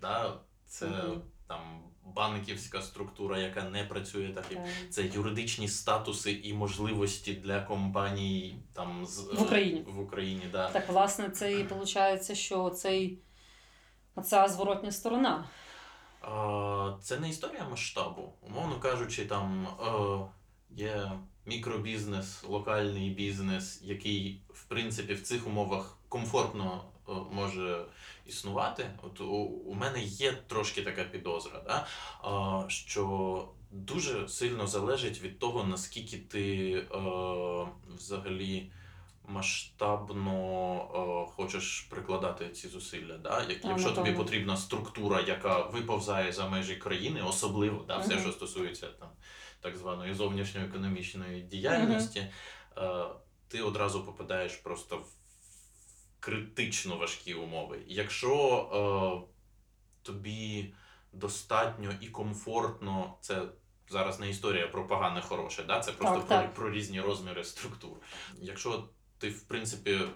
да, 0.00 0.40
це 0.66 0.86
Мгм. 0.86 1.22
там 1.48 1.82
банківська 2.14 2.82
структура, 2.82 3.38
яка 3.38 3.62
не 3.62 3.84
працює 3.84 4.28
так, 4.28 4.44
як 4.50 4.60
це 4.90 5.02
юридичні 5.02 5.68
статуси 5.68 6.32
і 6.32 6.54
можливості 6.54 7.34
для 7.34 7.60
компаній 7.60 8.58
там 8.72 9.06
з 9.06 9.18
В 9.18 9.42
Україні. 9.42 9.84
В 9.88 10.00
Україні, 10.00 10.42
да. 10.52 10.68
Так, 10.68 10.88
власне, 10.88 11.30
це 11.30 11.52
і 11.52 11.62
виходить, 11.62 12.36
що 12.36 12.70
цей, 12.70 13.18
оця 14.14 14.48
зворотня 14.48 14.92
сторона. 14.92 15.44
Це 17.02 17.18
не 17.18 17.28
історія 17.28 17.68
масштабу. 17.70 18.32
Умовно 18.42 18.80
кажучи, 18.80 19.24
там 19.26 19.66
е, 19.66 20.82
є 20.82 21.12
мікробізнес, 21.46 22.44
локальний 22.44 23.10
бізнес, 23.10 23.80
який, 23.82 24.42
в 24.48 24.64
принципі, 24.64 25.14
в 25.14 25.22
цих 25.22 25.46
умовах 25.46 25.98
комфортно 26.08 26.84
е, 27.08 27.12
може 27.32 27.84
існувати. 28.28 28.90
От 29.02 29.20
у, 29.20 29.24
у 29.44 29.74
мене 29.74 30.02
є 30.02 30.32
трошки 30.32 30.82
така 30.82 31.04
підозра, 31.04 31.62
да? 31.66 31.86
а, 32.22 32.64
що 32.68 33.48
дуже 33.70 34.28
сильно 34.28 34.66
залежить 34.66 35.22
від 35.22 35.38
того, 35.38 35.64
наскільки 35.64 36.18
ти 36.18 36.70
е, 36.72 36.86
взагалі. 37.94 38.72
Масштабно 39.30 40.34
е, 41.28 41.32
хочеш 41.36 41.80
прикладати 41.80 42.48
ці 42.48 42.68
зусилля, 42.68 43.18
да? 43.18 43.44
Як, 43.48 43.60
Та, 43.60 43.68
якщо 43.68 43.90
тобі 43.90 44.12
потрібна 44.12 44.56
структура, 44.56 45.20
яка 45.20 45.60
виповзає 45.60 46.32
за 46.32 46.48
межі 46.48 46.76
країни, 46.76 47.22
особливо 47.22 47.84
да, 47.88 47.98
все, 47.98 48.14
Мгм. 48.14 48.22
що 48.22 48.32
стосується 48.32 48.86
там 48.86 49.08
так 49.60 49.76
званої 49.76 50.14
зовнішньоекономічної 50.14 51.42
діяльності, 51.42 52.20
е, 52.20 53.04
ти 53.48 53.62
одразу 53.62 54.04
попадаєш 54.04 54.56
просто 54.56 54.96
в 54.96 55.17
критично 56.20 56.96
важкі 56.96 57.34
умови. 57.34 57.78
Якщо 57.86 58.34
е, 58.34 59.28
тобі 60.02 60.74
достатньо 61.12 61.90
і 62.00 62.06
комфортно, 62.06 63.14
це 63.20 63.42
зараз 63.90 64.20
не 64.20 64.30
історія 64.30 64.68
про 64.68 64.86
погане 64.86 65.20
хороше, 65.20 65.62
да? 65.62 65.80
це 65.80 65.92
просто 65.92 66.16
Так, 66.16 66.26
про, 66.26 66.36
так. 66.36 66.54
про 66.54 66.70
різні 66.70 67.00
розміри 67.00 67.44
структур. 67.44 67.96
Якщо 68.38 68.88
ти, 69.18 69.30
в 69.30 69.42
принципі, 69.42 69.90
е, 69.90 70.08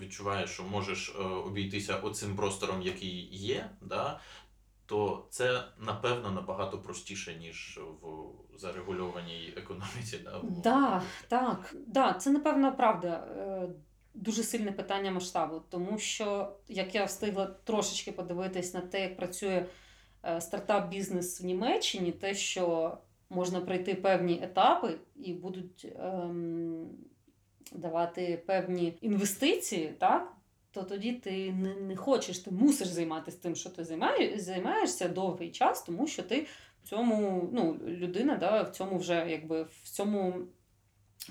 відчуваєш, 0.00 0.50
що 0.50 0.62
можеш 0.62 1.08
е, 1.08 1.22
обійтися 1.22 1.96
оцим 1.96 2.36
простором, 2.36 2.82
який 2.82 3.36
є, 3.36 3.70
да? 3.80 4.20
то 4.86 5.26
це 5.30 5.64
напевно 5.78 6.30
набагато 6.30 6.78
простіше, 6.78 7.34
ніж 7.34 7.80
в 8.02 8.58
зарегульованій 8.58 9.54
економіці. 9.56 10.18
Да, 10.18 10.40
Да, 10.42 11.02
так, 11.28 11.74
да, 11.86 12.12
це 12.12 12.30
напевно 12.30 12.76
правда. 12.76 13.26
Дуже 14.14 14.42
сильне 14.42 14.72
питання 14.72 15.10
масштабу, 15.10 15.62
тому 15.68 15.98
що 15.98 16.56
як 16.68 16.94
я 16.94 17.04
встигла 17.04 17.46
трошечки 17.46 18.12
подивитись 18.12 18.74
на 18.74 18.80
те, 18.80 19.00
як 19.00 19.16
працює 19.16 19.66
е, 20.24 20.40
стартап-бізнес 20.40 21.40
в 21.40 21.44
Німеччині, 21.44 22.12
те, 22.12 22.34
що 22.34 22.98
можна 23.30 23.60
пройти 23.60 23.94
певні 23.94 24.40
етапи 24.42 24.98
і 25.16 25.32
будуть 25.32 25.86
ем, 25.98 26.88
давати 27.72 28.42
певні 28.46 28.98
інвестиції, 29.00 29.94
так? 29.98 30.36
То 30.72 30.82
тоді 30.82 31.12
ти 31.12 31.52
не, 31.52 31.74
не 31.74 31.96
хочеш, 31.96 32.38
ти 32.38 32.50
мусиш 32.50 32.88
займатися 32.88 33.38
тим, 33.42 33.56
що 33.56 33.70
ти 33.70 33.84
займаєш, 33.84 34.40
займаєшся 34.40 35.08
довгий 35.08 35.50
час, 35.50 35.82
тому 35.82 36.06
що 36.06 36.22
ти 36.22 36.46
в 36.82 36.88
цьому, 36.88 37.48
ну, 37.52 37.78
людина 37.86 38.36
да, 38.36 38.62
в 38.62 38.70
цьому 38.70 38.98
вже 38.98 39.26
якби 39.28 39.62
в 39.62 39.88
цьому 39.88 40.34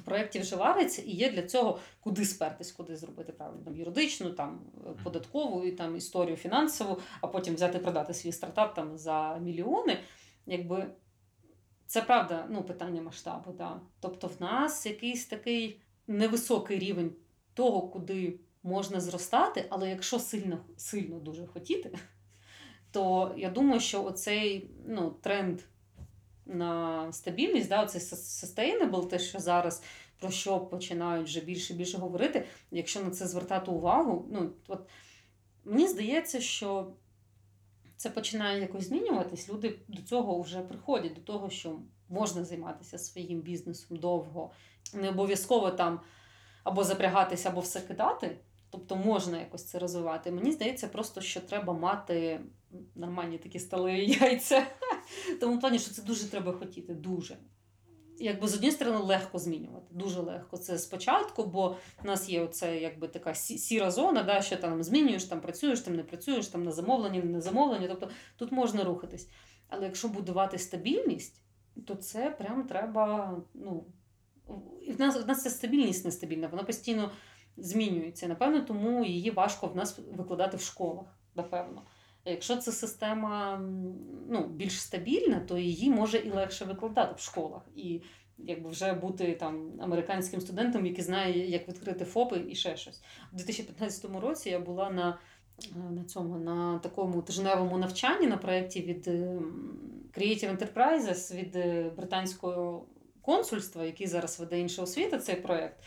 проєктів 0.05 0.41
вже 0.41 0.55
вариться, 0.55 1.01
і 1.01 1.11
є 1.11 1.31
для 1.31 1.43
цього 1.43 1.79
куди 1.99 2.25
спертись, 2.25 2.71
куди 2.71 2.95
зробити 2.95 3.31
правильно 3.31 3.61
там 3.65 3.75
юридичну, 3.75 4.29
там 4.29 4.59
податкову, 5.03 5.65
і 5.65 5.71
там 5.71 5.95
історію 5.95 6.35
фінансову, 6.35 7.01
а 7.21 7.27
потім 7.27 7.55
взяти 7.55 7.79
продати 7.79 8.13
свій 8.13 8.31
стартап 8.31 8.75
там 8.75 8.97
за 8.97 9.37
мільйони. 9.37 9.99
Якби 10.45 10.87
це 11.87 12.01
правда, 12.01 12.47
ну 12.49 12.63
питання 12.63 13.01
масштабу. 13.01 13.51
Да. 13.51 13.81
Тобто, 13.99 14.27
в 14.27 14.41
нас 14.41 14.85
якийсь 14.85 15.25
такий 15.25 15.81
невисокий 16.07 16.79
рівень 16.79 17.11
того, 17.53 17.81
куди 17.81 18.39
можна 18.63 18.99
зростати, 18.99 19.65
але 19.69 19.89
якщо 19.89 20.19
сильно, 20.19 20.57
сильно 20.77 21.19
дуже 21.19 21.47
хотіти, 21.47 21.97
то 22.91 23.33
я 23.37 23.49
думаю, 23.49 23.79
що 23.79 24.03
оцей 24.03 24.69
ну, 24.87 25.09
тренд 25.21 25.61
на 26.49 27.13
стабільність, 27.13 27.69
да, 27.69 27.83
оцей 27.83 28.01
sustainable, 28.01 29.07
те, 29.07 29.19
що 29.19 29.39
зараз 29.39 29.83
про 30.19 30.31
що 30.31 30.59
починають 30.59 31.27
вже 31.27 31.41
більше 31.41 31.73
і 31.73 31.77
більше 31.77 31.97
говорити, 31.97 32.45
якщо 32.71 33.03
на 33.03 33.11
це 33.11 33.27
звертати 33.27 33.71
увагу, 33.71 34.27
ну 34.31 34.51
от 34.67 34.89
мені 35.65 35.87
здається, 35.87 36.41
що 36.41 36.91
це 37.97 38.09
починає 38.09 38.61
якось 38.61 38.87
змінюватись. 38.87 39.49
Люди 39.49 39.79
до 39.87 40.01
цього 40.01 40.41
вже 40.41 40.61
приходять, 40.61 41.13
до 41.13 41.21
того, 41.21 41.49
що 41.49 41.79
можна 42.09 42.45
займатися 42.45 42.97
своїм 42.97 43.41
бізнесом 43.41 43.97
довго, 43.97 44.51
не 44.93 45.09
обов'язково 45.09 45.71
там 45.71 45.99
або 46.63 46.83
запрягатися, 46.83 47.49
або 47.49 47.61
все 47.61 47.81
кидати. 47.81 48.37
Тобто 48.69 48.95
можна 48.95 49.39
якось 49.39 49.65
це 49.65 49.79
розвивати. 49.79 50.31
Мені 50.31 50.51
здається, 50.51 50.87
просто 50.87 51.21
що 51.21 51.41
треба 51.41 51.73
мати 51.73 52.41
нормальні 52.95 53.37
такі 53.37 53.59
сталеві 53.59 54.17
яйця. 54.21 54.67
Тому 55.39 55.59
плані, 55.59 55.79
що 55.79 55.91
це 55.91 56.01
дуже 56.01 56.27
треба 56.27 56.53
хотіти. 56.53 56.93
Дуже. 56.93 57.37
Якби 58.21 58.47
з 58.47 58.53
однієї 58.53 58.75
сторони 58.75 58.97
легко 58.97 59.39
змінювати, 59.39 59.87
дуже 59.91 60.19
легко. 60.19 60.57
Це 60.57 60.77
спочатку, 60.77 61.43
бо 61.43 61.75
в 62.03 62.05
нас 62.05 62.29
є 62.29 62.41
оце 62.41 62.79
якби 62.79 63.07
така 63.07 63.33
сіра 63.33 63.91
зона, 63.91 64.23
да, 64.23 64.41
що 64.41 64.57
там 64.57 64.83
змінюєш, 64.83 65.23
там 65.23 65.41
працюєш, 65.41 65.79
там 65.79 65.95
не 65.95 66.03
працюєш, 66.03 66.47
там 66.47 66.63
на 66.63 66.71
замовленні, 66.71 67.19
не 67.19 67.31
на 67.31 67.41
замовленні. 67.41 67.87
Тобто 67.87 68.09
тут 68.37 68.51
можна 68.51 68.83
рухатись. 68.83 69.29
Але 69.67 69.85
якщо 69.85 70.07
будувати 70.07 70.57
стабільність, 70.57 71.41
то 71.87 71.95
це 71.95 72.29
прям 72.31 72.63
треба. 72.67 73.37
Ну, 73.53 73.85
в 74.87 74.99
нас, 74.99 75.23
в 75.23 75.27
нас 75.27 75.43
ця 75.43 75.49
стабільність 75.49 76.05
нестабільна, 76.05 76.47
вона 76.47 76.63
постійно 76.63 77.11
змінюється. 77.57 78.27
Напевно, 78.27 78.61
тому 78.61 79.05
її 79.05 79.31
важко 79.31 79.67
в 79.67 79.75
нас 79.75 79.99
викладати 80.11 80.57
в 80.57 80.61
школах, 80.61 81.19
напевно. 81.35 81.81
Якщо 82.25 82.57
це 82.57 82.71
система 82.71 83.61
ну, 84.29 84.47
більш 84.47 84.81
стабільна, 84.81 85.39
то 85.39 85.57
її 85.57 85.89
може 85.89 86.17
і 86.17 86.31
легше 86.31 86.65
викладати 86.65 87.15
в 87.17 87.19
школах. 87.19 87.61
І 87.75 88.01
якби 88.37 88.69
вже 88.69 88.93
бути 88.93 89.33
там 89.33 89.71
американським 89.79 90.41
студентом, 90.41 90.85
який 90.85 91.03
знає, 91.03 91.49
як 91.49 91.67
відкрити 91.67 92.05
ФОПи 92.05 92.45
і 92.49 92.55
ще 92.55 92.77
щось. 92.77 93.01
У 93.33 93.35
2015 93.35 94.05
році 94.21 94.49
я 94.49 94.59
була 94.59 94.89
на, 94.89 95.19
е, 95.75 95.91
на 95.91 96.03
цьому 96.03 96.37
на 96.37 96.79
такому 96.79 97.21
тижневому 97.21 97.77
навчанні 97.77 98.27
на 98.27 98.37
проєкті 98.37 98.81
від 98.81 99.07
ем, 99.07 99.79
Creative 100.17 100.57
Enterprises 100.57 101.35
від 101.35 101.55
е, 101.55 101.91
британського 101.97 102.85
консульства, 103.21 103.83
який 103.83 104.07
зараз 104.07 104.39
веде 104.39 104.59
інша 104.59 104.81
освіта, 104.81 105.19
цей 105.19 105.35
проєкт. 105.35 105.83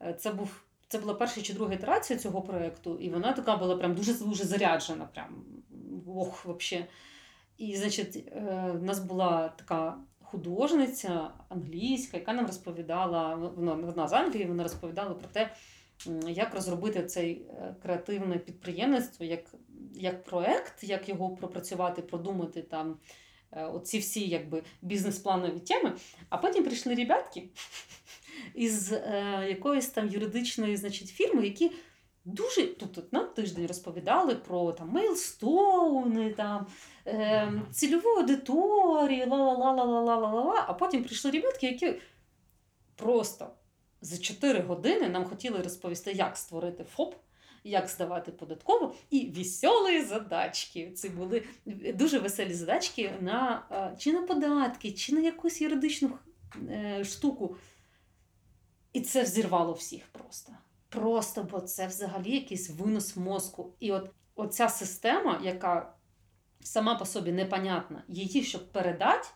Е, 0.00 0.14
Це 0.14 0.32
був 0.32 0.64
це 0.88 0.98
була 0.98 1.14
перша 1.14 1.42
чи 1.42 1.54
друга 1.54 1.74
ітерація 1.74 2.18
цього 2.18 2.42
проєкту, 2.42 2.98
і 2.98 3.10
вона 3.10 3.32
така 3.32 3.56
була 3.56 3.76
прям 3.76 3.94
дуже 3.94 4.14
дуже 4.14 4.44
заряджена. 4.44 5.04
Прям 5.04 5.44
ох, 6.06 6.44
вообще. 6.44 6.86
І, 7.58 7.76
значить, 7.76 8.16
е, 8.16 8.70
в 8.80 8.82
нас 8.82 8.98
була 9.00 9.48
така 9.48 9.98
художниця 10.22 11.30
англійська, 11.48 12.16
яка 12.16 12.32
нам 12.32 12.46
розповідала, 12.46 13.34
вона, 13.34 13.74
вона 13.74 14.08
з 14.08 14.12
Англії, 14.12 14.44
вона 14.44 14.62
розповідала 14.62 15.14
про 15.14 15.28
те, 15.28 15.50
як 16.28 16.54
розробити 16.54 17.02
цей 17.04 17.32
е, 17.32 17.74
креативне 17.82 18.38
підприємництво 18.38 19.26
як, 19.26 19.54
як 19.94 20.24
проект, 20.24 20.84
як 20.84 21.08
його 21.08 21.30
пропрацювати, 21.30 22.02
продумати 22.02 22.62
там. 22.62 22.96
е, 23.52 23.64
Оці 23.64 23.98
всі 23.98 24.28
якби 24.28 24.62
бізнес-планові 24.82 25.60
теми. 25.60 25.92
А 26.28 26.36
потім 26.38 26.64
прийшли 26.64 26.94
ребятки 26.94 27.48
із 28.54 28.92
е, 28.92 29.46
якоїсь 29.48 29.88
там 29.88 30.08
юридичної 30.08 30.76
значить, 30.76 31.08
фірми, 31.08 31.44
які 31.44 31.72
дуже 32.24 32.66
тут 32.66 32.98
от, 32.98 33.12
на 33.12 33.24
тиждень 33.24 33.66
розповідали 33.66 34.34
про 34.34 34.72
там 34.72 34.88
мейлстоуни, 34.88 36.32
там 36.32 36.66
е, 37.06 37.52
цільову 37.70 38.08
аудиторію, 38.08 39.26
ла-ла-ла-ла-ла-ла-ла-ла. 39.26 40.64
А 40.68 40.72
потім 40.72 41.04
прийшли 41.04 41.30
ребятки, 41.30 41.66
які 41.66 41.94
просто 42.96 43.50
за 44.00 44.18
4 44.18 44.60
години 44.60 45.08
нам 45.08 45.24
хотіли 45.24 45.62
розповісти, 45.62 46.12
як 46.12 46.36
створити 46.36 46.84
ФОП. 46.84 47.14
Як 47.64 47.88
здавати 47.88 48.32
податкову 48.32 48.94
і 49.10 49.26
веселі 49.26 50.02
задачки. 50.02 50.90
Це 50.90 51.08
були 51.08 51.42
дуже 51.94 52.18
веселі 52.18 52.54
задачки 52.54 53.12
на 53.20 53.62
е, 53.70 53.96
чи 53.98 54.12
на 54.12 54.22
податки, 54.22 54.92
чи 54.92 55.14
на 55.14 55.20
якусь 55.20 55.60
юридичну 55.60 56.18
е, 56.70 57.04
штуку. 57.04 57.56
І 58.92 59.00
це 59.00 59.22
взірвало 59.22 59.72
всіх 59.72 60.06
просто. 60.06 60.52
Просто, 60.92 61.42
бо 61.42 61.60
це 61.60 61.86
взагалі 61.86 62.30
якийсь 62.30 62.70
винос 62.70 63.16
мозку. 63.16 63.74
І 63.80 63.92
от 63.92 64.10
оця 64.34 64.68
система, 64.68 65.40
яка 65.44 65.94
сама 66.60 66.94
по 66.94 67.04
собі 67.04 67.32
непонятна, 67.32 68.04
її, 68.08 68.42
щоб 68.42 68.72
передати, 68.72 69.28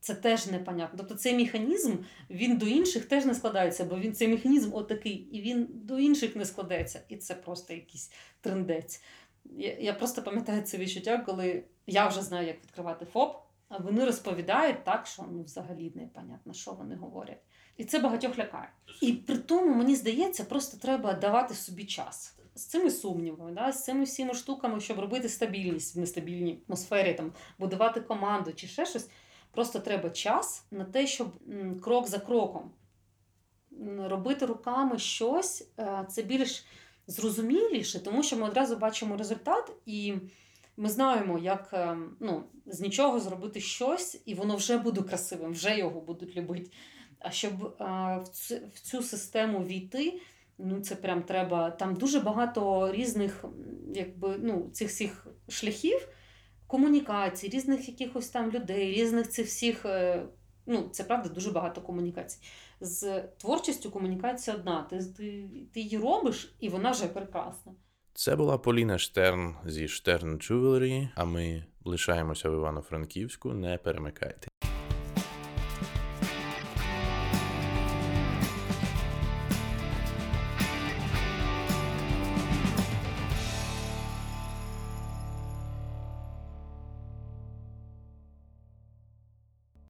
це 0.00 0.14
теж 0.14 0.46
непонятно. 0.46 0.98
Тобто 0.98 1.14
цей 1.14 1.36
механізм 1.36 1.96
він 2.30 2.56
до 2.56 2.66
інших 2.66 3.04
теж 3.04 3.24
не 3.24 3.34
складається, 3.34 3.84
бо 3.84 3.98
він 3.98 4.14
цей 4.14 4.28
механізм 4.28 4.74
отакий, 4.74 5.14
і 5.14 5.40
він 5.40 5.68
до 5.72 5.98
інших 5.98 6.36
не 6.36 6.44
складається. 6.44 7.00
І 7.08 7.16
це 7.16 7.34
просто 7.34 7.74
якийсь 7.74 8.12
трендець. 8.40 9.02
Я, 9.44 9.74
я 9.74 9.92
просто 9.92 10.22
пам'ятаю 10.22 10.62
це 10.62 10.78
відчуття, 10.78 11.18
коли 11.18 11.64
я 11.86 12.08
вже 12.08 12.22
знаю, 12.22 12.46
як 12.46 12.62
відкривати 12.62 13.04
ФОП, 13.04 13.36
а 13.68 13.78
вони 13.78 14.04
розповідають 14.04 14.84
так, 14.84 15.06
що 15.06 15.24
ну, 15.32 15.42
взагалі 15.42 15.92
непонятно, 15.94 16.52
що 16.52 16.72
вони 16.72 16.96
говорять. 16.96 17.42
І 17.76 17.84
це 17.84 17.98
багатьох 17.98 18.38
лякає. 18.38 18.68
І 19.00 19.12
при 19.12 19.38
тому, 19.38 19.74
мені 19.74 19.96
здається, 19.96 20.44
просто 20.44 20.76
треба 20.76 21.12
давати 21.12 21.54
собі 21.54 21.84
час. 21.84 22.36
З 22.54 22.64
цими 22.64 22.90
сумнівами, 22.90 23.52
да, 23.52 23.72
з 23.72 23.84
цими 23.84 24.04
всіма 24.04 24.34
штуками, 24.34 24.80
щоб 24.80 24.98
робити 24.98 25.28
стабільність 25.28 25.96
в 25.96 25.98
нестабільній 25.98 26.62
атмосфері, 26.68 27.14
там, 27.14 27.32
будувати 27.58 28.00
команду 28.00 28.52
чи 28.52 28.66
ще 28.66 28.86
щось. 28.86 29.08
Просто 29.50 29.78
треба 29.78 30.10
час 30.10 30.64
на 30.70 30.84
те, 30.84 31.06
щоб 31.06 31.28
крок 31.80 32.08
за 32.08 32.18
кроком 32.18 32.70
робити 33.98 34.46
руками 34.46 34.98
щось, 34.98 35.68
е, 35.78 36.06
це 36.08 36.22
більш 36.22 36.64
зрозуміліше, 37.06 38.00
тому 38.00 38.22
що 38.22 38.36
ми 38.36 38.48
одразу 38.48 38.76
бачимо 38.76 39.16
результат, 39.16 39.72
і 39.86 40.14
ми 40.76 40.88
знаємо, 40.88 41.38
як 41.38 41.70
е, 41.72 41.96
ну, 42.20 42.44
з 42.66 42.80
нічого 42.80 43.20
зробити 43.20 43.60
щось, 43.60 44.22
і 44.26 44.34
воно 44.34 44.56
вже 44.56 44.78
буде 44.78 45.02
красивим, 45.02 45.52
вже 45.52 45.78
його 45.78 46.00
будуть 46.00 46.36
любити. 46.36 46.70
А 47.26 47.30
щоб 47.30 47.52
е, 47.80 47.84
в, 48.74 48.80
цю, 48.80 49.02
систему 49.02 49.64
війти, 49.64 50.20
ну 50.58 50.80
це 50.80 50.94
прям 50.96 51.22
треба. 51.22 51.70
Там 51.70 51.94
дуже 51.94 52.20
багато 52.20 52.92
різних, 52.92 53.44
якби, 53.94 54.36
ну, 54.42 54.70
цих 54.72 54.88
всіх 54.88 55.26
шляхів 55.48 56.08
комунікацій, 56.66 57.48
різних 57.48 57.88
якихось 57.88 58.28
там 58.28 58.50
людей, 58.50 58.92
різних 58.92 59.28
цих 59.28 59.46
всіх. 59.46 59.86
е, 59.86 60.22
Ну, 60.66 60.88
це 60.92 61.04
правда 61.04 61.28
дуже 61.28 61.50
багато 61.50 61.80
комунікацій. 61.80 62.38
З 62.80 63.22
творчістю 63.22 63.90
комунікація 63.90 64.56
одна. 64.56 64.82
Ти, 64.82 64.98
ти, 65.16 65.48
ти 65.74 65.80
її 65.80 65.98
робиш, 65.98 66.54
і 66.60 66.68
вона 66.68 66.90
вже 66.90 67.06
прекрасна. 67.06 67.72
Це 68.14 68.36
була 68.36 68.58
Поліна 68.58 68.98
Штерн 68.98 69.54
зі 69.66 69.88
Штерн 69.88 70.34
Jewelry, 70.36 71.08
а 71.14 71.24
ми 71.24 71.64
лишаємося 71.84 72.50
в 72.50 72.52
Івано-Франківську. 72.52 73.52
Не 73.52 73.78
перемикайте. 73.78 74.48